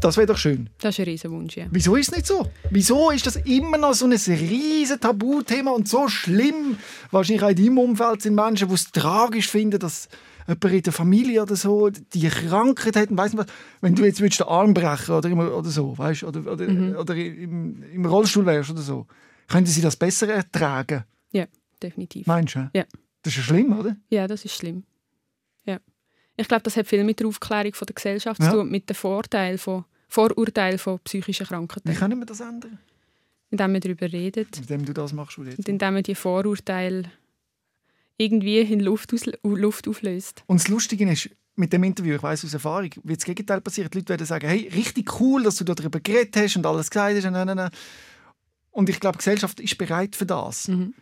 Das 0.00 0.16
wäre 0.16 0.28
doch 0.28 0.38
schön. 0.38 0.70
Das 0.78 0.94
ist 0.94 1.00
ein 1.00 1.06
Riesenwunsch, 1.06 1.56
ja. 1.56 1.66
Wieso 1.72 1.96
ist 1.96 2.10
es 2.10 2.14
nicht 2.14 2.26
so? 2.28 2.48
Wieso 2.70 3.10
ist 3.10 3.26
das 3.26 3.34
immer 3.34 3.76
noch 3.76 3.94
so 3.94 4.06
ein 4.06 4.12
riesen 4.12 5.00
Tabuthema 5.00 5.72
und 5.72 5.88
so 5.88 6.06
schlimm? 6.06 6.78
Wahrscheinlich 7.10 7.42
auch 7.42 7.48
in 7.48 7.56
deinem 7.56 7.78
Umfeld 7.78 8.22
sind 8.22 8.36
Menschen, 8.36 8.68
die 8.68 8.74
es 8.74 8.92
tragisch 8.92 9.48
finden, 9.48 9.80
dass 9.80 10.08
jemand 10.46 10.64
in 10.64 10.82
der 10.82 10.92
Familie 10.92 11.42
oder 11.42 11.56
so 11.56 11.90
die 11.90 12.28
Krankheit 12.28 12.96
hat. 12.96 13.08
Weiss 13.16 13.32
nicht 13.32 13.46
was. 13.46 13.54
Wenn 13.80 13.94
du 13.94 14.04
jetzt 14.04 14.20
den 14.20 14.46
Arm 14.46 14.74
brechen 14.74 15.14
oder, 15.14 15.28
immer, 15.28 15.54
oder 15.56 15.68
so, 15.70 15.96
weißt, 15.96 16.24
oder, 16.24 16.52
oder, 16.52 16.68
Mhm. 16.68 16.96
oder 16.96 17.14
im, 17.14 17.82
im 17.82 18.06
Rollstuhl 18.06 18.46
wärst 18.46 18.70
oder 18.70 18.82
so, 18.82 19.06
könnten 19.48 19.70
sie 19.70 19.80
das 19.82 19.96
besser 19.96 20.28
ertragen? 20.28 21.04
Ja, 21.32 21.46
definitiv. 21.82 22.26
Meinst 22.26 22.54
du? 22.54 22.70
Ja. 22.74 22.84
Das 23.22 23.32
ist 23.32 23.36
ja 23.38 23.42
schlimm, 23.44 23.78
oder? 23.78 23.96
Ja, 24.10 24.26
das 24.26 24.44
ist 24.44 24.54
schlimm. 24.54 24.84
Ja. 25.64 25.78
Ich 26.36 26.48
glaube, 26.48 26.62
das 26.64 26.76
hat 26.76 26.86
viel 26.88 27.04
mit 27.04 27.20
der 27.20 27.26
Aufklärung 27.28 27.74
von 27.74 27.86
der 27.86 27.94
Gesellschaft 27.94 28.40
Ja. 28.42 28.50
zu 28.50 28.56
tun, 28.56 28.70
mit 28.70 28.88
den 28.88 28.94
Vorteilen 28.96 29.58
von, 29.58 29.84
Vorurteilen 30.08 30.78
von 30.78 30.98
psychischen 31.04 31.46
Krankheiten. 31.46 31.88
Wie 31.88 31.94
können 31.94 32.18
wir 32.18 32.26
das 32.26 32.40
ändern? 32.40 32.78
Indem 33.50 33.72
man 33.72 33.80
darüber 33.82 34.10
redet 34.10 34.56
Indem 34.58 34.84
du 34.86 34.92
das 34.94 35.12
machst, 35.12 35.36
jetzt 35.38 35.58
und 35.58 35.68
indem 35.68 35.94
man 35.94 36.02
die 36.02 36.14
Vorurteile 36.14 37.04
irgendwie 38.22 38.60
in 38.60 38.80
Luft, 38.80 39.12
aus, 39.12 39.26
Luft 39.42 39.88
auflöst. 39.88 40.44
Und 40.46 40.60
das 40.60 40.68
Lustige 40.68 41.10
ist, 41.10 41.30
mit 41.54 41.72
dem 41.72 41.84
Interview, 41.84 42.16
ich 42.16 42.22
weiß 42.22 42.44
aus 42.44 42.54
Erfahrung, 42.54 42.90
wird 43.02 43.20
das 43.20 43.24
Gegenteil 43.24 43.60
passieren. 43.60 43.90
Die 43.90 43.98
Leute 43.98 44.10
werden 44.10 44.26
sagen, 44.26 44.48
hey, 44.48 44.70
richtig 44.74 45.20
cool, 45.20 45.42
dass 45.42 45.56
du 45.56 45.64
darüber 45.64 46.00
geredet 46.00 46.36
hast 46.36 46.56
und 46.56 46.66
alles 46.66 46.90
gesagt 46.90 47.24
hast. 47.24 47.72
Und 48.70 48.88
ich 48.88 49.00
glaube, 49.00 49.18
die 49.18 49.24
Gesellschaft 49.24 49.60
ist 49.60 49.76
bereit 49.76 50.16
für 50.16 50.26
das. 50.26 50.68
Mhm. 50.68 50.94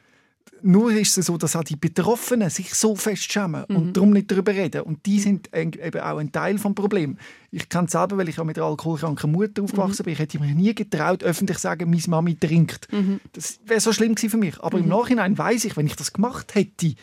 Nur 0.62 0.92
ist 0.92 1.16
es 1.16 1.26
so, 1.26 1.38
dass 1.38 1.56
auch 1.56 1.64
die 1.64 1.76
Betroffenen 1.76 2.50
sich 2.50 2.74
so 2.74 2.94
fest 2.94 3.32
schämen 3.32 3.64
und 3.64 3.96
darum 3.96 4.10
nicht 4.10 4.30
darüber 4.30 4.52
reden. 4.52 4.82
Und 4.82 5.06
die 5.06 5.18
sind 5.18 5.48
eben 5.54 6.00
auch 6.00 6.18
ein 6.18 6.32
Teil 6.32 6.56
des 6.56 6.74
Problems. 6.74 7.18
Ich 7.50 7.68
kenne 7.68 7.86
es 7.86 7.92
selber, 7.92 8.18
weil 8.18 8.28
ich 8.28 8.38
auch 8.38 8.44
mit 8.44 8.58
einer 8.58 8.66
alkoholkranken 8.66 9.32
Mutter 9.32 9.62
aufgewachsen 9.62 10.04
bin. 10.04 10.12
Ich 10.12 10.18
hätte 10.18 10.38
mir 10.38 10.54
nie 10.54 10.74
getraut, 10.74 11.24
öffentlich 11.24 11.56
zu 11.56 11.62
sagen, 11.62 11.88
meine 11.88 12.02
Mami 12.08 12.36
trinkt. 12.36 12.88
Das 13.32 13.58
wäre 13.64 13.80
so 13.80 13.92
schlimm 13.92 14.14
gewesen 14.14 14.30
für 14.30 14.36
mich. 14.36 14.60
Aber 14.60 14.78
im 14.78 14.88
Nachhinein 14.88 15.38
weiß 15.38 15.64
ich, 15.64 15.76
wenn 15.78 15.86
ich 15.86 15.96
das 15.96 16.12
gemacht 16.12 16.54
hätte, 16.54 16.94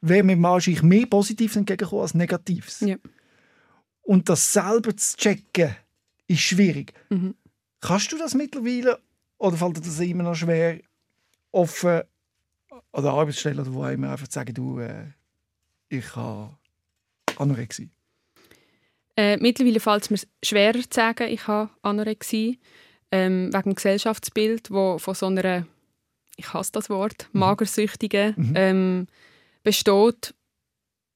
wäre 0.00 0.22
mir 0.22 0.40
wahrscheinlich 0.40 0.82
mehr 0.82 1.06
Positives 1.06 1.56
entgegengekommen 1.56 2.02
als 2.02 2.14
Negatives. 2.14 2.80
Ja. 2.80 2.96
Und 4.02 4.28
das 4.28 4.52
selber 4.52 4.96
zu 4.96 5.16
checken, 5.16 5.76
ist 6.26 6.40
schwierig. 6.40 6.94
Mhm. 7.10 7.34
Kannst 7.80 8.12
du 8.12 8.18
das 8.18 8.34
mittlerweile 8.34 8.98
oder 9.36 9.58
fällt 9.58 9.76
dir 9.76 9.82
das 9.82 10.00
immer 10.00 10.22
noch 10.22 10.34
schwer, 10.34 10.80
offen 11.52 12.02
an 12.92 13.02
der 13.02 13.12
Arbeitsstelle 13.12 13.62
oder 13.62 13.72
wo 13.74 13.84
immer 13.86 14.10
einfach 14.10 14.30
sagen, 14.30 14.54
du, 14.54 14.78
äh, 14.80 15.06
ich 15.88 16.14
habe 16.16 16.56
Anorexie? 17.36 17.90
Äh, 19.16 19.36
mittlerweile 19.36 19.80
fällt 19.80 20.02
es 20.04 20.10
mir 20.10 20.18
schwerer 20.42 20.80
zu 20.80 20.88
sagen, 20.90 21.28
ich 21.28 21.46
habe 21.46 21.70
Anorexie, 21.82 22.58
ähm, 23.12 23.52
wegen 23.52 23.62
dem 23.70 23.74
Gesellschaftsbild, 23.76 24.70
wo 24.70 24.98
von 24.98 25.14
so 25.14 25.26
einer, 25.26 25.66
ich 26.36 26.52
hasse 26.52 26.72
das 26.72 26.90
Wort, 26.90 27.28
Magersüchtigen 27.32 28.34
Mhm. 28.36 28.52
ähm, 28.56 29.06
besteht, 29.62 30.34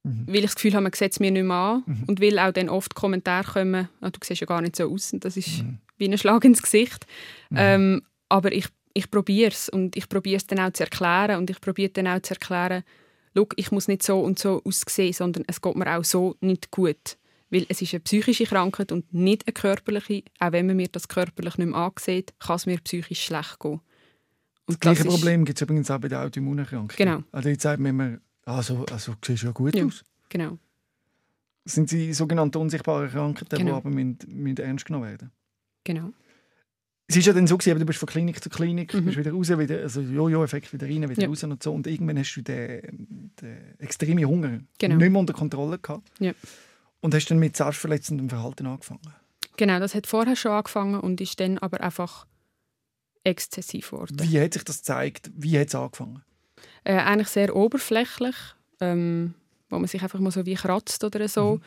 Mhm. 0.04 0.26
weil 0.28 0.36
ich 0.36 0.42
das 0.42 0.54
Gefühl 0.54 0.74
habe, 0.74 0.84
man 0.84 0.92
sieht 0.92 1.10
es 1.12 1.18
mir 1.20 1.32
nicht 1.32 1.42
mehr 1.44 1.56
an 1.56 1.82
Mhm. 1.86 2.04
und 2.06 2.20
weil 2.20 2.38
auch 2.38 2.52
dann 2.52 2.68
oft 2.68 2.94
Kommentare 2.94 3.52
kommen, 3.52 3.88
«Ah, 4.00 4.10
du 4.10 4.20
siehst 4.22 4.40
ja 4.40 4.46
gar 4.46 4.60
nicht 4.60 4.76
so 4.76 4.88
aus 4.92 5.12
und 5.12 5.24
das 5.24 5.36
ist 5.36 5.62
Mhm. 5.64 5.78
wie 5.96 6.08
ein 6.08 6.16
Schlag 6.18 6.44
ins 6.44 6.62
Gesicht. 6.62 7.04
Mhm. 7.50 7.56
Ähm, 7.58 8.02
aber 8.28 8.52
ich, 8.52 8.66
ich 8.98 9.10
probiere 9.10 9.50
es 9.52 9.68
und 9.68 9.96
ich 9.96 10.08
probiere 10.08 10.36
es 10.38 10.46
dann 10.46 10.58
auch 10.60 10.72
zu 10.72 10.82
erklären 10.82 11.38
und 11.38 11.50
ich 11.50 11.60
probiere 11.60 11.90
dann 11.90 12.06
auch 12.08 12.20
zu 12.20 12.34
erklären, 12.34 12.82
«Schau, 13.36 13.46
ich 13.56 13.70
muss 13.70 13.86
nicht 13.88 14.02
so 14.02 14.20
und 14.20 14.38
so 14.38 14.60
aussehen, 14.64 15.12
sondern 15.12 15.44
es 15.46 15.60
geht 15.60 15.76
mir 15.76 15.96
auch 15.96 16.04
so 16.04 16.34
nicht 16.40 16.70
gut. 16.72 17.16
Weil 17.50 17.64
es 17.68 17.80
ist 17.80 17.94
eine 17.94 18.00
psychische 18.00 18.44
Krankheit 18.44 18.90
und 18.92 19.12
nicht 19.14 19.46
eine 19.46 19.52
körperliche. 19.54 20.22
Auch 20.40 20.52
wenn 20.52 20.66
man 20.66 20.76
mir 20.76 20.88
das 20.88 21.06
körperlich 21.08 21.56
nicht 21.56 21.68
mehr 21.68 21.78
ansieht, 21.78 22.34
kann 22.40 22.56
es 22.56 22.66
mir 22.66 22.78
psychisch 22.80 23.22
schlecht 23.24 23.58
gehen. 23.60 23.80
Und 24.66 24.74
Das 24.74 24.80
gleiche 24.80 25.02
ist- 25.04 25.08
Problem 25.08 25.44
gibt 25.44 25.58
es 25.58 25.62
übrigens 25.62 25.90
auch 25.90 25.98
bei 26.00 26.08
der 26.08 26.22
Autoimmunerkrankung. 26.24 26.96
Genau. 26.96 27.22
Also 27.32 27.48
jetzt 27.48 27.62
sagt 27.62 27.80
man 27.80 27.90
immer, 27.90 28.18
also, 28.44 28.84
also 28.90 29.14
siehst 29.24 29.44
ja 29.44 29.52
gut 29.52 29.74
Ja. 29.76 29.84
aus. 29.86 30.04
Genau. 30.28 30.58
Das 31.64 31.74
sind 31.74 31.90
die 31.92 32.12
sogenannten 32.12 32.58
unsichtbaren 32.58 33.08
Krankheiten, 33.08 33.56
die 33.56 33.62
Genau. 33.64 33.76
aber 33.76 33.90
müssen, 33.90 34.18
müssen 34.26 34.56
ernst 34.58 34.84
genommen 34.86 35.04
werden 35.08 35.30
genau. 35.84 36.12
Es 37.10 37.16
ist 37.16 37.24
ja 37.26 37.32
dann 37.32 37.46
so, 37.46 37.56
gewesen, 37.56 37.78
du 37.78 37.86
bist 37.86 37.98
von 37.98 38.06
Klinik 38.08 38.42
zu 38.42 38.50
Klinik, 38.50 38.92
Mhm. 38.92 39.06
bist 39.06 39.16
wieder 39.16 39.32
raus, 39.32 39.48
wieder, 39.48 39.78
also 39.80 40.02
Jojo-Effekt 40.02 40.70
wieder 40.74 40.86
rein, 40.86 41.08
wieder 41.08 41.22
Ja. 41.22 41.28
raus 41.28 41.42
und 41.42 41.62
so. 41.62 41.72
Und 41.72 41.86
irgendwann 41.86 42.18
hast 42.18 42.34
du 42.34 42.42
den, 42.42 43.30
den 43.40 43.78
extremen 43.78 44.24
Hunger 44.26 44.60
Genau. 44.78 44.96
nicht 44.96 45.10
mehr 45.10 45.18
unter 45.20 45.32
Kontrolle 45.32 45.78
gehabt. 45.78 46.06
Ja. 46.18 46.32
Und 47.00 47.14
hast 47.14 47.26
dann 47.28 47.38
mit 47.38 47.56
selbstverletzendem 47.56 48.28
Verhalten 48.28 48.66
angefangen. 48.66 49.00
Genau, 49.56 49.78
das 49.80 49.94
hat 49.94 50.06
vorher 50.06 50.36
schon 50.36 50.52
angefangen 50.52 51.00
und 51.00 51.20
ist 51.22 51.40
dann 51.40 51.56
aber 51.58 51.80
einfach 51.80 52.26
exzessiv 53.24 53.90
geworden. 53.90 54.16
Wie 54.20 54.40
hat 54.40 54.52
sich 54.52 54.64
das 54.64 54.78
gezeigt? 54.78 55.30
Wie 55.34 55.58
hat 55.58 55.68
es 55.68 55.74
angefangen? 55.74 56.22
Äh, 56.84 56.94
eigentlich 56.94 57.28
sehr 57.28 57.54
oberflächlich, 57.56 58.36
ähm, 58.80 59.34
wo 59.70 59.78
man 59.78 59.86
sich 59.88 60.02
einfach 60.02 60.20
mal 60.20 60.30
so 60.30 60.44
wie 60.46 60.54
kratzt 60.54 61.02
oder 61.04 61.26
so. 61.28 61.56
Mhm. 61.56 61.62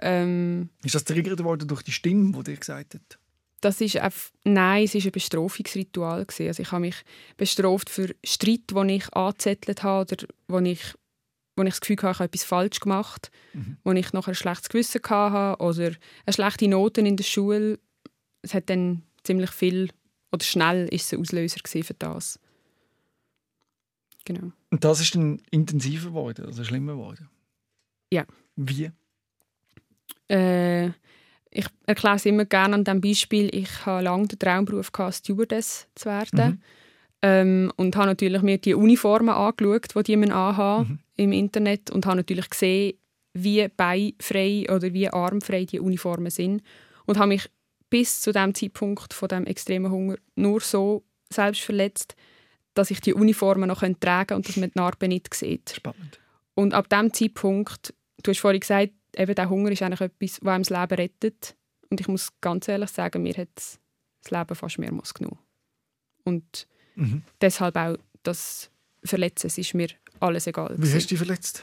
Ähm, 0.00 0.68
Ist 0.82 0.94
das 0.94 1.04
triggert 1.04 1.42
worden 1.44 1.68
durch 1.68 1.82
die 1.82 1.92
Stimme, 1.92 2.32
die 2.32 2.42
dir 2.44 2.56
gesagt 2.56 2.94
hat? 2.94 3.18
Das 3.64 3.80
ist 3.80 3.96
einfach, 3.96 4.30
nein, 4.44 4.84
es 4.84 4.94
ist 4.94 5.06
ein 5.06 5.12
Bestrafungsritual 5.12 6.24
gewesen. 6.26 6.48
Also 6.48 6.62
ich 6.62 6.70
habe 6.72 6.80
mich 6.82 6.96
bestraft 7.36 7.88
für 7.90 8.14
Streit, 8.24 8.60
den 8.70 8.88
ich 8.90 9.12
angezettelt 9.14 9.82
habe 9.82 10.12
oder 10.12 10.26
wo 10.48 10.58
ich, 10.58 10.80
wo 11.56 11.62
ich 11.62 11.70
das 11.70 11.80
Gefühl 11.80 11.96
hatte, 11.96 12.10
ich 12.10 12.18
habe 12.18 12.24
etwas 12.24 12.44
falsch 12.44 12.80
gemacht, 12.80 13.30
Mhm. 13.52 13.76
wo 13.84 13.92
ich 13.92 14.12
nachher 14.12 14.32
ein 14.32 14.34
schlechtes 14.34 14.68
Gewissen 14.68 15.00
hatte 15.02 15.62
oder 15.62 15.92
eine 16.26 16.32
schlechte 16.32 16.68
Noten 16.68 17.06
in 17.06 17.16
der 17.16 17.24
Schule. 17.24 17.78
Es 18.42 18.52
hat 18.54 18.68
dann 18.68 19.02
ziemlich 19.22 19.50
viel 19.50 19.90
oder 20.32 20.44
schnell 20.44 20.88
ist 20.88 21.04
es 21.06 21.12
ein 21.14 21.20
Auslöser 21.20 21.60
für 21.64 21.94
das. 21.94 22.38
Genau. 24.24 24.52
Und 24.70 24.84
das 24.84 25.00
ist 25.00 25.14
dann 25.14 25.40
intensiver 25.50 26.08
geworden, 26.08 26.46
also 26.46 26.64
schlimmer 26.64 26.92
geworden? 26.92 27.28
Ja. 28.12 28.26
Wie? 28.56 28.90
Äh, 30.28 30.90
ich 31.54 31.66
erkläre 31.86 32.16
es 32.16 32.26
immer 32.26 32.44
gerne 32.44 32.74
an 32.74 32.84
diesem 32.84 33.00
Beispiel. 33.00 33.48
Ich 33.54 33.86
habe 33.86 34.02
lange 34.02 34.26
den 34.26 34.38
Traumberuf 34.38 34.90
gehabt, 34.92 35.14
Stewardess 35.14 35.86
zu 35.94 36.06
werden. 36.06 36.50
Mhm. 36.50 36.60
Ähm, 37.22 37.72
und 37.76 37.96
habe 37.96 38.08
natürlich 38.08 38.42
mir 38.42 38.58
die 38.58 38.74
Uniformen 38.74 39.30
angeschaut, 39.30 39.94
die 39.94 40.16
die 40.16 40.30
anhaben 40.30 40.88
Mhm. 40.88 40.98
im 41.16 41.32
Internet 41.32 41.90
und 41.90 42.04
habe 42.04 42.16
natürlich 42.16 42.50
gesehen, 42.50 42.98
wie 43.32 43.66
beinfrei 43.68 44.66
oder 44.68 44.92
wie 44.92 45.08
armfrei 45.08 45.64
die 45.64 45.80
Uniformen 45.80 46.30
sind 46.30 46.62
und 47.06 47.18
habe 47.18 47.28
mich 47.28 47.48
bis 47.88 48.20
zu 48.20 48.32
dem 48.32 48.54
Zeitpunkt 48.54 49.14
von 49.14 49.28
dem 49.28 49.46
extremen 49.46 49.90
Hunger 49.90 50.16
nur 50.34 50.60
so 50.60 51.04
selbst 51.32 51.62
verletzt, 51.62 52.14
dass 52.74 52.90
ich 52.90 53.00
die 53.00 53.14
Uniformen 53.14 53.68
noch 53.68 53.80
tragen 53.80 53.98
könnte 54.00 54.34
und 54.36 54.48
dass 54.48 54.56
man 54.56 54.70
die 54.70 54.78
Narben 54.78 55.08
nicht 55.08 55.32
sieht. 55.32 55.70
Spannend. 55.76 56.18
Und 56.54 56.74
ab 56.74 56.88
dem 56.88 57.12
Zeitpunkt, 57.12 57.94
du 58.22 58.30
hast 58.30 58.40
vorhin 58.40 58.60
gesagt, 58.60 58.92
eben 59.18 59.34
der 59.34 59.48
Hunger 59.48 59.70
ist 59.70 59.82
eigentlich 59.82 60.00
etwas, 60.00 60.38
was 60.42 60.54
einem 60.54 60.62
das 60.64 60.70
Leben 60.70 60.94
rettet. 61.00 61.56
Und 61.90 62.00
ich 62.00 62.08
muss 62.08 62.28
ganz 62.40 62.68
ehrlich 62.68 62.90
sagen, 62.90 63.22
mir 63.22 63.34
hat 63.34 63.48
das 63.54 63.78
Leben 64.30 64.54
fast 64.54 64.78
mehrmals 64.78 65.14
genommen. 65.14 65.38
Und 66.24 66.66
Mhm. 66.96 67.22
deshalb 67.40 67.76
auch 67.76 67.96
das 68.22 68.70
Verletzen, 69.04 69.48
es 69.48 69.58
ist 69.58 69.74
mir 69.74 69.88
alles 70.20 70.46
egal. 70.46 70.70
Wie 70.70 70.76
gewesen. 70.76 70.94
hast 70.94 71.04
du 71.06 71.08
dich 71.10 71.18
verletzt? 71.18 71.62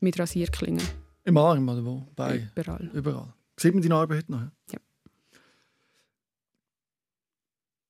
Mit 0.00 0.18
Rasierklingen, 0.18 0.82
Im 1.24 1.36
Arm 1.36 1.68
oder 1.68 1.84
wo? 1.84 2.06
Bei? 2.16 2.48
überall. 2.56 2.90
Überall. 2.92 3.32
Sieht 3.56 3.72
man 3.72 3.82
die 3.82 3.88
Narbe 3.88 4.16
heute 4.16 4.32
noch? 4.32 4.42
Ja. 4.72 4.78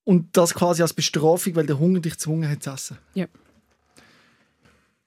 Und 0.04 0.37
das 0.37 0.52
quasi 0.54 0.82
als 0.82 0.92
Bestrafung, 0.92 1.54
weil 1.54 1.66
der 1.66 1.78
Hunger 1.78 2.00
dich 2.00 2.12
gezwungen 2.14 2.48
hat 2.48 2.62
zu 2.62 2.70
essen? 2.70 2.98
Ja. 3.14 3.26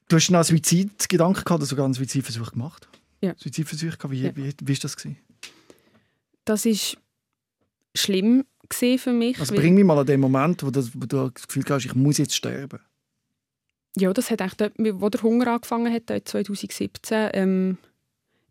Du 0.08 0.15
hast 0.15 0.34
auch 0.34 0.43
Suizidgedanken 0.43 1.43
gehabt 1.43 1.60
oder 1.60 1.65
sogar 1.65 1.86
einen 1.86 1.93
Suizidversuch 1.93 2.51
gemacht? 2.51 2.88
Ja. 3.26 3.34
Suizidversuch 3.38 3.98
gehabt. 3.98 4.12
Wie, 4.12 4.24
Ja. 4.24 4.36
wie, 4.36 4.54
wie 4.62 4.72
ist 4.72 4.84
das 4.84 4.96
gewesen? 4.96 5.18
Das 6.46 6.66
ist 6.66 6.98
schlimm 7.96 8.46
für 8.72 9.14
mich. 9.14 9.40
Also 9.40 9.56
bring 9.56 9.76
mich 9.76 9.84
mal 9.84 9.98
an 10.00 10.06
den 10.06 10.20
Moment, 10.20 10.64
wo, 10.64 10.70
das, 10.72 10.94
wo 10.94 11.06
du 11.06 11.30
das 11.30 11.48
Gefühl 11.48 11.64
hast, 11.70 11.86
ich 11.86 11.96
muss 11.96 12.18
jetzt 12.18 12.36
sterben. 12.36 12.80
Ja, 13.98 14.12
das 14.12 14.30
hat 14.30 14.42
eigentlich, 14.42 14.56
dort, 14.56 14.73
wo 15.02 15.10
der 15.10 15.21
Hunger 15.21 15.48
angefangen 15.48 15.94
hat, 15.94 16.10
dort 16.10 16.28
2017, 16.28 17.30
ähm, 17.34 17.78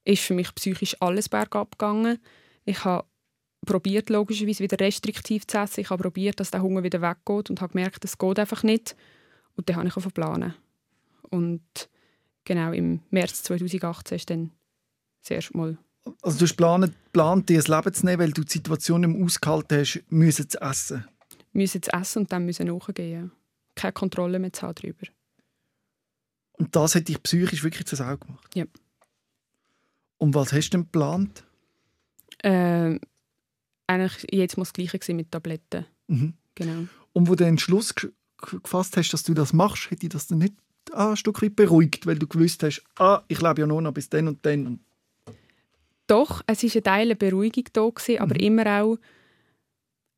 ist 0.05 0.23
für 0.23 0.35
mich 0.35 0.55
psychisch 0.55 0.97
alles 1.01 1.29
bergab 1.29 1.73
gegangen. 1.73 2.19
Ich 2.65 2.85
habe 2.85 3.07
probiert 3.67 4.11
logischerweise 4.11 4.63
wieder 4.63 4.79
restriktiv 4.79 5.47
zu 5.47 5.59
essen. 5.59 5.81
Ich 5.81 5.91
habe 5.91 6.03
probiert, 6.03 6.41
dass 6.41 6.51
der 6.51 6.63
Hunger 6.63 6.83
wieder 6.83 7.01
weggeht 7.03 7.51
und 7.51 7.61
habe 7.61 7.73
gemerkt, 7.73 8.05
es 8.05 8.19
geht 8.19 8.39
einfach 8.39 8.63
nicht. 8.63 8.97
Und 9.57 9.69
dann 9.69 9.77
habe 9.77 9.89
ich 9.89 9.97
angefangen 9.97 10.13
planen. 10.13 10.55
Und 11.31 11.63
genau 12.45 12.73
im 12.73 13.01
März 13.11 13.43
2018 13.45 14.17
ist 14.17 14.31
dann 14.31 14.51
das 15.25 15.31
erste 15.31 15.57
Mal 15.57 15.79
Also 16.23 16.39
du 16.39 16.45
hast 16.45 16.51
geplant, 16.51 16.93
geplant, 17.07 17.49
dir 17.49 17.57
das 17.59 17.69
Leben 17.69 17.93
zu 17.95 18.05
nehmen, 18.07 18.19
weil 18.21 18.33
du 18.33 18.43
die 18.45 18.53
Situation 18.53 19.01
mehr 19.01 19.25
ausgehalten 19.25 19.79
hast, 19.79 20.03
müssen 20.11 20.49
zu 20.49 20.61
essen. 20.61 21.05
müssen 21.53 21.83
zu 21.83 21.93
essen 21.93 22.21
und 22.21 22.33
dann 22.33 22.45
müssen 22.45 22.67
nachgehen. 22.67 23.33
Keine 23.75 23.93
Kontrolle 23.93 24.39
mehr 24.39 24.53
zu 24.53 24.63
haben 24.63 24.75
darüber. 24.75 25.07
Und 26.53 26.75
das 26.77 26.95
hat 26.95 27.09
dich 27.09 27.21
psychisch 27.23 27.65
wirklich 27.65 27.87
zur 27.87 27.99
Sau 27.99 28.17
gemacht? 28.17 28.49
Ja. 28.55 28.65
Und 30.19 30.35
was 30.35 30.53
hast 30.53 30.69
du 30.71 30.79
denn 30.79 30.83
geplant? 30.85 31.45
Äh, 32.43 32.99
eigentlich 33.87 34.27
jetzt 34.31 34.57
muss 34.57 34.73
das 34.73 34.89
Gleiche 34.89 35.15
mit 35.15 35.33
Tabletten. 35.33 35.87
Mhm. 36.07 36.35
Genau. 36.55 36.87
Und 37.13 37.29
wo 37.29 37.35
du 37.35 37.45
den 37.45 37.57
ge- 37.57 38.13
gefasst 38.63 38.97
hast, 38.97 39.11
dass 39.13 39.23
du 39.25 39.35
das 39.35 39.53
machst, 39.53 39.87
hätte 39.91 40.01
dich 40.01 40.11
das 40.11 40.27
dann 40.29 40.39
nicht 40.39 40.55
ein 40.93 41.17
Stück 41.17 41.43
weit 41.43 41.57
beruhigt, 41.57 42.07
weil 42.07 42.19
du 42.19 42.27
gewusst 42.29 42.63
hast, 42.63 42.85
ah, 42.97 43.23
ich 43.29 43.41
lebe 43.41 43.63
ja 43.63 43.67
nur 43.67 43.83
noch 43.83 43.93
bis 43.93 44.09
dann 44.09 44.29
und 44.29 44.45
dann. 44.47 44.81
Und 46.07 46.11
Doch, 46.11 46.43
es 46.47 46.63
war 46.63 46.71
ein 46.77 46.83
Teil 46.85 47.07
eine 47.07 47.17
Beruhigung 47.17 47.65
da, 47.73 47.89
gewesen, 47.89 48.21
aber 48.21 48.39
immer 48.39 48.83
auch, 48.83 48.99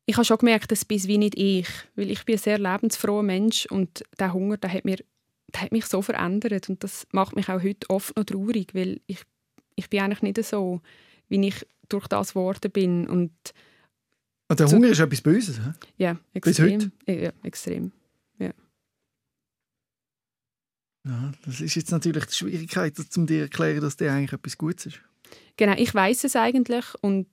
ich 0.05 0.15
habe 0.15 0.25
schon 0.25 0.37
gemerkt, 0.37 0.71
das 0.71 0.85
bin 0.85 1.01
wie 1.03 1.17
nicht 1.17 1.37
ich, 1.37 1.67
weil 1.95 2.11
ich 2.11 2.23
bin 2.25 2.35
ein 2.35 2.39
sehr 2.39 2.59
lebensfroher 2.59 3.23
Mensch 3.23 3.65
und 3.67 4.03
der 4.19 4.33
Hunger, 4.33 4.57
der 4.57 4.71
hat, 4.73 4.85
mir, 4.85 4.97
der 5.53 5.61
hat 5.61 5.71
mich 5.71 5.85
so 5.85 6.01
verändert 6.01 6.69
und 6.69 6.83
das 6.83 7.07
macht 7.11 7.35
mich 7.35 7.49
auch 7.49 7.61
heute 7.61 7.89
oft 7.89 8.15
noch 8.17 8.25
traurig, 8.25 8.73
weil 8.73 8.99
ich, 9.07 9.21
ich 9.75 9.89
bin 9.89 10.01
eigentlich 10.01 10.21
nicht 10.21 10.43
so, 10.45 10.81
wie 11.29 11.45
ich 11.47 11.65
durch 11.89 12.07
das 12.07 12.29
geworden 12.29 12.71
bin 12.71 13.07
und 13.07 13.31
Ah, 14.49 14.55
der 14.55 14.67
So- 14.69 14.77
Hunger 14.77 14.89
ist 14.89 14.99
etwas 14.99 15.21
Böses. 15.21 15.59
hä? 15.59 15.71
ja, 15.97 16.13
Bis 16.33 16.57
extrem. 16.59 16.91
Ja, 17.05 17.13
ja, 17.13 17.31
extrem. 17.43 17.91
Ja, 18.39 18.51
das 21.45 21.61
ist 21.61 21.75
jetzt 21.75 21.91
natürlich 21.91 22.25
die 22.25 22.33
Schwierigkeit, 22.33 22.93
um 23.15 23.25
dir 23.27 23.37
zu 23.37 23.41
erklären, 23.43 23.81
dass 23.81 23.95
der 23.95 24.11
eigentlich 24.13 24.33
etwas 24.33 24.57
Gutes 24.57 24.87
ist. 24.87 24.99
Genau, 25.57 25.73
ich 25.77 25.93
weiß 25.93 26.23
es 26.23 26.35
eigentlich 26.35 26.85
und 27.01 27.27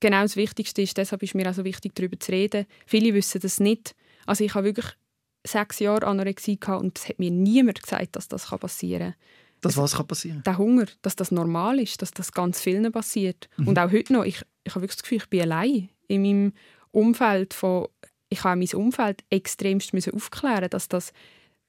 genau 0.00 0.22
das 0.22 0.36
Wichtigste 0.36 0.82
ist, 0.82 0.96
deshalb 0.96 1.22
ist 1.22 1.34
mir 1.34 1.48
auch 1.48 1.54
so 1.54 1.64
wichtig, 1.64 1.94
darüber 1.94 2.18
zu 2.18 2.32
reden. 2.32 2.66
Viele 2.86 3.14
wissen 3.14 3.40
das 3.40 3.60
nicht. 3.60 3.94
Also 4.26 4.44
ich 4.44 4.54
habe 4.54 4.66
wirklich 4.66 4.86
sechs 5.46 5.78
Jahre 5.78 6.06
Anorexie 6.06 6.58
gehabt 6.58 6.82
und 6.82 6.98
es 6.98 7.08
hat 7.08 7.18
mir 7.18 7.30
niemand 7.30 7.82
gesagt, 7.82 8.16
dass 8.16 8.28
das 8.28 8.48
passieren 8.48 9.12
kann. 9.12 9.14
Das 9.60 9.76
was 9.78 9.94
kann 9.94 10.06
passieren. 10.06 10.42
Der 10.44 10.58
Hunger, 10.58 10.86
dass 11.00 11.16
das 11.16 11.30
normal 11.30 11.80
ist, 11.80 12.02
dass 12.02 12.10
das 12.10 12.32
ganz 12.32 12.60
vielen 12.60 12.90
passiert. 12.92 13.48
Mhm. 13.56 13.68
Und 13.68 13.78
auch 13.78 13.90
heute 13.90 14.12
noch, 14.12 14.24
ich, 14.24 14.42
ich 14.62 14.74
habe 14.74 14.82
wirklich 14.82 14.96
das 14.96 15.02
Gefühl, 15.02 15.18
ich 15.18 15.30
bin 15.30 15.40
allein 15.40 15.88
in 16.06 16.22
meinem 16.22 16.52
Umfeld 16.90 17.54
von, 17.54 17.88
ich 18.28 18.44
habe 18.44 18.58
mein 18.58 18.68
Umfeld 18.74 19.24
extremst 19.30 19.94
müssen 19.94 20.12
aufklären, 20.14 20.68
dass 20.68 20.88
das, 20.88 21.12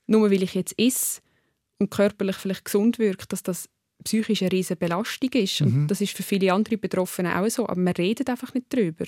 nur 0.08 0.30
weil 0.30 0.44
ich 0.44 0.56
jetzt 0.56 0.78
esse 0.78 1.22
und 1.80 1.90
körperlich 1.90 2.36
vielleicht 2.36 2.66
gesund 2.66 3.00
wirkt, 3.00 3.32
dass 3.32 3.44
das 3.44 3.70
psychisch 4.06 4.42
eine 4.42 4.52
riesige 4.54 4.78
Belastung 4.78 5.30
ist. 5.34 5.62
Mhm. 5.62 5.82
Und 5.82 5.88
das 5.88 6.00
ist 6.00 6.14
für 6.16 6.24
viele 6.24 6.54
andere 6.54 6.78
Betroffene 6.78 7.38
auch 7.40 7.50
so, 7.50 7.68
aber 7.68 7.80
man 7.80 7.94
redet 7.94 8.30
einfach 8.30 8.54
nicht 8.54 8.68
darüber. 8.70 9.06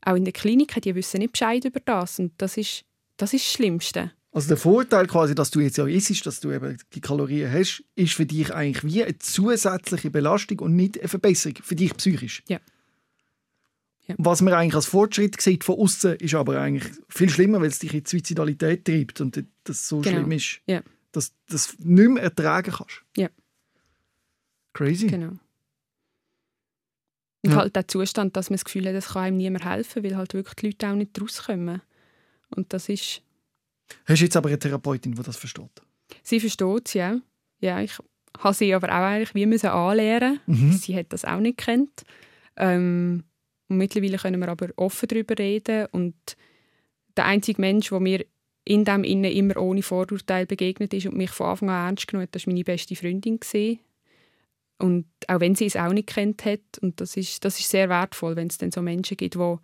Auch 0.00 0.14
in 0.16 0.24
der 0.24 0.32
Klinik, 0.32 0.80
die 0.82 0.94
wissen 0.94 1.18
nicht 1.18 1.32
Bescheid 1.32 1.64
über 1.64 1.80
das 1.80 2.18
und 2.18 2.32
das 2.38 2.56
ist 2.56 2.84
das, 3.18 3.34
ist 3.34 3.44
das 3.46 3.52
Schlimmste. 3.52 4.12
Also 4.30 4.48
der 4.48 4.56
Vorteil 4.56 5.06
quasi, 5.06 5.34
dass 5.34 5.50
du 5.50 5.58
jetzt 5.60 5.76
ja 5.78 5.86
isst, 5.86 6.24
dass 6.24 6.38
du 6.40 6.52
eben 6.52 6.76
die 6.94 7.00
Kalorien 7.00 7.50
hast, 7.52 7.82
ist 7.96 8.12
für 8.14 8.26
dich 8.26 8.54
eigentlich 8.54 8.84
wie 8.84 9.02
eine 9.02 9.18
zusätzliche 9.18 10.10
Belastung 10.10 10.60
und 10.60 10.76
nicht 10.76 10.98
eine 10.98 11.08
Verbesserung 11.08 11.56
für 11.62 11.74
dich 11.74 11.96
psychisch. 11.96 12.42
Ja. 12.48 12.60
Ja. 14.06 14.14
Was 14.18 14.40
man 14.40 14.54
eigentlich 14.54 14.74
als 14.74 14.86
Fortschritt 14.86 15.40
sieht 15.40 15.64
von 15.64 15.78
außen, 15.80 16.16
ist 16.16 16.34
aber 16.34 16.60
eigentlich 16.60 16.90
viel 17.08 17.28
schlimmer, 17.28 17.60
weil 17.60 17.68
es 17.68 17.78
dich 17.80 17.92
in 17.92 18.04
die 18.04 18.08
Suizidalität 18.08 18.84
treibt 18.84 19.20
und 19.20 19.44
das 19.64 19.88
so 19.88 20.00
Genau. 20.00 20.16
schlimm 20.18 20.32
ist, 20.32 20.60
Ja. 20.66 20.82
dass 21.12 21.30
du 21.30 21.34
das 21.50 21.74
nicht 21.78 22.08
mehr 22.10 22.22
ertragen 22.22 22.72
kannst. 22.72 23.02
Ja. 23.16 23.28
Crazy. 24.78 25.08
Genau. 25.08 25.30
Und 27.44 27.50
Ja. 27.52 27.56
halt 27.56 27.74
der 27.74 27.88
Zustand, 27.88 28.36
dass 28.36 28.48
man 28.50 28.54
das 28.58 28.64
Gefühl 28.64 28.86
hat, 28.86 28.94
es 28.94 29.08
kann 29.08 29.24
einem 29.24 29.36
niemand 29.38 29.64
helfen, 29.64 30.04
weil 30.04 30.16
halt 30.16 30.34
wirklich 30.34 30.54
die 30.54 30.66
Leute 30.66 30.88
auch 30.88 30.94
nicht 30.94 31.20
rauskommen. 31.20 31.82
Und 32.54 32.72
das 32.72 32.88
ist, 32.88 33.22
Hast 34.06 34.20
du 34.20 34.24
jetzt 34.24 34.36
aber 34.36 34.48
eine 34.50 34.58
Therapeutin, 34.58 35.12
die 35.14 35.22
das 35.22 35.36
versteht? 35.36 35.82
sie 36.22 36.38
versteht 36.40 36.86
es, 36.88 36.94
ja. 36.94 37.20
Ja, 37.60 37.80
ich 37.80 37.98
habe 38.38 38.54
sie 38.54 38.72
aber 38.72 38.88
auch 38.88 39.04
eigentlich 39.04 39.34
wie 39.34 39.46
müssen 39.46 39.70
anlernen. 39.70 40.38
Mhm. 40.46 40.72
Sie 40.72 40.94
hat 40.96 41.12
das 41.12 41.24
auch 41.24 41.40
nicht 41.40 41.58
gekannt. 41.58 42.04
Ähm, 42.56 43.24
und 43.68 43.78
mittlerweile 43.78 44.16
können 44.18 44.40
wir 44.40 44.48
aber 44.48 44.68
offen 44.76 45.08
darüber 45.08 45.36
reden 45.38 45.86
und 45.90 46.14
der 47.16 47.24
einzige 47.26 47.60
Mensch, 47.60 47.88
der 47.88 47.98
mir 48.00 48.24
in 48.64 48.84
dem 48.84 49.02
Innen 49.02 49.32
immer 49.32 49.56
ohne 49.56 49.82
Vorurteil 49.82 50.46
begegnet 50.46 50.94
ist 50.94 51.06
und 51.06 51.16
mich 51.16 51.30
von 51.30 51.48
Anfang 51.48 51.70
an 51.70 51.86
ernst 51.88 52.06
genommen 52.06 52.24
hat, 52.28 52.34
das 52.34 52.46
war 52.46 52.52
meine 52.52 52.64
beste 52.64 52.94
Freundin. 52.94 53.40
Gewesen. 53.40 53.80
Und 54.80 55.06
auch 55.26 55.40
wenn 55.40 55.54
sie 55.56 55.66
es 55.66 55.76
auch 55.76 55.92
nicht 55.92 56.08
kennt 56.08 56.44
hat, 56.44 56.60
und 56.80 57.00
das 57.00 57.16
ist, 57.16 57.44
das 57.44 57.58
ist 57.58 57.68
sehr 57.68 57.88
wertvoll, 57.88 58.36
wenn 58.36 58.46
es 58.48 58.58
dann 58.58 58.70
so 58.70 58.80
Menschen 58.80 59.16
gibt, 59.16 59.34
die, 59.34 59.38
auch 59.38 59.60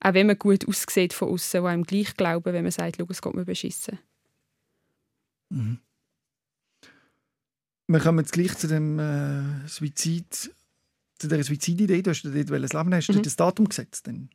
wenn 0.00 0.26
man 0.28 0.38
gut 0.38 0.68
aussieht 0.68 1.12
von 1.12 1.28
außen, 1.30 1.62
die 1.62 1.66
einem 1.68 1.84
gleich 1.84 2.16
glauben, 2.16 2.52
wenn 2.52 2.62
man 2.62 2.70
sagt, 2.70 3.00
es 3.00 3.22
geht 3.22 3.34
mir 3.34 3.44
beschissen. 3.44 3.98
Mhm. 5.50 5.78
Wir 7.88 8.00
kommen 8.00 8.18
jetzt 8.18 8.32
gleich 8.32 8.56
zu 8.56 8.66
dem 8.66 8.98
äh, 8.98 9.66
Suizid, 9.68 10.50
zu 11.18 11.28
der 11.28 11.42
Suizididee. 11.44 12.02
Du 12.02 12.10
hast 12.10 12.22
dir 12.22 12.30
dort 12.32 12.50
welches 12.50 12.72
Leben 12.72 12.94
hast 12.94 13.08
du 13.08 13.12
Mhm. 13.14 13.22
das 13.22 13.36
Datum 13.36 13.68
gesetzt? 13.68 14.06
Dann? 14.06 14.28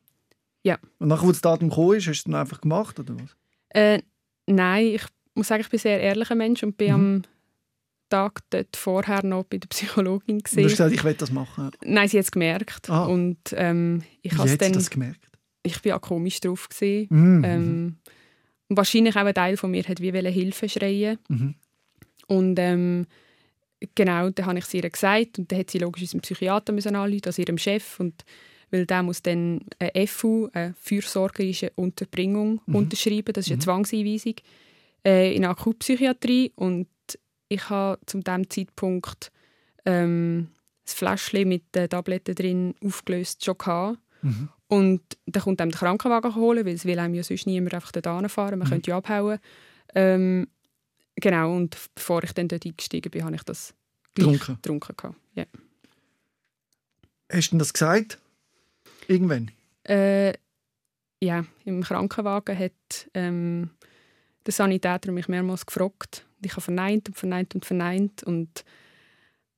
Ja. 0.64 0.78
Und 1.00 1.10
nachdem 1.10 1.28
wo 1.28 1.32
das 1.32 1.42
Datum 1.42 1.70
gekommen 1.70 1.98
ist, 1.98 2.08
hast 2.08 2.24
du 2.26 2.30
es 2.30 2.32
dann 2.32 2.36
einfach 2.36 2.62
gemacht 2.62 3.00
oder 3.00 3.16
was? 3.20 3.36
Äh, 3.70 4.02
nein, 4.48 4.86
ich 4.88 5.04
muss 5.36 5.48
sagen, 5.48 5.62
ich 5.62 5.70
bin 5.70 5.80
ein 5.80 5.82
sehr 5.82 6.00
ehrlicher 6.00 6.36
Mensch 6.36 6.64
und 6.64 6.78
bin 6.78 6.88
Mhm. 6.88 6.94
am 6.94 7.24
Tag 8.12 8.42
dort 8.52 8.78
vorher 8.78 9.26
noch 9.26 9.44
bei 9.46 9.58
der 9.58 9.68
Psychologin. 9.70 10.38
Du 10.40 10.44
hast 10.64 10.70
gesagt, 10.72 10.94
ich 10.94 11.04
will 11.04 11.16
das 11.16 11.32
machen. 11.32 11.72
Nein, 11.84 12.08
sie 12.08 12.18
hat 12.20 12.26
es 12.26 12.32
gemerkt. 12.32 12.90
Ah. 12.90 13.06
Und 13.06 13.38
ähm, 13.54 14.04
ich, 14.22 14.34
Wie 14.34 14.38
hat 14.38 14.48
sie 14.50 14.72
das 14.72 14.90
gemerkt? 14.92 15.20
ich 15.64 15.82
bin 15.82 15.94
auch 15.94 16.02
komisch 16.02 16.40
drauf. 16.40 16.70
Gewesen. 16.70 17.08
Mhm. 17.10 17.44
Ähm, 17.44 17.96
und 18.70 18.78
wahrscheinlich 18.78 19.16
auch 19.16 19.26
ein 19.26 19.34
Teil 19.34 19.58
von 19.58 19.72
mir 19.72 19.84
hat 19.84 20.00
wie 20.02 20.14
wollte 20.14 20.30
Hilfe 20.30 20.70
schreien. 20.70 21.18
Mhm. 21.28 21.56
Und 22.28 22.60
ähm, 22.60 23.08
genau, 23.96 24.30
dann 24.30 24.46
habe 24.46 24.60
ich 24.60 24.66
es 24.66 24.74
ihr 24.74 24.90
gesagt 24.90 25.40
und 25.40 25.52
dann 25.52 25.60
hat 25.60 25.70
sie 25.72 25.80
logisch 25.80 26.04
unseren 26.04 26.22
Psychiater 26.22 26.72
müssen 26.74 26.96
anrufen, 26.96 27.22
also 27.26 27.42
ihrem 27.42 27.58
Chef. 27.58 28.00
Und 28.00 28.24
weil 28.70 28.86
der 28.86 29.04
muss 29.04 29.22
dann 29.22 29.62
eine 29.80 30.08
FU, 30.08 30.48
eine 30.54 30.74
fürsorgerische 30.80 31.72
Unterbringung, 31.76 32.62
Mhm. 32.66 32.76
unterschreiben. 32.76 33.34
Das 33.34 33.46
ist 33.46 33.52
eine 33.52 33.58
Mhm. 33.58 33.62
Zwangseinweisung 33.62 34.36
äh, 35.06 35.36
in 35.36 35.42
der 35.42 35.52
Akutpsychiatrie. 35.52 36.54
Und 36.56 36.88
ich 37.52 37.70
habe 37.70 38.00
zu 38.06 38.20
dem 38.22 38.50
Zeitpunkt 38.50 39.32
ähm, 39.86 40.50
das 40.86 40.94
Fläschchen 40.94 41.50
mit 41.50 41.76
den 41.76 41.90
Tabletten 41.90 42.34
drin 42.34 42.76
aufgelöst 42.84 43.44
schon 43.44 43.58
gehabt. 43.58 44.00
Mhm. 44.22 44.50
Und 44.68 45.02
dann 45.26 45.44
kommt 45.44 45.60
einem 45.60 45.72
der 45.72 45.80
Krankenwagen 45.80 46.36
holen, 46.36 46.66
weil 46.66 46.76
es 46.76 46.86
will 46.86 46.98
einem 46.98 47.14
ja 47.14 47.24
sonst 47.24 47.46
niemand 47.48 47.74
einfach 47.74 47.92
da 47.92 48.28
fahren. 48.30 48.58
Man 48.58 48.68
Mhm. 48.68 48.72
könnte 48.72 48.92
ja 48.92 48.98
abhauen. 48.98 49.40
Ähm, 49.94 50.48
genau, 51.16 51.54
und 51.54 51.78
bevor 51.94 52.24
ich 52.24 52.32
dann 52.32 52.48
dort 52.48 52.66
eingestiegen 52.66 53.12
bin, 53.12 53.26
habe 53.26 53.36
ich 53.36 53.44
das 53.44 53.74
Getrunken. 54.16 54.56
getrunken. 54.56 54.96
gehabt. 54.96 55.18
Ja. 55.36 55.46
Hast 57.34 57.52
du 57.52 57.58
das 57.58 57.74
gesagt? 57.74 58.18
Irgendwann? 59.08 59.52
Äh, 59.84 60.34
ja, 61.22 61.46
im 61.66 61.84
Krankenwagen 61.84 62.58
hat 62.58 63.10
ähm, 63.14 63.72
der 64.46 64.54
Sanitäter 64.54 65.12
mich 65.12 65.28
mehrmals 65.28 65.66
gefragt. 65.66 66.26
Ich 66.44 66.52
habe 66.52 66.62
verneint 66.62 67.08
und 67.08 67.16
verneint 67.16 67.56
und 67.56 67.66
verneint. 67.66 68.24
Und 68.24 68.64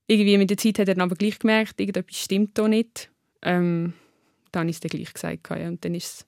irgendwie 0.07 0.37
mit 0.37 0.49
der 0.49 0.57
Zeit 0.57 0.79
hat 0.79 0.87
er 0.87 0.95
dann 0.95 1.01
aber 1.01 1.15
gleich 1.15 1.39
gemerkt, 1.39 1.79
irgendetwas 1.79 2.15
stimmt 2.17 2.57
da 2.57 2.67
nicht. 2.67 3.11
Ähm, 3.41 3.93
dann 4.51 4.69
es 4.69 4.79
dann 4.79 4.89
gleich 4.89 5.13
gesagt. 5.13 5.49
Ja. 5.49 5.67
Und 5.67 5.83
dann 5.83 5.95
ist 5.95 6.05
es 6.05 6.25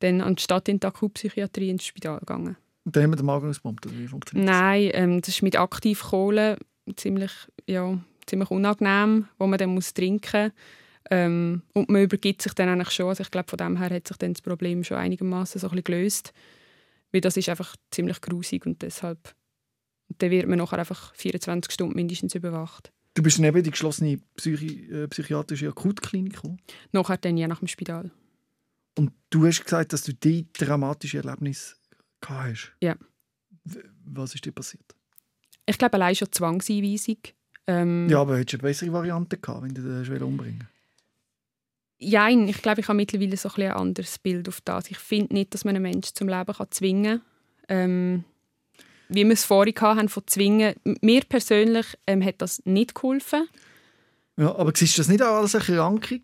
dann 0.00 0.20
anstatt 0.20 0.68
in 0.68 0.80
die 0.80 0.86
Akutpsychiatrie 0.86 1.70
ins 1.70 1.84
Spital 1.84 2.20
gegangen. 2.20 2.56
Und 2.84 2.96
dann 2.96 3.02
haben 3.02 3.10
wir 3.10 3.16
den 3.16 3.26
Magen 3.26 3.48
ausgepumpt, 3.50 3.86
oder 3.86 3.98
wie 3.98 4.06
funktioniert 4.06 4.48
das? 4.48 4.56
Nein, 4.56 4.90
ähm, 4.94 5.20
das 5.20 5.28
ist 5.28 5.42
mit 5.42 5.58
Aktivkohle 5.58 6.56
ziemlich, 6.96 7.32
ja, 7.66 7.98
ziemlich 8.26 8.50
unangenehm, 8.50 9.28
wo 9.38 9.46
man 9.46 9.58
dann 9.58 9.74
muss 9.74 9.92
trinken 9.92 10.44
muss. 10.44 10.52
Ähm, 11.10 11.62
und 11.74 11.88
man 11.88 12.02
übergibt 12.02 12.42
sich 12.42 12.54
dann 12.54 12.68
eigentlich 12.68 12.90
schon. 12.90 13.08
Also 13.08 13.22
ich 13.22 13.30
glaube, 13.30 13.48
von 13.48 13.56
dem 13.56 13.78
her 13.78 13.90
hat 13.90 14.08
sich 14.08 14.16
dann 14.16 14.34
das 14.34 14.42
Problem 14.42 14.84
schon 14.84 14.98
einigermaßen 14.98 15.60
so 15.60 15.66
ein 15.68 15.70
bisschen 15.70 15.84
gelöst. 15.84 16.32
Weil 17.12 17.20
das 17.22 17.36
ist 17.36 17.48
einfach 17.48 17.76
ziemlich 17.90 18.20
grusig 18.20 18.66
und 18.66 18.82
deshalb 18.82 19.34
und 20.08 20.22
dann 20.22 20.30
wird 20.30 20.46
man 20.48 20.58
nachher 20.58 20.78
einfach 20.78 21.14
24 21.14 21.72
Stunden 21.72 21.94
mindestens 21.94 22.34
überwacht. 22.34 22.92
Du 23.14 23.22
bist 23.22 23.38
dann 23.38 23.44
eben 23.46 23.58
in 23.58 23.64
die 23.64 23.70
geschlossene 23.70 24.18
Psychi 24.36 24.88
äh, 24.92 25.08
psychiatrische 25.08 25.68
Akutklinik 25.68 26.34
gekommen. 26.34 26.60
Nachher 26.92 27.16
dann 27.16 27.36
ja 27.36 27.48
nach 27.48 27.58
dem 27.58 27.68
Spital. 27.68 28.10
Und 28.96 29.12
du 29.30 29.46
hast 29.46 29.62
gesagt, 29.64 29.92
dass 29.92 30.02
du 30.02 30.12
die 30.14 30.46
dramatische 30.52 31.18
Erlebnis 31.18 31.76
gehabt 32.20 32.48
hast. 32.50 32.72
Ja. 32.82 32.96
W- 33.64 33.80
Was 34.04 34.34
ist 34.34 34.44
dir 34.44 34.52
passiert? 34.52 34.84
Ich 35.66 35.78
glaube, 35.78 35.94
allein 35.94 36.14
schon 36.14 36.30
Zwangseinweisung. 36.32 37.18
Ähm, 37.66 38.08
Ja, 38.08 38.20
aber 38.20 38.38
hättest 38.38 38.54
du 38.54 38.56
eine 38.58 38.70
bessere 38.70 38.92
Variante 38.92 39.36
gehabt, 39.36 39.62
wenn 39.62 39.74
du 39.74 39.82
den 39.82 40.00
hast 40.00 40.22
umbringen 40.22 40.66
Jein, 42.00 42.46
ich 42.48 42.62
glaube, 42.62 42.80
ich 42.80 42.88
habe 42.88 42.96
mittlerweile 42.96 43.36
so 43.36 43.48
ein, 43.56 43.62
ein 43.64 43.72
anderes 43.72 44.18
Bild 44.20 44.48
auf 44.48 44.60
das. 44.60 44.88
Ich 44.90 44.98
finde 44.98 45.34
nicht, 45.34 45.52
dass 45.52 45.64
man 45.64 45.74
einen 45.74 45.82
Menschen 45.82 46.14
zum 46.14 46.28
Leben 46.28 46.52
kann 46.52 46.70
zwingen 46.70 47.20
kann. 47.66 47.76
Ähm, 47.76 48.24
wie 49.08 49.24
wir 49.24 49.32
es 49.32 49.44
vorhin 49.44 49.74
hatten, 49.80 50.08
von 50.08 50.22
zwingen. 50.26 50.74
Mir 51.02 51.22
persönlich 51.28 51.86
ähm, 52.06 52.24
hat 52.24 52.36
das 52.38 52.62
nicht 52.64 52.94
geholfen. 52.94 53.48
Ja, 54.36 54.54
aber 54.54 54.72
siehst 54.74 54.96
du 54.96 55.00
das 55.00 55.08
nicht 55.08 55.22
auch 55.22 55.36
als 55.40 55.54
eine 55.54 55.64
Erkrankung? 55.64 56.22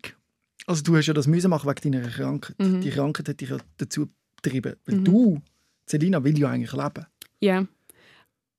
Also 0.67 0.81
du 0.83 0.95
hast 0.95 1.05
ja 1.07 1.13
das 1.13 1.27
müssen 1.27 1.49
machen 1.49 1.69
wegen 1.69 1.91
deiner 1.91 2.09
Krankheit. 2.09 2.57
Mhm. 2.59 2.81
Die 2.81 2.89
Krankheit 2.89 3.29
hat 3.29 3.41
dich 3.41 3.49
ja 3.49 3.57
dazu 3.77 4.07
getrieben. 4.41 4.75
Weil 4.85 4.95
Mhm. 4.97 5.03
du, 5.05 5.41
Selina, 5.85 6.23
will 6.23 6.37
ja 6.39 6.49
eigentlich 6.49 6.73
leben. 6.73 7.05
Ja. 7.41 7.65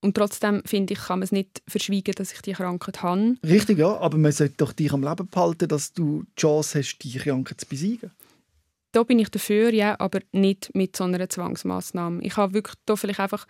Und 0.02 0.14
trotzdem 0.14 0.62
finde 0.66 0.92
ich, 0.92 1.00
kann 1.00 1.18
man 1.20 1.24
es 1.24 1.32
nicht 1.32 1.62
verschweigen, 1.66 2.14
dass 2.14 2.32
ich 2.32 2.40
die 2.42 2.52
Krankheit 2.52 3.02
habe. 3.02 3.36
Richtig, 3.42 3.78
ja. 3.78 3.96
Aber 3.96 4.18
man 4.18 4.30
sollte 4.30 4.54
doch 4.58 4.72
dich 4.72 4.92
am 4.92 5.02
Leben 5.02 5.26
behalten, 5.28 5.68
dass 5.68 5.92
du 5.94 6.22
die 6.22 6.40
Chance 6.40 6.78
hast, 6.78 6.98
die 6.98 7.16
Krankheit 7.18 7.60
zu 7.60 7.66
besiegen. 7.66 8.10
Da 8.92 9.02
bin 9.02 9.18
ich 9.18 9.30
dafür, 9.30 9.72
ja, 9.74 9.98
aber 9.98 10.20
nicht 10.32 10.70
mit 10.74 10.96
so 10.96 11.04
einer 11.04 11.28
Zwangsmaßnahme. 11.28 12.22
Ich 12.22 12.36
habe 12.36 12.54
wirklich 12.54 12.76
da 12.86 12.94
vielleicht 12.94 13.20
einfach 13.20 13.46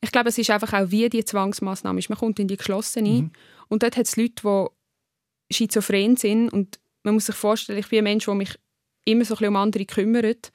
ich 0.00 0.12
glaube, 0.12 0.28
es 0.28 0.38
ist 0.38 0.50
einfach 0.50 0.72
auch, 0.72 0.90
wie 0.90 1.08
die 1.08 1.24
Zwangsmaßnahme 1.24 1.98
ist. 1.98 2.08
Man 2.08 2.18
kommt 2.18 2.38
in 2.38 2.48
die 2.48 2.56
geschlossene 2.56 3.22
mhm. 3.22 3.30
und 3.68 3.82
dort 3.82 3.96
hat 3.96 4.06
es 4.06 4.16
Leute, 4.16 4.42
die 4.42 5.54
schizophren 5.54 6.16
sind 6.16 6.52
und 6.52 6.78
man 7.02 7.14
muss 7.14 7.26
sich 7.26 7.34
vorstellen, 7.34 7.78
ich 7.78 7.88
bin 7.88 7.98
ein 7.98 8.04
Mensch, 8.04 8.26
der 8.26 8.34
mich 8.34 8.58
immer 9.04 9.24
so 9.24 9.34
ein 9.34 9.38
bisschen 9.38 9.48
um 9.48 9.56
andere 9.56 9.86
kümmert 9.86 10.52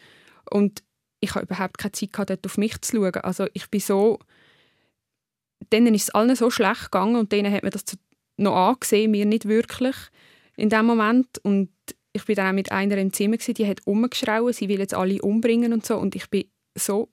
und 0.51 0.83
ich 1.19 1.35
habe 1.35 1.45
überhaupt 1.45 1.77
keine 1.77 1.93
Zeit 1.93 2.11
gehabt, 2.11 2.29
dort 2.29 2.45
auf 2.45 2.57
mich 2.57 2.79
zu 2.81 2.97
schauen. 2.97 3.15
Also 3.15 3.47
ich 3.53 3.69
bin 3.69 3.79
so 3.79 4.19
denen 5.71 5.95
ist 5.95 6.03
es 6.03 6.09
allen 6.11 6.35
so 6.35 6.49
schlecht 6.49 6.85
gegangen 6.85 7.15
und 7.15 7.31
denen 7.31 7.53
hat 7.53 7.63
man 7.63 7.71
das 7.71 7.83
noch 8.37 8.55
angesehen, 8.55 9.11
mir 9.11 9.25
nicht 9.25 9.47
wirklich 9.47 9.95
in 10.57 10.69
dem 10.69 10.85
Moment. 10.85 11.39
Und 11.43 11.69
ich 12.13 12.25
bin 12.25 12.35
dann 12.35 12.47
auch 12.47 12.53
mit 12.53 12.71
einer 12.71 12.97
im 12.97 13.13
Zimmer, 13.13 13.37
gewesen, 13.37 13.53
die 13.53 13.67
hat 13.67 13.85
umgeschrauen, 13.85 14.53
sie 14.53 14.69
will 14.69 14.79
jetzt 14.79 14.93
alle 14.93 15.21
umbringen 15.21 15.73
und 15.73 15.85
so. 15.85 15.97
Und 15.97 16.15
ich 16.15 16.29
bin 16.29 16.45
so 16.75 17.09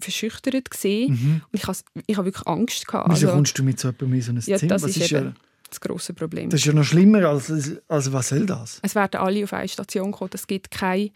verschüchtert 0.00 0.70
gesehen 0.70 1.12
mhm. 1.12 1.42
und 1.50 1.58
ich 1.58 1.66
habe 1.66 1.78
ich 2.06 2.16
hab 2.16 2.24
wirklich 2.24 2.46
Angst 2.46 2.86
gehabt. 2.86 3.10
Wieso 3.10 3.26
also, 3.26 3.36
kommst 3.36 3.58
du 3.58 3.62
mit 3.62 3.78
so 3.80 3.88
jemandem 3.88 4.14
in 4.14 4.22
so 4.22 4.32
ein 4.32 4.42
ja, 4.46 4.58
Zimmer? 4.58 4.74
Das 4.74 4.82
was 4.82 4.90
ist, 4.90 4.96
ist 4.98 5.10
ja 5.10 5.32
das 5.68 5.80
große 5.80 6.14
Problem. 6.14 6.50
Das 6.50 6.60
ist 6.60 6.66
ja 6.66 6.72
noch 6.72 6.84
schlimmer 6.84 7.24
als, 7.28 7.52
als 7.88 8.12
was 8.12 8.28
soll 8.28 8.46
das? 8.46 8.80
Es 8.82 8.94
werden 8.94 9.20
alle 9.20 9.44
auf 9.44 9.52
eine 9.52 9.68
Station 9.68 10.12
kommen. 10.12 10.30
Es 10.32 10.46
gibt 10.46 10.70
keine, 10.70 11.10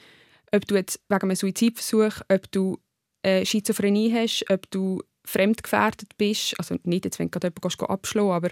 ob 0.53 0.67
du 0.67 0.75
jetzt 0.75 1.01
wegen 1.09 1.23
einem 1.23 1.37
Suizidversuch, 1.37 2.21
ob 2.29 2.51
du 2.51 2.79
äh, 3.23 3.45
Schizophrenie 3.45 4.13
hast, 4.13 4.45
ob 4.51 4.71
du 4.71 5.03
fremdgefährdet 5.25 6.17
bist, 6.19 6.55
also 6.59 6.77
nicht 6.85 7.05
jetzt, 7.05 7.19
wenn 7.19 7.29
du 7.29 7.39
gerade 7.39 7.53
jemanden 7.55 7.85
abschlagen 7.87 8.31
aber 8.33 8.51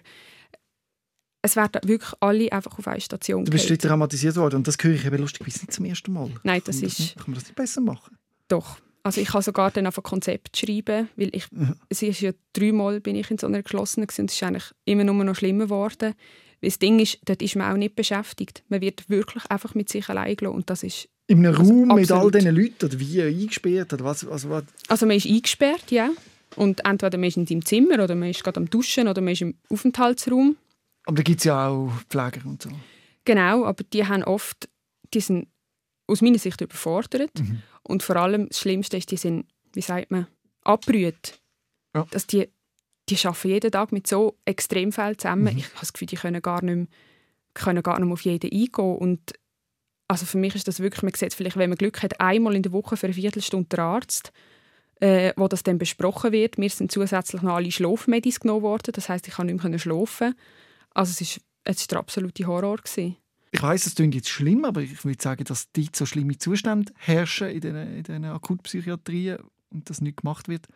es 1.43 1.57
werden 1.57 1.81
wirklich 1.85 2.13
alle 2.21 2.53
einfach 2.53 2.79
auf 2.79 2.87
eine 2.87 3.01
Station 3.01 3.45
Du 3.45 3.51
bist 3.51 3.71
nicht 3.71 3.83
traumatisiert 3.83 4.37
worden 4.37 4.57
und 4.57 4.69
das 4.69 4.77
höre 4.81 4.95
ich 4.95 5.05
eben 5.05 5.19
lustigerweise 5.19 5.61
nicht 5.61 5.73
zum 5.73 5.87
ersten 5.87 6.13
Mal. 6.13 6.31
Nein, 6.43 6.61
das 6.65 6.81
kann 6.81 6.87
ist... 6.87 7.01
Das 7.01 7.15
kann 7.15 7.25
man 7.29 7.35
das 7.35 7.45
nicht 7.45 7.57
besser 7.57 7.81
machen? 7.81 8.19
Doch. 8.49 8.79
Also 9.03 9.21
ich 9.21 9.29
kann 9.29 9.43
sogar 9.43 9.71
dann 9.71 9.87
auf 9.87 9.99
ein 9.99 10.03
Konzept 10.03 10.57
schreiben, 10.57 11.09
weil 11.17 11.35
ich, 11.35 11.47
ja. 11.53 11.75
es 11.89 12.03
ist 12.03 12.21
ja 12.21 12.33
dreimal 12.53 13.01
bin 13.01 13.17
ich 13.17 13.31
in 13.31 13.39
so 13.39 13.47
einer 13.47 13.63
geschlossenen 13.63 14.09
und 14.09 14.31
es 14.31 14.35
ist 14.35 14.43
eigentlich 14.43 14.71
immer 14.85 15.05
nur 15.05 15.25
noch 15.25 15.35
schlimmer 15.35 15.65
geworden. 15.65 16.15
das 16.61 16.79
Ding 16.79 16.99
ist, 16.99 17.19
dort 17.25 17.41
ist 17.41 17.57
man 17.57 17.73
auch 17.73 17.77
nicht 17.77 17.97
beschäftigt. 17.97 18.63
Man 18.69 18.81
wird 18.81 19.09
wirklich 19.09 19.45
einfach 19.47 19.75
mit 19.75 19.89
sich 19.89 20.09
allein 20.09 20.37
gelassen 20.37 20.57
und 20.57 20.71
das 20.71 20.83
ist 20.83 21.09
in 21.29 21.47
einem 21.47 21.57
also 21.57 21.73
Raum 21.73 21.89
mit 21.95 22.11
all 22.11 22.31
diesen 22.31 22.55
Leuten 22.55 22.85
oder 22.85 22.99
wie 22.99 23.23
eingesperrt 23.23 23.93
oder 23.93 24.05
was, 24.05 24.27
also 24.27 24.51
was? 24.51 24.65
Also 24.89 25.07
man 25.07 25.17
ist 25.17 25.27
eingesperrt, 25.27 25.91
ja. 25.91 26.11
Und 26.57 26.85
entweder 26.85 27.17
man 27.17 27.29
ist 27.29 27.37
in 27.37 27.47
seinem 27.47 27.65
Zimmer 27.65 28.03
oder 28.03 28.17
man 28.17 28.31
ist 28.31 28.43
gerade 28.43 28.59
am 28.59 28.69
Duschen 28.69 29.07
oder 29.07 29.21
man 29.21 29.33
ist 29.33 29.43
im 29.43 29.55
Aufenthaltsraum. 29.69 30.57
Aber 31.07 31.17
da 31.17 31.23
gibt 31.23 31.39
es 31.39 31.45
ja 31.45 31.69
auch 31.69 31.93
Pfleger 32.09 32.45
und 32.45 32.63
so. 32.63 32.71
Genau, 33.25 33.65
aber 33.65 33.85
die 33.85 34.07
haben 34.07 34.25
oft, 34.25 34.69
die 35.15 35.21
sind 35.21 35.47
aus 36.09 36.21
meiner 36.21 36.39
Sicht 36.39 36.61
überfordert. 36.61 37.39
Mhm. 37.39 37.63
Und 37.83 38.03
vor 38.03 38.17
allem 38.17 38.49
das 38.49 38.61
Schlimmste 38.61 38.97
ist, 38.97 39.11
die 39.11 39.17
sind, 39.17 39.47
wie 39.73 39.81
sagt 39.81 40.11
man, 40.11 40.27
abbrüht. 40.63 41.41
Ja. 41.95 42.07
Dass 42.11 42.27
die, 42.27 42.49
die 43.09 43.17
arbeiten 43.25 43.49
jeden 43.49 43.73
Tag 43.73 43.93
mit 43.93 44.07
so 44.07 44.39
extrem 44.45 44.93
viel 44.93 45.17
zusammen. 45.17 45.55
Mhm. 45.55 45.59
Ich 45.59 45.65
habe 45.65 45.81
das 45.81 45.93
Gefühl, 45.93 46.09
die 46.09 46.17
können 46.17 46.43
gar 46.43 46.63
nicht 46.63 46.77
mehr, 46.77 46.87
können 47.55 47.83
gar 47.83 47.99
nicht 47.99 48.07
mehr 48.07 48.13
auf 48.13 48.25
jeden 48.25 48.51
eingehen. 48.51 48.97
Und 48.97 49.33
also 50.09 50.27
für 50.27 50.39
mich 50.39 50.55
ist 50.55 50.69
das 50.69 50.81
wirklich, 50.81 51.03
man 51.03 51.15
sieht 51.15 51.35
vielleicht, 51.35 51.57
wenn 51.57 51.71
man 51.71 51.79
Glück 51.79 52.03
hat, 52.03 52.21
einmal 52.21 52.55
in 52.55 52.63
der 52.63 52.73
Woche 52.73 52.97
für 52.97 53.07
eine 53.07 53.15
Viertelstunde 53.15 53.69
der 53.69 53.85
Arzt 53.85 54.33
äh, 55.01 55.33
wo 55.37 55.49
das 55.49 55.63
dann 55.63 55.79
besprochen 55.79 56.33
wird. 56.33 56.59
Mir 56.59 56.71
sind 56.71 56.93
zusätzlich 56.93 57.43
noch 57.43 57.55
alle 57.55 57.73
Schlafmedis 57.73 58.41
genommen 58.41 58.63
worden, 58.63 58.93
das 58.95 59.09
heißt, 59.09 59.27
ich 59.27 59.35
konnte 59.35 59.55
nicht 59.55 59.65
mehr 59.65 59.79
schlafen. 59.79 60.35
Also 60.95 61.11
es 61.11 61.21
ist, 61.21 61.41
es 61.65 61.81
ist 61.81 61.91
der 61.91 61.99
absolute 61.99 62.47
Horror 62.47 62.77
gewesen. 62.77 63.17
Ich 63.53 63.63
weiß, 63.63 63.87
es 63.87 63.97
klingt 63.97 64.15
jetzt 64.15 64.29
schlimm, 64.29 64.65
aber 64.65 64.81
ich 64.83 65.05
würde 65.05 65.21
sagen, 65.21 65.45
dass 65.45 65.73
dort 65.73 65.97
so 65.97 66.07
schlimme 66.07 66.39
Zustände 66.39 66.93
herrschen 66.97 67.49
in 67.49 67.61
den, 67.61 67.77
in 67.77 68.03
den 68.05 68.25
Akutpsychiatrien 68.25 69.39
und 69.71 69.91
das 69.91 70.01
nicht 70.01 70.19
gemacht 70.19 70.49
wird. 70.49 70.69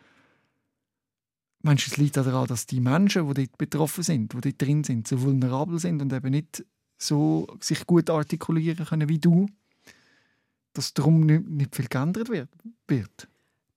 Meinst 1.63 1.87
du, 1.87 1.93
es 1.93 1.97
liegt 1.97 2.17
daran, 2.17 2.47
dass 2.47 2.67
die 2.67 2.81
Menschen, 2.81 3.29
die 3.29 3.35
dort 3.35 3.59
betroffen 3.59 4.03
sind, 4.03 4.35
die 4.35 4.41
dort 4.41 4.61
drin 4.61 4.85
sind, 4.85 5.09
so 5.09 5.23
vulnerabel 5.23 5.79
sind 5.79 6.03
und 6.03 6.13
eben 6.13 6.31
nicht 6.31 6.65
so 6.99 7.47
sich 7.61 7.87
gut 7.87 8.11
artikulieren 8.11 8.87
können 8.87 9.09
wie 9.09 9.19
du, 9.19 9.47
dass 10.73 10.95
darum 10.95 11.21
nicht, 11.21 11.49
nicht 11.49 11.77
viel 11.77 11.87
geändert 11.87 12.29
wird? 12.29 13.29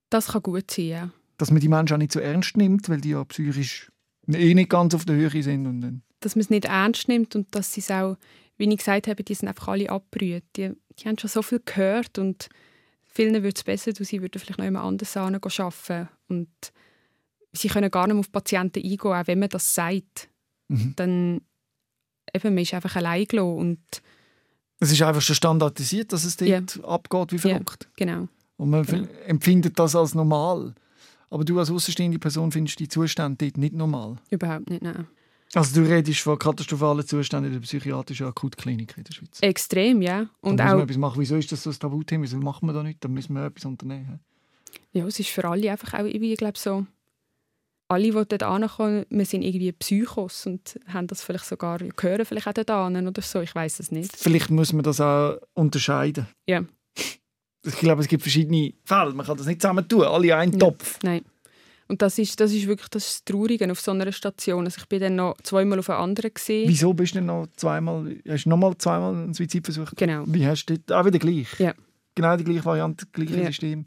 Das 0.10 0.28
kann 0.28 0.42
gut 0.42 0.72
sein, 0.72 0.86
ja. 0.86 1.12
Dass 1.38 1.52
man 1.52 1.62
die 1.62 1.68
Menschen 1.68 1.94
auch 1.94 2.00
nicht 2.00 2.12
so 2.12 2.20
ernst 2.20 2.58
nimmt, 2.58 2.90
weil 2.90 3.00
die 3.00 3.10
ja 3.10 3.24
psychisch 3.26 3.92
eh 4.28 4.54
nicht 4.54 4.70
ganz 4.70 4.96
auf 4.96 5.06
der 5.06 5.16
Höhe 5.16 5.44
sind. 5.44 5.68
Und 5.68 5.82
dann 5.82 6.02
dass 6.20 6.36
man 6.36 6.42
es 6.42 6.50
nicht 6.50 6.66
ernst 6.66 7.08
nimmt 7.08 7.36
und 7.36 7.54
dass 7.54 7.74
sie 7.74 7.82
es 7.82 7.92
auch, 7.92 8.18
wie 8.58 8.70
ich 8.70 8.78
gesagt 8.78 9.08
habe, 9.08 9.24
die 9.24 9.34
sind 9.34 9.48
einfach 9.48 9.70
alle 9.70 9.90
abgerührt. 9.90 10.44
Die, 10.56 10.72
die 11.00 11.08
haben 11.08 11.18
schon 11.18 11.30
so 11.30 11.42
viel 11.42 11.62
gehört 11.64 12.18
und 12.18 12.50
vielen 13.06 13.34
würde 13.36 13.56
es 13.56 13.64
besser 13.64 13.94
tun, 13.94 14.06
sie 14.06 14.22
würden 14.22 14.40
vielleicht 14.40 14.60
noch 14.60 14.66
jemand 14.66 14.86
anders 14.86 15.18
arbeiten 15.18 16.10
und 16.28 16.50
sie 17.54 17.68
können 17.68 17.92
gar 17.92 18.08
nicht 18.08 18.18
auf 18.18 18.32
Patienten 18.32 18.84
eingehen, 18.84 19.00
auch 19.00 19.28
wenn 19.28 19.40
man 19.40 19.50
das 19.50 19.74
sagt. 19.74 20.30
Mhm. 20.68 20.94
Dann 20.96 21.42
eben, 22.34 22.54
man 22.54 22.64
ist 22.64 22.74
einfach 22.74 22.96
allein 22.96 23.26
gelassen 23.26 23.58
und 23.58 23.80
es 24.80 24.92
ist 24.92 25.02
einfach 25.02 25.22
schon 25.22 25.36
standardisiert, 25.36 26.14
dass 26.14 26.24
es 26.24 26.38
dort 26.38 26.50
yeah. 26.78 26.86
abgeht 26.86 27.32
wie 27.32 27.40
verrückt. 27.40 27.90
Ja, 27.98 28.06
genau. 28.06 28.28
Und 28.58 28.70
man 28.70 28.86
genau. 28.86 29.08
empfindet 29.26 29.80
das 29.80 29.96
als 29.96 30.14
normal. 30.14 30.76
Aber 31.30 31.44
du 31.44 31.60
als 31.60 31.72
außenstehende 31.72 32.20
Person 32.20 32.52
findest 32.52 32.80
die 32.80 32.88
Zustände 32.88 33.38
dort 33.38 33.58
nicht 33.58 33.74
normal? 33.74 34.18
Überhaupt 34.30 34.70
nicht, 34.70 34.82
nein. 34.82 35.08
Also 35.58 35.82
du 35.82 35.90
redest 35.90 36.20
von 36.22 36.38
katastrophalen 36.38 37.06
Zuständen 37.06 37.52
in 37.52 37.60
der 37.60 37.66
psychiatrischen 37.66 38.28
Akutklinik 38.28 38.96
in 38.98 39.04
der 39.04 39.14
Schweiz? 39.14 39.40
Extrem, 39.42 40.02
ja. 40.02 40.28
Und 40.42 40.58
da 40.58 40.76
auch, 40.76 40.82
etwas 40.82 40.98
machen. 40.98 41.20
Wieso 41.20 41.36
ist 41.36 41.52
das 41.52 41.64
so 41.64 41.70
ein 41.70 41.80
Tabuthema? 41.80 42.24
Wieso 42.24 42.38
machen 42.38 42.68
wir 42.68 42.74
da 42.74 42.84
nicht? 42.84 43.04
Da 43.04 43.08
müssen 43.08 43.34
wir 43.34 43.46
etwas 43.46 43.66
unternehmen. 43.66 44.20
Ja, 44.94 45.06
es 45.06 45.20
ist 45.20 45.30
für 45.30 45.46
alle 45.46 45.72
einfach 45.72 45.94
auch 45.94 46.06
irgendwie, 46.06 46.34
ich 46.34 46.38
glaube 46.38 46.58
so, 46.58 46.86
alle, 47.90 48.04
die 48.04 48.12
dort 48.12 48.44
ankommen, 48.44 49.06
wir 49.10 49.26
sind 49.26 49.44
irgendwie 49.44 49.72
Psychos 49.72 50.46
und 50.46 50.80
haben 50.88 51.08
das 51.08 51.24
vielleicht 51.24 51.46
sogar, 51.46 51.80
gehören 51.80 52.26
vielleicht 52.26 52.48
auch 52.48 52.54
dort 52.54 52.70
an 52.70 53.08
oder 53.08 53.22
so, 53.22 53.42
ich 53.42 53.56
weiß 53.56 53.80
es 53.80 53.92
nicht. 53.92 54.16
Vielleicht 54.16 54.50
muss 54.50 54.74
man 54.74 54.84
das 54.84 55.00
auch 55.00 55.38
unterscheiden. 55.54 56.28
Ja 56.48 56.66
ich 57.68 57.76
glaube, 57.80 58.02
es 58.02 58.08
gibt 58.08 58.24
verschiedene 58.24 58.74
Fälle. 58.84 59.14
Man 59.14 59.26
kann 59.26 59.38
das 59.38 59.46
nicht 59.46 59.62
zusammen 59.62 59.88
tun, 59.88 60.04
alle 60.04 60.28
in 60.28 60.34
einen 60.34 60.54
ja. 60.54 60.60
Topf. 60.60 61.00
Nein. 61.04 61.24
Und 61.88 62.02
das 62.02 62.18
ist, 62.20 62.40
das 62.40 62.52
ist 62.52 62.68
wirklich 62.68 62.90
das 62.90 63.24
Traurige 63.24 63.72
auf 63.72 63.80
so 63.80 63.92
einer 63.92 64.12
Station. 64.12 64.66
Also 64.66 64.80
ich 64.80 64.88
bin 64.88 65.00
dann 65.00 65.16
noch 65.16 65.38
zweimal 65.42 65.80
auf 65.80 65.90
einer 65.90 66.00
anderen 66.00 66.34
gesehen. 66.34 66.68
Wieso 66.68 66.94
bist 66.94 67.16
du 67.16 67.22
noch 67.22 67.48
zweimal, 67.56 68.18
hast 68.28 68.46
du 68.46 68.50
noch 68.50 68.58
mal 68.58 68.78
zweimal 68.78 69.16
einen 69.16 69.34
Suizidversuch? 69.34 69.92
Genau. 69.96 70.24
Wie 70.28 70.46
hast 70.46 70.66
du 70.66 70.78
das? 70.78 70.98
Auch 70.98 71.06
wieder 71.06 71.20
gleich? 71.20 71.48
Ja. 71.60 71.74
Genau 72.16 72.36
die 72.36 72.44
gleiche 72.44 72.66
Variante, 72.66 73.06
das 73.06 73.12
gleiche 73.14 73.42
ja. 73.42 73.46
System. 73.48 73.86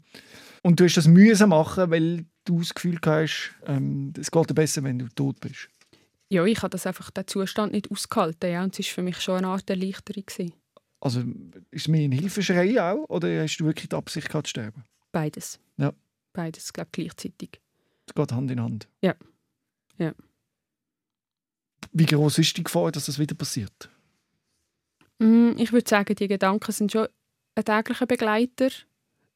Und 0.63 0.79
du 0.79 0.85
hast 0.85 0.97
das 0.97 1.07
mühsam 1.07 1.49
machen, 1.49 1.91
weil 1.91 2.25
du 2.45 2.59
das 2.59 2.73
Gefühl 2.73 2.97
hast, 3.05 3.51
ähm, 3.65 4.13
es 4.19 4.31
geht 4.31 4.49
dir 4.49 4.53
besser, 4.53 4.83
wenn 4.83 4.99
du 4.99 5.07
tot 5.09 5.39
bist. 5.39 5.69
Ja, 6.29 6.45
ich 6.45 6.57
habe 6.59 6.69
das 6.69 6.87
einfach 6.87 7.11
den 7.11 7.27
Zustand 7.27 7.73
nicht 7.73 7.91
ausgehalten. 7.91 8.51
Ja. 8.51 8.63
Und 8.63 8.79
es 8.79 8.87
war 8.87 8.93
für 8.95 9.01
mich 9.03 9.19
schon 9.19 9.37
eine 9.37 9.47
Art 9.47 9.69
Erleichterung. 9.69 10.23
Gewesen. 10.25 10.53
Also 11.01 11.21
ist 11.71 11.81
es 11.81 11.87
mehr 11.87 12.03
ein 12.03 12.11
Hilfeschrei 12.11 12.81
auch 12.81 13.09
oder 13.09 13.43
hast 13.43 13.57
du 13.57 13.65
wirklich 13.65 13.89
die 13.89 13.95
Absicht 13.95 14.27
gehabt, 14.27 14.47
zu 14.47 14.51
sterben? 14.51 14.83
Beides. 15.11 15.59
Ja. 15.77 15.91
Beides, 16.31 16.71
glaube 16.71 16.89
gleichzeitig. 16.91 17.59
Es 18.11 18.15
geht 18.15 18.31
Hand 18.33 18.51
in 18.51 18.61
Hand. 18.61 18.89
Ja. 19.01 19.15
ja. 19.97 20.13
Wie 21.93 22.05
groß 22.05 22.39
ist 22.39 22.57
die 22.57 22.63
Gefahr, 22.63 22.91
dass 22.91 23.05
das 23.05 23.19
wieder 23.19 23.35
passiert? 23.35 23.89
Mm, 25.19 25.51
ich 25.57 25.71
würde 25.71 25.89
sagen, 25.89 26.13
die 26.15 26.27
Gedanken 26.27 26.73
sind 26.73 26.91
schon 26.91 27.07
ein 27.55 27.63
täglicher 27.63 28.05
Begleiter. 28.05 28.69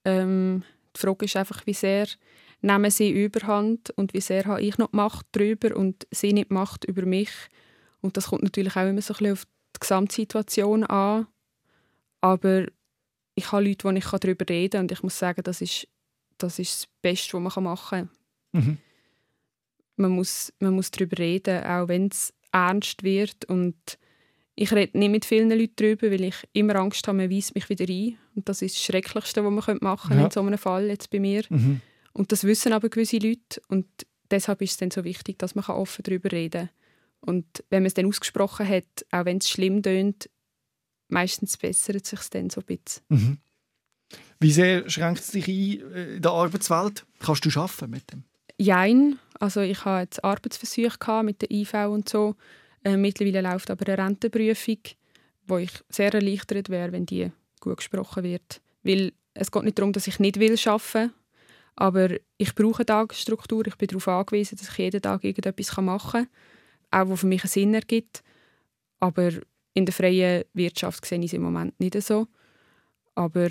Ähm, 0.04 0.64
die 0.94 1.00
Frage 1.00 1.24
ist 1.24 1.38
einfach, 1.38 1.66
wie 1.66 1.74
sehr 1.74 2.08
nehmen 2.60 2.92
sie 2.92 3.12
Überhand 3.12 3.92
und 3.92 4.14
wie 4.14 4.20
sehr 4.20 4.44
habe 4.44 4.62
ich 4.62 4.78
noch 4.78 4.92
Macht 4.92 5.28
darüber 5.32 5.74
und 5.78 6.06
sie 6.12 6.34
nicht 6.34 6.52
Macht 6.52 6.84
über 6.84 7.06
mich. 7.06 7.32
Und 8.02 8.18
das 8.18 8.28
kommt 8.28 8.44
natürlich 8.44 8.76
auch 8.76 8.90
immer 8.90 9.02
so 9.02 9.14
ein 9.14 9.18
bisschen 9.20 9.34
auf 9.34 9.46
die 9.46 9.80
Gesamtsituation 9.80 10.84
an. 10.84 11.28
Aber 12.20 12.66
ich 13.36 13.54
habe 13.54 13.64
Leute, 13.64 13.86
wo 13.86 13.92
ich 13.92 14.06
darüber 14.06 14.46
reden 14.50 14.72
kann 14.72 14.82
und 14.82 14.92
ich 14.92 15.02
muss 15.02 15.18
sagen, 15.18 15.44
das 15.44 15.62
ist 15.62 15.88
das, 16.38 16.60
ist 16.60 16.82
das 16.82 16.88
Beste, 17.02 17.42
was 17.42 17.56
man 17.56 17.64
machen 17.64 18.10
kann. 18.10 18.25
Mhm. 18.56 18.78
Man, 19.98 20.12
muss, 20.12 20.54
man 20.60 20.74
muss 20.74 20.92
darüber 20.92 21.18
reden, 21.18 21.64
auch 21.64 21.88
wenn 21.88 22.08
es 22.08 22.34
ernst 22.52 23.04
wird. 23.04 23.46
Und 23.46 23.76
ich 24.56 24.72
rede 24.72 24.98
nicht 24.98 25.12
mit 25.12 25.26
vielen 25.26 25.50
Leuten 25.50 25.76
darüber, 25.78 26.12
weil 26.12 26.24
ich 26.24 26.36
immer 26.54 26.76
Angst 26.78 27.08
habe, 27.08 27.18
man 27.18 27.32
weist 27.32 27.56
mich 27.56 27.70
wieder 27.70 27.86
ein. 27.88 28.18
Und 28.36 28.50
das 28.50 28.62
ist 28.62 28.76
das 28.76 28.84
Schrecklichste, 28.84 29.44
was 29.44 29.68
man 29.68 29.78
machen 29.82 30.10
könnte 30.10 30.22
ja. 30.22 30.26
in 30.26 30.32
so 30.32 30.42
einem 30.42 30.58
Fall 30.58 30.88
jetzt 30.88 31.10
bei 31.10 31.20
mir. 31.20 31.44
Mhm. 31.50 31.82
Und 32.14 32.32
das 32.32 32.44
wissen 32.44 32.74
aber 32.74 32.90
gewisse 32.90 33.18
Leute. 33.18 33.62
Und 33.68 33.88
deshalb 34.32 34.62
ist 34.62 34.72
es 34.72 34.78
dann 34.78 34.92
so 34.92 35.04
wichtig, 35.04 35.40
dass 35.40 35.56
man 35.56 35.66
offen 35.66 36.04
darüber 36.04 36.32
reden 36.32 36.68
kann. 36.68 36.70
Und 37.26 37.64
wenn 37.70 37.84
man 37.84 37.88
es 37.88 37.94
dann 37.94 38.06
ausgesprochen 38.06 38.68
hat, 38.68 39.06
auch 39.12 39.26
wenn 39.26 39.38
es 39.38 39.50
schlimm 39.50 39.82
tönt, 39.82 40.30
meistens 41.08 41.58
bessert 41.58 42.04
es 42.04 42.10
sich 42.10 42.30
dann 42.30 42.50
so 42.50 42.62
ein 42.62 42.66
bisschen. 42.66 43.04
Mhm. 43.10 43.38
Wie 44.40 44.52
sehr 44.52 44.90
schränkt 44.90 45.22
es 45.22 45.32
dich 45.32 45.48
ein 45.48 45.92
äh, 45.92 46.16
in 46.16 46.22
der 46.22 46.32
Arbeitswelt? 46.32 47.06
Kannst 47.20 47.46
du 47.46 47.60
arbeiten 47.60 47.90
mit 47.90 48.12
dem? 48.12 48.24
Jein. 48.58 49.20
Also 49.40 49.62
ich 49.62 49.84
hatte 49.84 50.02
jetzt 50.04 50.24
Arbeitsversuche 50.24 51.24
mit 51.24 51.42
der 51.42 51.52
IV 51.52 51.74
und 51.90 52.08
so. 52.08 52.36
Äh, 52.84 52.98
mittlerweile 52.98 53.42
läuft 53.42 53.70
aber 53.70 53.88
eine 53.88 53.98
Rentenprüfung, 53.98 54.78
wo 55.48 55.58
ich 55.58 55.72
sehr 55.90 56.14
erleichtert 56.14 56.70
wäre, 56.70 56.92
wenn 56.92 57.06
die 57.06 57.32
gut 57.60 57.78
gesprochen 57.78 58.24
wird. 58.24 58.62
Weil 58.84 59.12
es 59.34 59.52
geht 59.52 59.64
nicht 59.64 59.78
darum, 59.78 59.92
dass 59.92 60.08
ich 60.08 60.20
nicht 60.20 60.40
will 60.40 60.56
arbeiten 60.66 61.12
aber 61.76 62.10
ich 62.38 62.56
brauche 62.56 62.80
eine 62.80 62.86
Tagesstruktur. 62.86 63.68
Ich 63.68 63.76
bin 63.76 63.88
darauf 63.88 64.08
angewiesen, 64.08 64.58
dass 64.58 64.70
ich 64.70 64.78
jeden 64.78 65.02
Tag 65.02 65.24
irgendetwas 65.24 65.76
machen 65.78 66.28
kann, 66.92 67.02
auch 67.06 67.10
was 67.10 67.20
für 67.20 67.28
mich 67.28 67.44
einen 67.44 67.50
Sinn 67.50 67.74
ergibt. 67.74 68.24
Aber 69.00 69.32
in 69.74 69.86
der 69.86 69.94
freien 69.94 70.46
Wirtschaft 70.54 71.06
sehe 71.06 71.20
ich 71.20 71.26
es 71.26 71.34
im 71.34 71.42
Moment 71.42 71.78
nicht 71.80 72.02
so. 72.02 72.28
Aber 73.14 73.50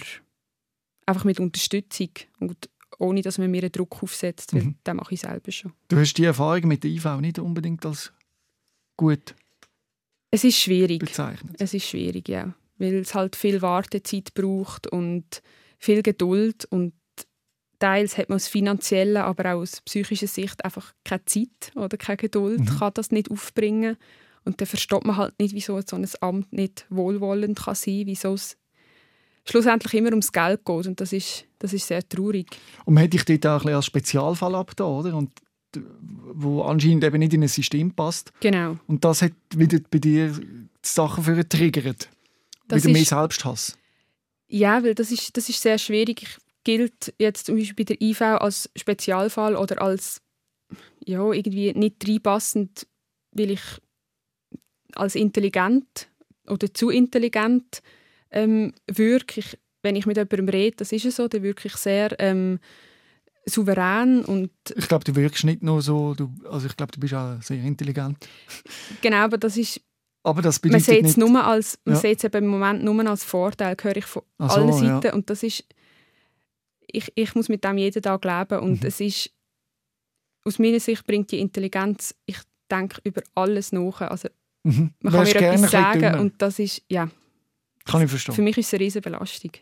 einfach 1.07 1.25
mit 1.25 1.39
Unterstützung 1.39 2.11
und 2.41 2.71
ohne, 2.99 3.23
dass 3.23 3.39
man 3.39 3.51
mir 3.51 3.63
einen 3.63 3.73
Druck 3.73 4.03
aufsetzt, 4.03 4.55
weil 4.55 4.63
mhm. 4.63 4.75
das 4.85 4.95
mache 4.95 5.15
ich 5.15 5.21
selber 5.21 5.51
schon. 5.53 5.73
Du 5.89 5.99
hast 5.99 6.15
die 6.15 6.25
Erfahrung 6.25 6.69
mit 6.69 6.85
der 6.85 6.91
IV 6.91 7.21
nicht 7.21 7.39
unbedingt 7.39 7.85
als 7.87 8.13
gut 8.97 9.35
es 10.35 10.43
ist 10.43 10.59
schwierig. 10.59 10.99
bezeichnet. 10.99 11.55
Es 11.61 11.75
ist 11.75 11.87
schwierig, 11.87 12.29
ja. 12.29 12.55
Weil 12.79 12.95
es 12.95 13.15
halt 13.15 13.37
viel 13.37 13.63
Wartezeit 13.63 14.35
braucht 14.35 14.89
und 14.89 15.43
viel 15.79 16.03
Geduld 16.03 16.65
und 16.65 16.93
teils 17.79 18.19
hat 18.19 18.31
man 18.31 18.37
aus 18.37 18.49
finanzieller, 18.49 19.27
aber 19.27 19.55
auch 19.55 19.61
aus 19.61 19.81
psychischer 19.83 20.27
Sicht 20.27 20.65
einfach 20.65 20.93
keine 21.05 21.25
Zeit 21.27 21.71
oder 21.77 21.97
keine 21.97 22.17
Geduld, 22.17 22.61
mhm. 22.61 22.67
kann 22.67 22.95
das 22.95 23.13
nicht 23.13 23.31
aufbringen. 23.31 23.97
Und 24.45 24.61
dann 24.61 24.67
versteht 24.67 25.05
man 25.05 25.17
halt 25.17 25.39
nicht, 25.39 25.55
wieso 25.55 25.81
so 25.81 25.95
ein 25.95 26.09
Amt 26.21 26.53
nicht 26.53 26.87
wohlwollend 26.91 27.61
kann 27.61 27.77
sein 27.77 27.99
kann, 27.99 28.07
wieso 28.07 28.35
es 28.35 28.57
schlussendlich 29.45 29.95
immer 29.95 30.11
ums 30.11 30.33
Geld 30.33 30.65
geht. 30.65 30.87
Und 30.87 31.01
das 31.01 31.13
ist, 31.13 31.45
das 31.59 31.73
ist 31.73 31.87
sehr 31.87 32.07
traurig. 32.09 32.47
Und 32.85 32.95
man 32.95 33.03
hätte 33.03 33.19
dich 33.19 33.41
dort 33.41 33.63
auch 33.63 33.67
ein 33.67 33.75
als 33.75 33.87
Spezialfall 33.87 34.55
abgetan, 34.55 34.87
oder? 34.87 35.17
Und 35.17 35.31
wo 36.33 36.63
anscheinend 36.63 37.05
eben 37.05 37.19
nicht 37.19 37.35
in 37.35 37.43
ein 37.43 37.49
System 37.49 37.91
passt. 37.93 38.33
Genau. 38.41 38.79
Und 38.87 39.05
das 39.05 39.23
hat 39.23 39.33
wieder 39.55 39.79
bei 39.91 39.99
dir 39.99 40.31
die 40.31 40.69
Sachen 40.83 41.25
für 41.25 41.35
getriggert. 41.35 42.09
wieder 42.69 42.91
mehr 42.91 43.05
Selbsthass. 43.05 43.77
Ja, 44.47 44.85
weil 44.85 44.95
das 44.95 45.11
ist, 45.11 45.37
das 45.37 45.49
ist 45.49 45.61
sehr 45.61 45.79
schwierig. 45.79 46.23
Ich 46.23 46.39
gilt 46.65 47.15
jetzt 47.19 47.47
zum 47.47 47.57
Beispiel 47.57 47.85
bei 47.85 47.95
der 47.95 48.01
IV 48.01 48.23
als 48.23 48.71
Spezialfall 48.75 49.55
oder 49.55 49.81
als 49.81 50.21
ja, 51.05 51.31
irgendwie 51.31 51.73
nicht 51.75 52.09
reinpassend, 52.09 52.87
weil 53.33 53.53
ich 53.53 53.63
als 54.95 55.15
intelligent 55.15 56.09
oder 56.49 56.73
zu 56.73 56.91
intelligent 56.91 57.83
ähm, 58.35 58.73
wirke. 58.91 59.41
Ich, 59.41 59.59
wenn 59.83 59.97
ich 59.97 60.07
mit 60.07 60.17
jemandem 60.17 60.49
rede, 60.49 60.77
das 60.77 60.93
ist 60.93 61.05
es 61.05 61.17
so, 61.17 61.29
dann 61.29 61.43
wirklich 61.43 61.75
sehr 61.77 62.15
ähm, 62.19 62.59
souverän 63.47 64.25
und 64.25 64.51
ich 64.75 64.89
glaube, 64.89 65.05
du 65.05 65.15
wirkst 65.15 65.45
nicht 65.45 65.63
nur 65.63 65.83
so, 65.83 66.15
du, 66.15 66.31
also 66.51 66.67
ich 66.67 66.77
glaube, 66.77 66.93
du 66.93 67.01
bist 67.01 67.13
auch 67.15 67.41
sehr 67.43 67.63
intelligent. 67.63 68.17
Genau, 69.03 69.19
aber 69.19 69.39
das 69.39 69.57
ist 69.57 69.81
aber 70.23 70.41
das 70.41 70.63
man 70.65 70.81
sieht 70.81 71.05
es 71.05 71.19
nur 71.19 71.45
als 71.45 71.79
man 71.85 71.97
ja. 71.97 72.01
sieht 72.01 72.25
es 72.25 72.33
im 72.33 72.47
Moment 72.47 72.83
nur 72.83 73.07
als 73.07 73.25
Vorteil, 73.25 73.77
höre 73.83 73.97
ich 73.97 74.07
von 74.07 74.23
so, 74.39 74.47
allen 74.47 74.73
Seiten 74.73 75.07
ja. 75.07 75.13
und 75.13 75.29
das 75.29 75.43
ist 75.43 75.65
ich, 76.87 77.13
ich 77.15 77.35
muss 77.35 77.51
mit 77.51 77.65
dem 77.65 77.77
jeden 77.77 78.03
Tag 78.03 78.25
leben 78.25 78.63
und 78.63 78.83
mhm. 78.83 78.89
es 78.89 79.01
ist 79.01 79.31
aus 80.45 80.59
meiner 80.59 80.81
Sicht 80.81 81.07
bringt 81.07 81.31
die 81.31 81.41
Intelligenz, 81.41 82.15
ich 82.27 82.39
denke 82.71 83.01
über 83.05 83.23
alles 83.35 83.73
nach. 83.73 84.01
Also 84.03 84.29
mhm. 84.63 84.93
man 85.01 85.13
kann 85.13 85.25
mir 85.25 85.35
etwas 85.35 85.71
sagen 85.71 86.21
und 86.21 86.41
das 86.41 86.59
ist, 86.59 86.83
ja. 86.89 87.09
Kann 87.85 88.03
ich 88.03 88.11
verstehen. 88.11 88.35
Für 88.35 88.43
mich 88.43 88.57
ist 88.57 88.69
es 88.69 88.75
eine 88.75 88.85
riesige 88.85 89.03
Belastung. 89.03 89.53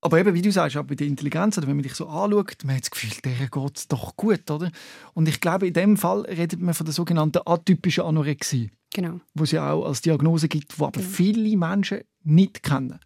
Aber 0.00 0.18
eben, 0.18 0.34
wie 0.34 0.42
du 0.42 0.50
sagst, 0.50 0.76
auch 0.76 0.84
bei 0.84 0.96
der 0.96 1.06
Intelligenz, 1.06 1.56
oder 1.58 1.68
wenn 1.68 1.76
man 1.76 1.84
dich 1.84 1.94
so 1.94 2.08
anschaut, 2.08 2.64
man 2.64 2.74
hat 2.74 2.82
das 2.82 2.90
Gefühl, 2.90 3.10
der 3.24 3.48
geht 3.48 3.76
es 3.76 3.86
doch 3.86 4.16
gut, 4.16 4.50
oder? 4.50 4.70
Und 5.14 5.28
ich 5.28 5.40
glaube, 5.40 5.68
in 5.68 5.74
dem 5.74 5.96
Fall 5.96 6.22
redet 6.22 6.60
man 6.60 6.74
von 6.74 6.84
der 6.84 6.92
sogenannten 6.92 7.40
atypischen 7.46 8.04
Anorexie. 8.04 8.70
Genau. 8.92 9.20
Wo 9.34 9.44
es 9.44 9.52
ja 9.52 9.72
auch 9.72 9.86
als 9.86 10.00
Diagnose 10.00 10.48
gibt, 10.48 10.76
die 10.76 10.82
aber 10.82 10.90
genau. 10.90 11.08
viele 11.08 11.56
Menschen 11.56 12.00
nicht 12.24 12.62
kennen. 12.62 12.98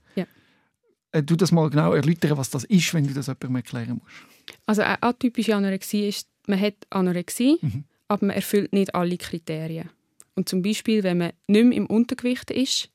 Äh, 1.17 1.23
du 1.23 1.37
das 1.37 1.53
mal 1.53 1.71
genau 1.71 1.95
erläutern, 1.95 2.37
was 2.37 2.51
das 2.51 2.65
ist, 2.65 2.93
wenn 2.95 3.07
du 3.07 3.15
das 3.15 3.27
jemandem 3.27 3.57
erklären 3.57 4.01
musst. 4.03 4.57
Also 4.67 4.83
eine 4.83 5.03
atypische 5.03 5.55
Anorexie 5.55 6.09
ist, 6.09 6.29
man 6.47 6.61
hat 6.61 6.75
Anorexie, 6.91 7.59
mhm. 7.61 7.85
aber 8.09 8.27
man 8.27 8.37
erfüllt 8.37 8.73
nicht 8.73 8.95
alle 8.95 9.17
Kriterien. 9.17 9.91
Und 10.35 10.49
zum 10.49 10.63
Beispiel, 10.63 11.03
wenn 11.03 11.19
man 11.19 11.33
nicht 11.47 11.65
mehr 11.65 11.79
im 11.79 11.87
Untergewicht 11.87 12.51
ist, 12.51 12.91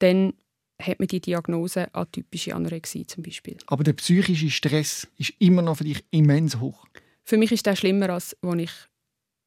dann 0.00 0.34
hat 0.82 0.98
man 0.98 1.08
die 1.08 1.20
Diagnose 1.20 1.94
atypische 1.94 2.54
Anorexie 2.54 3.06
zum 3.06 3.22
Beispiel. 3.22 3.56
Aber 3.66 3.84
der 3.84 3.94
psychische 3.94 4.50
Stress 4.50 5.08
ist 5.18 5.32
immer 5.38 5.62
noch 5.62 5.78
für 5.78 5.84
dich 5.84 6.04
immens 6.10 6.58
hoch. 6.60 6.86
Für 7.24 7.36
mich 7.36 7.52
ist 7.52 7.66
das 7.66 7.78
schlimmer, 7.78 8.10
als 8.10 8.36
als 8.42 8.60
ich 8.60 8.72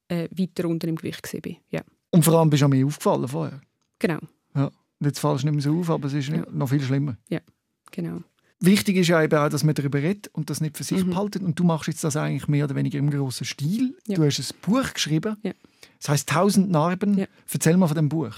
äh, 0.08 0.30
weiter 0.32 0.68
unter 0.68 0.88
im 0.88 0.96
Gewicht 0.96 1.34
war. 1.34 1.52
Ja. 1.72 1.82
Und 2.12 2.24
vor 2.24 2.40
allem 2.40 2.50
bist 2.50 2.64
du 2.64 2.68
mir 2.68 2.86
aufgefallen 2.86 3.28
vorher. 3.28 3.62
Genau. 4.00 4.20
Ja. 4.56 4.72
Jetzt 5.00 5.20
fallst 5.20 5.44
du 5.44 5.48
nicht 5.48 5.56
mehr 5.56 5.64
so 5.64 5.80
auf, 5.80 5.90
aber 5.90 6.08
es 6.08 6.14
ist 6.14 6.30
ja. 6.30 6.46
noch 6.52 6.70
viel 6.70 6.82
schlimmer. 6.82 7.18
Ja. 7.30 7.42
Genau. 7.92 8.22
Wichtig 8.62 8.96
ist 8.96 9.10
ja 9.10 9.22
eben 9.22 9.38
auch, 9.38 9.50
dass 9.50 9.64
man 9.64 9.76
darüber 9.76 10.02
redet 10.02 10.30
und 10.30 10.50
das 10.50 10.62
nicht 10.62 10.78
für 10.78 10.84
sich 10.84 11.04
mhm. 11.04 11.10
behaltet. 11.12 11.44
Und 11.44 11.60
du 11.60 11.64
machst 11.64 11.88
jetzt 11.88 12.04
das 12.04 12.16
eigentlich 12.16 12.48
mehr 12.48 12.66
oder 12.66 12.76
weniger 12.76 12.98
im 13.00 13.10
grossen 13.10 13.46
Stil. 13.46 13.98
Ja. 14.08 14.16
Du 14.16 14.24
hast 14.24 14.40
ein 14.40 14.58
Buch 14.62 14.94
geschrieben. 14.94 15.36
Ja. 15.44 15.52
Das 16.00 16.10
heißt 16.10 16.30
«Tausend 16.30 16.72
Narben». 16.72 17.18
Ja. 17.18 17.26
Erzähl 17.52 17.78
mal 17.78 17.88
von 17.88 17.96
dem 17.96 18.10
Buch. 18.10 18.34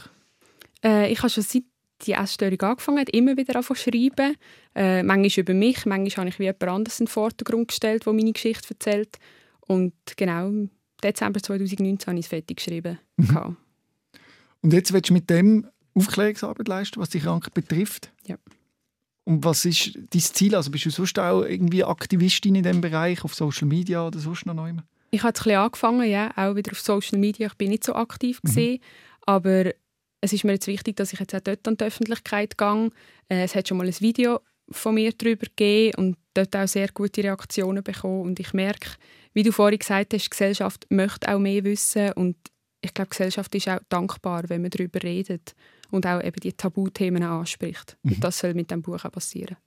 Äh, 0.84 1.12
ich 1.12 1.20
habe 1.20 1.30
schon 1.30 1.43
seit 1.43 1.64
die 2.06 2.14
Essstörung 2.14 2.60
angefangen 2.62 3.06
immer 3.08 3.38
wieder 3.38 3.62
zu 3.62 3.76
schreiben. 3.76 4.36
Äh, 4.76 5.04
manchmal 5.04 5.41
über 5.41 5.54
mich, 5.54 5.86
manchmal 5.86 6.26
habe 6.26 6.30
ich 6.30 6.39
wie 6.39 6.43
jemand 6.43 6.64
anderes 6.64 7.00
in 7.00 7.06
den 7.06 7.12
Vordergrund 7.12 7.70
gestellt, 7.70 8.06
der 8.06 8.14
meine 8.14 8.34
Geschichte 8.34 8.70
erzählt. 8.70 9.18
Und 9.62 9.93
genau 10.16 10.48
im 10.48 10.70
Dezember 11.04 11.41
2019 11.41 12.08
habe 12.08 12.20
ich 12.20 12.26
es 12.26 12.30
fertig 12.30 12.58
geschrieben. 12.58 13.00
Mhm. 13.18 13.58
Und 14.62 14.74
jetzt 14.74 14.93
willst 14.93 15.10
du 15.10 15.14
mit 15.14 15.30
dem 15.30 15.68
Aufklärungsarbeit 15.93 16.68
leisten, 16.68 17.00
was 17.00 17.10
die 17.10 17.20
Krankheit 17.20 17.54
betrifft? 17.54 18.12
Ja. 18.26 18.38
Und 19.26 19.43
was 19.43 19.66
ist 19.66 19.95
dein 19.95 20.22
Ziel? 20.22 20.56
Also 20.56 20.72
bist 20.72 20.86
du 20.86 20.89
sonst 20.89 21.20
auch 21.20 21.43
irgendwie 21.43 21.84
Aktivistin 21.84 22.56
in 22.56 22.64
diesem 22.64 22.82
Bereich, 22.82 23.24
auf 23.24 23.36
Social 23.36 23.68
Media 23.68 24.06
oder 24.08 24.20
sonst 24.20 24.45
noch 24.45 24.54
neu? 24.54 24.74
Ich 25.12 25.22
habe 25.22 25.30
jetzt 25.30 25.45
ein 25.45 25.56
angefangen, 25.56 26.10
ja, 26.10 26.32
auch 26.36 26.56
wieder 26.56 26.72
auf 26.72 26.80
Social 26.80 27.18
Media. 27.18 27.48
Ich 27.48 27.56
bin 27.56 27.70
nicht 27.70 27.84
so 27.84 27.93
aktiv 27.93 28.39
mhm. 28.43 28.80
aber 29.26 29.72
es 30.28 30.34
ist 30.34 30.43
mir 30.43 30.53
jetzt 30.53 30.67
wichtig, 30.67 30.97
dass 30.97 31.13
ich 31.13 31.19
jetzt 31.19 31.34
auch 31.34 31.39
dort 31.39 31.65
an 31.67 31.78
die 31.78 31.86
Öffentlichkeit 31.86 32.57
gehe. 32.57 32.89
Äh, 33.30 33.43
es 33.43 33.55
hat 33.55 33.67
schon 33.67 33.78
mal 33.78 33.88
ein 33.88 33.99
Video 34.01 34.41
von 34.69 34.95
mir 34.95 35.13
darüber 35.13 35.45
gegeben 35.45 35.95
und 35.97 36.17
dort 36.34 36.55
auch 36.55 36.67
sehr 36.67 36.89
gute 36.89 37.23
Reaktionen 37.23 37.82
bekommen. 37.82 38.21
Und 38.21 38.39
ich 38.39 38.53
merke, 38.53 38.89
wie 39.34 39.43
du 39.43 39.53
vorhin 39.53 39.80
gesagt 39.80 40.13
hast, 40.13 40.25
die 40.25 40.30
Gesellschaft 40.30 40.86
möchte 40.89 41.34
auch 41.34 41.39
mehr 41.39 41.63
wissen 41.63 42.11
und 42.13 42.36
ich 42.82 42.93
glaube, 42.93 43.07
die 43.07 43.17
Gesellschaft 43.17 43.55
ist 43.55 43.69
auch 43.69 43.80
dankbar, 43.89 44.43
wenn 44.49 44.61
man 44.61 44.69
darüber 44.69 45.01
redet 45.01 45.55
und 45.89 46.05
auch 46.05 46.21
eben 46.21 46.39
die 46.41 46.53
Tabuthemen 46.53 47.23
anspricht. 47.23 47.97
Mhm. 48.03 48.11
Und 48.13 48.23
das 48.23 48.39
soll 48.39 48.53
mit 48.53 48.69
dem 48.69 48.82
Buch 48.82 49.03
auch 49.03 49.11
passieren. 49.11 49.57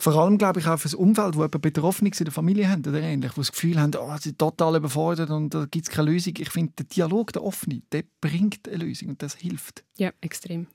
Vor 0.00 0.14
allem, 0.14 0.38
glaube 0.38 0.60
ich, 0.60 0.66
auch 0.68 0.78
für 0.78 0.84
das 0.84 0.94
Umfeld, 0.94 1.36
wo 1.36 1.48
Betroffene 1.48 2.10
in 2.16 2.24
der 2.24 2.32
Familie 2.32 2.68
haben 2.68 2.86
oder 2.86 3.00
ähnlich, 3.00 3.32
die 3.32 3.40
das 3.40 3.50
Gefühl 3.50 3.80
haben, 3.80 3.92
oh, 3.98 4.16
sie 4.16 4.28
sind 4.28 4.38
total 4.38 4.76
überfordert 4.76 5.30
und 5.30 5.52
da 5.52 5.66
gibt 5.66 5.88
es 5.88 5.94
keine 5.94 6.12
Lösung. 6.12 6.34
Ich 6.38 6.50
finde, 6.50 6.72
der 6.78 6.86
Dialog, 6.86 7.32
der 7.32 7.42
offene, 7.42 7.82
der 7.90 8.04
bringt 8.20 8.68
eine 8.68 8.84
Lösung 8.84 9.08
und 9.08 9.22
das 9.22 9.34
hilft. 9.34 9.84
Ja, 9.96 10.12
extrem. 10.20 10.68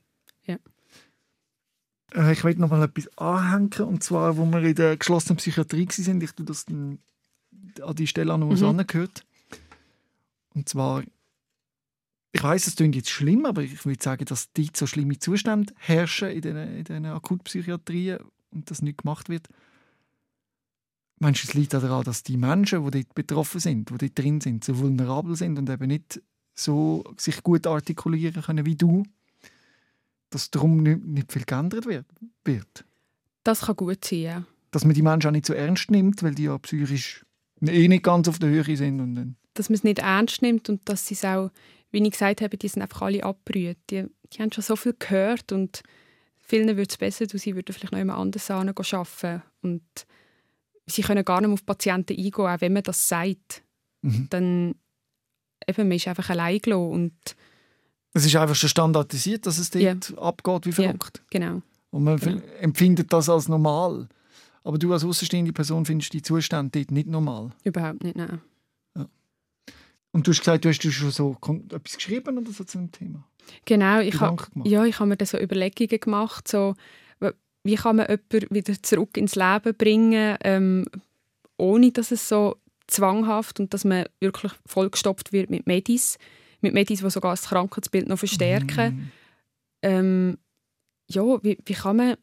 Ja. 0.44 0.58
Äh, 2.14 2.32
ich 2.34 2.44
möchte 2.44 2.60
noch 2.60 2.68
mal 2.68 2.82
etwas 2.82 3.16
anhängen, 3.16 3.88
und 3.88 4.02
zwar, 4.02 4.36
wo 4.36 4.44
wir 4.44 4.60
in 4.62 4.74
der 4.74 4.98
geschlossenen 4.98 5.38
Psychiatrie 5.38 5.88
waren. 5.88 6.20
Ich 6.20 6.32
tue 6.32 6.44
das 6.44 6.66
an 6.68 6.98
die 7.94 8.06
Stelle 8.06 8.34
an, 8.34 8.46
wo 8.46 8.52
es 8.52 8.60
mhm. 8.60 8.78
angehört. 8.78 9.24
Und 10.54 10.68
zwar 10.68 11.02
ich 12.34 12.42
weiß, 12.42 12.66
es 12.66 12.74
klingt 12.74 12.96
jetzt 12.96 13.10
schlimm, 13.10 13.46
aber 13.46 13.62
ich 13.62 13.86
würde 13.86 14.02
sagen, 14.02 14.24
dass 14.24 14.52
dort 14.52 14.76
so 14.76 14.88
schlimme 14.88 15.20
Zustände 15.20 15.72
herrschen 15.76 16.30
in 16.30 16.42
den, 16.42 16.56
in 16.56 16.82
den 16.82 17.06
Akutpsychiatrien 17.06 18.18
und 18.54 18.70
das 18.70 18.82
nicht 18.82 18.98
gemacht 18.98 19.28
wird. 19.28 19.48
Meinst 21.18 21.44
du, 21.44 21.48
es 21.48 21.54
liegt 21.54 21.72
daran, 21.74 22.04
dass 22.04 22.22
die 22.22 22.36
Menschen, 22.36 22.84
die 22.84 23.02
dort 23.02 23.14
betroffen 23.14 23.60
sind, 23.60 23.90
die 23.90 23.98
dort 23.98 24.18
drin 24.18 24.40
sind, 24.40 24.64
so 24.64 24.78
vulnerabel 24.78 25.36
sind 25.36 25.58
und 25.58 25.70
eben 25.70 25.86
nicht 25.86 26.20
so 26.54 27.04
sich 27.16 27.42
gut 27.42 27.66
artikulieren 27.66 28.42
können 28.42 28.66
wie 28.66 28.76
du, 28.76 29.04
dass 30.30 30.50
darum 30.50 30.82
nicht, 30.82 31.04
nicht 31.04 31.32
viel 31.32 31.44
geändert 31.44 31.86
wird? 31.86 32.84
Das 33.44 33.62
kann 33.62 33.76
gut 33.76 34.04
sein, 34.04 34.18
ja. 34.20 34.44
Dass 34.70 34.84
man 34.84 34.94
die 34.94 35.02
Menschen 35.02 35.28
auch 35.28 35.32
nicht 35.32 35.46
so 35.46 35.52
ernst 35.52 35.90
nimmt, 35.90 36.22
weil 36.22 36.34
die 36.34 36.44
ja 36.44 36.58
psychisch 36.58 37.24
eh 37.62 37.88
nicht 37.88 38.02
ganz 38.02 38.28
auf 38.28 38.38
der 38.38 38.50
Höhe 38.50 38.76
sind. 38.76 39.00
Und 39.00 39.36
dass 39.54 39.68
man 39.68 39.74
es 39.74 39.84
nicht 39.84 40.00
ernst 40.00 40.42
nimmt 40.42 40.68
und 40.68 40.88
dass 40.88 41.06
sie 41.06 41.14
es 41.14 41.24
auch 41.24 41.50
wie 41.94 42.02
ich 42.02 42.10
gesagt 42.10 42.40
habe, 42.42 42.58
die 42.58 42.68
sind 42.68 42.82
einfach 42.82 43.02
alle 43.02 43.22
abgerührt. 43.22 43.78
Die, 43.88 44.04
die 44.32 44.42
haben 44.42 44.52
schon 44.52 44.64
so 44.64 44.74
viel 44.76 44.94
gehört 44.98 45.52
und 45.52 45.82
vielen 46.44 46.68
würde 46.68 46.88
es 46.90 46.96
besser 46.96 47.26
tun, 47.26 47.40
sie 47.40 47.54
würden 47.54 47.72
vielleicht 47.72 47.92
noch 47.92 47.98
jemand 47.98 48.18
anders 48.18 48.50
arbeiten. 48.50 49.42
Und 49.62 49.82
sie 50.86 51.02
können 51.02 51.24
gar 51.24 51.40
nicht 51.40 51.50
auf 51.50 51.66
Patienten 51.66 52.16
eingehen, 52.16 52.46
auch 52.46 52.60
wenn 52.60 52.72
man 52.72 52.82
das 52.82 53.08
sagt. 53.08 53.62
Mhm. 54.02 54.26
Dann 54.30 54.74
eben, 55.66 55.88
man 55.88 55.96
ist 55.96 56.08
einfach 56.08 56.28
allein 56.30 56.58
gelassen 56.58 56.90
und 56.90 57.36
es 58.16 58.26
ist 58.26 58.36
einfach 58.36 58.54
schon 58.54 58.68
standardisiert, 58.68 59.44
dass 59.44 59.58
es 59.58 59.70
dort 59.70 60.10
ja. 60.10 60.18
abgeht 60.18 60.66
wie 60.66 60.72
verrückt. 60.72 61.18
Ja, 61.18 61.40
genau. 61.40 61.62
Und 61.90 62.04
man 62.04 62.16
genau. 62.16 62.42
empfindet 62.60 63.12
das 63.12 63.28
als 63.28 63.48
normal. 63.48 64.08
Aber 64.62 64.78
du 64.78 64.92
als 64.92 65.04
außenstehende 65.04 65.52
Person 65.52 65.84
findest 65.84 66.12
die 66.12 66.22
Zustände 66.22 66.70
dort 66.70 66.90
nicht 66.92 67.08
normal? 67.08 67.50
Überhaupt 67.64 68.04
nicht, 68.04 68.16
nein. 68.16 68.40
Und 70.12 70.28
du 70.28 70.30
hast 70.30 70.38
gesagt, 70.38 70.64
du 70.64 70.68
hast 70.68 70.80
schon 70.80 71.10
so 71.10 71.36
etwas 71.72 71.96
geschrieben 71.96 72.38
oder 72.38 72.52
so 72.52 72.62
zu 72.62 72.78
dem 72.78 72.92
Thema? 72.92 73.26
Genau, 73.64 74.00
ich 74.00 74.20
habe 74.20 74.42
ja, 74.64 74.84
ich 74.84 74.98
habe 74.98 75.08
mir 75.08 75.16
da 75.16 75.26
so 75.26 75.38
Überlegungen 75.38 76.00
gemacht, 76.00 76.48
so 76.48 76.74
wie 77.64 77.76
kann 77.76 77.96
man 77.96 78.06
jemanden 78.06 78.54
wieder 78.54 78.82
zurück 78.82 79.16
ins 79.16 79.36
Leben 79.36 79.74
bringen, 79.74 80.36
ähm, 80.44 80.84
ohne 81.56 81.90
dass 81.92 82.10
es 82.10 82.28
so 82.28 82.56
zwanghaft 82.86 83.58
und 83.58 83.72
dass 83.72 83.84
man 83.84 84.04
wirklich 84.20 84.52
vollgestopft 84.66 85.32
wird 85.32 85.50
mit 85.50 85.66
Medis, 85.66 86.18
mit 86.60 86.74
Medis, 86.74 87.00
die 87.00 87.10
sogar 87.10 87.32
das 87.32 87.48
Krankheitsbild 87.48 88.06
noch 88.06 88.18
verstärken. 88.18 88.94
Mm. 88.94 89.12
Ähm, 89.82 90.38
ja, 91.10 91.22
wie, 91.42 91.58
wie 91.64 91.72
kann 91.72 91.96
man 91.96 92.16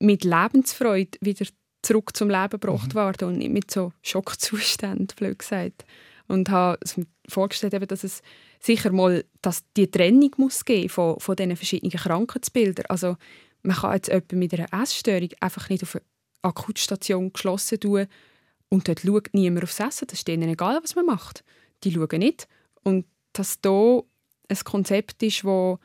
mit 0.00 0.24
Lebensfreude 0.24 1.18
wieder 1.20 1.46
zurück 1.82 2.16
zum 2.16 2.30
Leben 2.30 2.60
gebracht 2.60 2.94
mhm. 2.94 2.98
werden 2.98 3.28
und 3.28 3.38
nicht 3.38 3.52
mit 3.52 3.70
so 3.70 3.92
Schockzuständen, 4.02 5.08
blöd 5.16 5.38
gesagt. 5.38 5.84
Und 6.26 6.48
habe 6.48 6.78
mir 6.96 7.06
vorgestellt, 7.28 7.90
dass 7.90 8.04
es 8.04 8.22
sicher 8.58 8.92
mal 8.92 9.24
dass 9.42 9.62
die 9.76 9.90
Trennung 9.90 10.30
muss 10.38 10.64
geben 10.64 10.88
von, 10.88 11.20
von 11.20 11.36
diesen 11.36 11.56
verschiedenen 11.56 11.92
Krankheitsbildern. 11.92 12.86
Also 12.88 13.16
man 13.62 13.76
kann 13.76 13.94
jetzt 13.94 14.08
jemanden 14.08 14.38
mit 14.38 14.54
einer 14.54 14.82
Essstörung 14.82 15.28
einfach 15.40 15.68
nicht 15.68 15.82
auf 15.82 15.96
eine 15.96 16.04
Akutstation 16.42 17.32
geschlossen 17.32 17.80
tun 17.80 18.06
und 18.68 18.88
dort 18.88 19.00
schaut 19.00 19.28
niemand 19.32 19.64
aufs 19.64 19.80
Essen. 19.80 20.06
Das 20.08 20.18
ist 20.18 20.28
denen 20.28 20.48
egal, 20.48 20.80
was 20.82 20.94
man 20.94 21.06
macht. 21.06 21.44
Die 21.82 21.92
schauen 21.92 22.18
nicht. 22.18 22.48
Und 22.82 23.06
dass 23.32 23.60
da 23.60 24.00
ein 24.48 24.58
Konzept 24.64 25.22
ist, 25.22 25.44
wo 25.44 25.78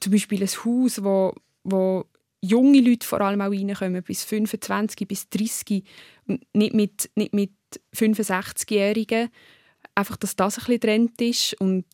zum 0.00 0.12
Beispiel 0.12 0.42
ein 0.42 0.48
Haus, 0.48 1.02
wo, 1.02 1.34
wo 1.64 2.04
junge 2.40 2.80
Leute 2.80 3.06
vor 3.06 3.20
allem 3.20 3.40
auch 3.40 3.50
reinkommen, 3.50 4.02
bis 4.02 4.24
25, 4.24 5.08
bis 5.08 5.28
30 5.28 5.84
und 6.26 6.44
nicht 6.54 6.74
mit, 6.74 7.10
nicht 7.14 7.32
mit 7.34 7.50
65-Jährigen. 7.94 9.28
Einfach, 9.94 10.16
dass 10.16 10.36
das 10.36 10.58
ein 10.58 10.64
bisschen 10.64 10.80
Trend 10.80 11.20
ist 11.20 11.54
und 11.60 11.84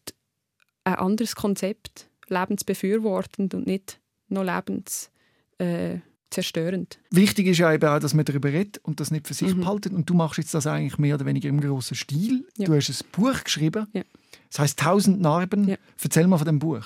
ein 0.85 0.95
anderes 0.95 1.35
Konzept, 1.35 2.09
lebensbefürwortend 2.29 3.55
und 3.55 3.67
nicht 3.67 4.01
noch 4.29 4.45
lebens 4.45 5.11
äh, 5.59 5.99
zerstörend. 6.31 6.99
Wichtig 7.11 7.47
ist 7.47 7.59
ja 7.59 7.73
eben 7.73 7.89
auch, 7.89 7.99
dass 7.99 8.13
man 8.13 8.25
darüber 8.25 8.53
redet 8.53 8.79
und 8.79 9.01
das 9.01 9.11
nicht 9.11 9.27
für 9.27 9.35
sich 9.35 9.55
mhm. 9.55 9.61
behaltet. 9.61 9.93
Und 9.93 10.11
du 10.11 10.15
machst 10.15 10.39
jetzt 10.39 10.53
das 10.53 10.67
eigentlich 10.67 10.99
mehr 10.99 11.15
oder 11.15 11.27
weniger 11.27 11.49
im 11.49 11.61
grossen 11.61 11.95
Stil. 11.95 12.47
Ja. 12.57 12.67
Du 12.67 12.75
hast 12.75 12.91
ein 12.91 13.07
Buch 13.13 13.45
geschrieben. 13.45 13.87
Ja. 13.93 14.03
Das 14.51 14.59
heißt 14.59 14.79
«Tausend 14.79 15.21
Narben». 15.21 15.69
Ja. 15.69 15.77
Erzähl 16.03 16.27
mal 16.27 16.39
von 16.39 16.47
dem 16.47 16.59
Buch. 16.59 16.85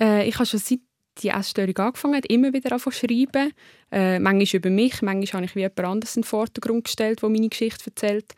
Äh, 0.00 0.28
ich 0.28 0.36
habe 0.36 0.46
schon 0.46 0.60
seit 0.60 0.80
die 1.18 1.28
Essstörung 1.28 1.76
angefangen 1.76 2.16
hat, 2.16 2.26
immer 2.26 2.52
wieder 2.52 2.78
zu 2.78 2.90
schreiben. 2.90 3.52
Äh, 3.90 4.18
manchmal 4.18 4.58
über 4.58 4.70
mich, 4.70 5.02
manchmal 5.02 5.42
habe 5.42 5.46
ich 5.46 5.54
wie 5.54 5.60
jemand 5.60 5.80
anderes 5.80 6.16
in 6.16 6.22
den 6.22 6.26
Vordergrund 6.26 6.84
gestellt, 6.84 7.22
der 7.22 7.28
meine 7.28 7.48
Geschichte 7.48 7.90
erzählt. 7.90 8.32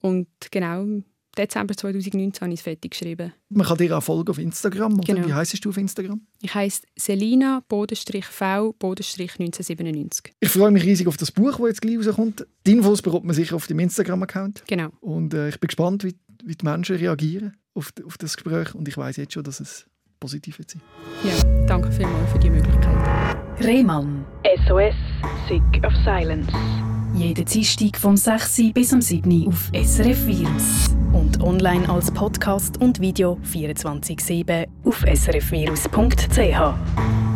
Und 0.00 0.28
genau 0.50 0.82
im 0.82 1.04
Dezember 1.36 1.76
2019 1.76 2.40
habe 2.40 2.52
ich 2.52 2.60
es 2.60 2.64
fertig 2.64 2.92
geschrieben. 2.92 3.32
Man 3.50 3.66
kann 3.66 3.78
dir 3.78 3.96
auch 3.96 4.02
folgen 4.02 4.30
auf 4.30 4.38
Instagram, 4.38 4.98
oder? 4.98 5.14
Genau. 5.14 5.28
Wie 5.28 5.32
heisst 5.32 5.64
du 5.64 5.70
auf 5.70 5.76
Instagram? 5.76 6.20
Ich 6.42 6.54
heiße 6.54 6.82
Selina 6.96 7.62
v 7.68 7.82
1997. 7.82 10.32
Ich 10.40 10.48
freue 10.48 10.70
mich 10.70 10.84
riesig 10.84 11.06
auf 11.06 11.16
das 11.16 11.30
Buch, 11.30 11.58
das 11.58 11.68
jetzt 11.68 11.82
gleich 11.82 11.98
rauskommt. 11.98 12.46
Die 12.66 12.72
Infos 12.72 13.02
bekommt 13.02 13.24
man 13.24 13.34
sicher 13.34 13.56
auf 13.56 13.66
dem 13.66 13.78
Instagram-Account. 13.78 14.64
Genau. 14.66 14.88
Und 15.00 15.34
äh, 15.34 15.48
ich 15.48 15.60
bin 15.60 15.68
gespannt, 15.68 16.04
wie, 16.04 16.14
wie 16.44 16.56
die 16.56 16.64
Menschen 16.64 16.96
reagieren 16.96 17.56
auf, 17.74 17.92
auf 18.04 18.18
das 18.18 18.36
Gespräch. 18.36 18.74
Und 18.74 18.88
ich 18.88 18.96
weiß 18.96 19.16
jetzt 19.16 19.34
schon, 19.34 19.44
dass 19.44 19.60
es 19.60 19.86
positiv 20.20 20.58
wird 20.58 20.70
sein. 20.70 20.82
Ja, 21.24 21.66
danke 21.66 21.90
vielmals 21.90 22.30
für 22.30 22.38
die 22.38 22.50
Möglichkeit. 22.50 23.36
Rehmann. 23.60 24.24
SOS, 24.66 24.94
Sick 25.48 25.84
of 25.84 25.92
Silence. 26.04 26.52
Jeden 27.14 27.44
Dienstag 27.44 27.96
vom 27.96 28.16
6. 28.16 28.72
bis 28.72 28.92
am 28.92 29.00
7. 29.00 29.48
auf 29.48 29.70
SRF 29.74 30.26
Virus. 30.26 30.90
Und 31.12 31.42
online 31.42 31.88
als 31.88 32.10
Podcast 32.10 32.80
und 32.80 33.00
Video 33.00 33.38
24-7 33.44 34.66
auf 34.84 35.02
srfvirus.ch. 35.02 37.29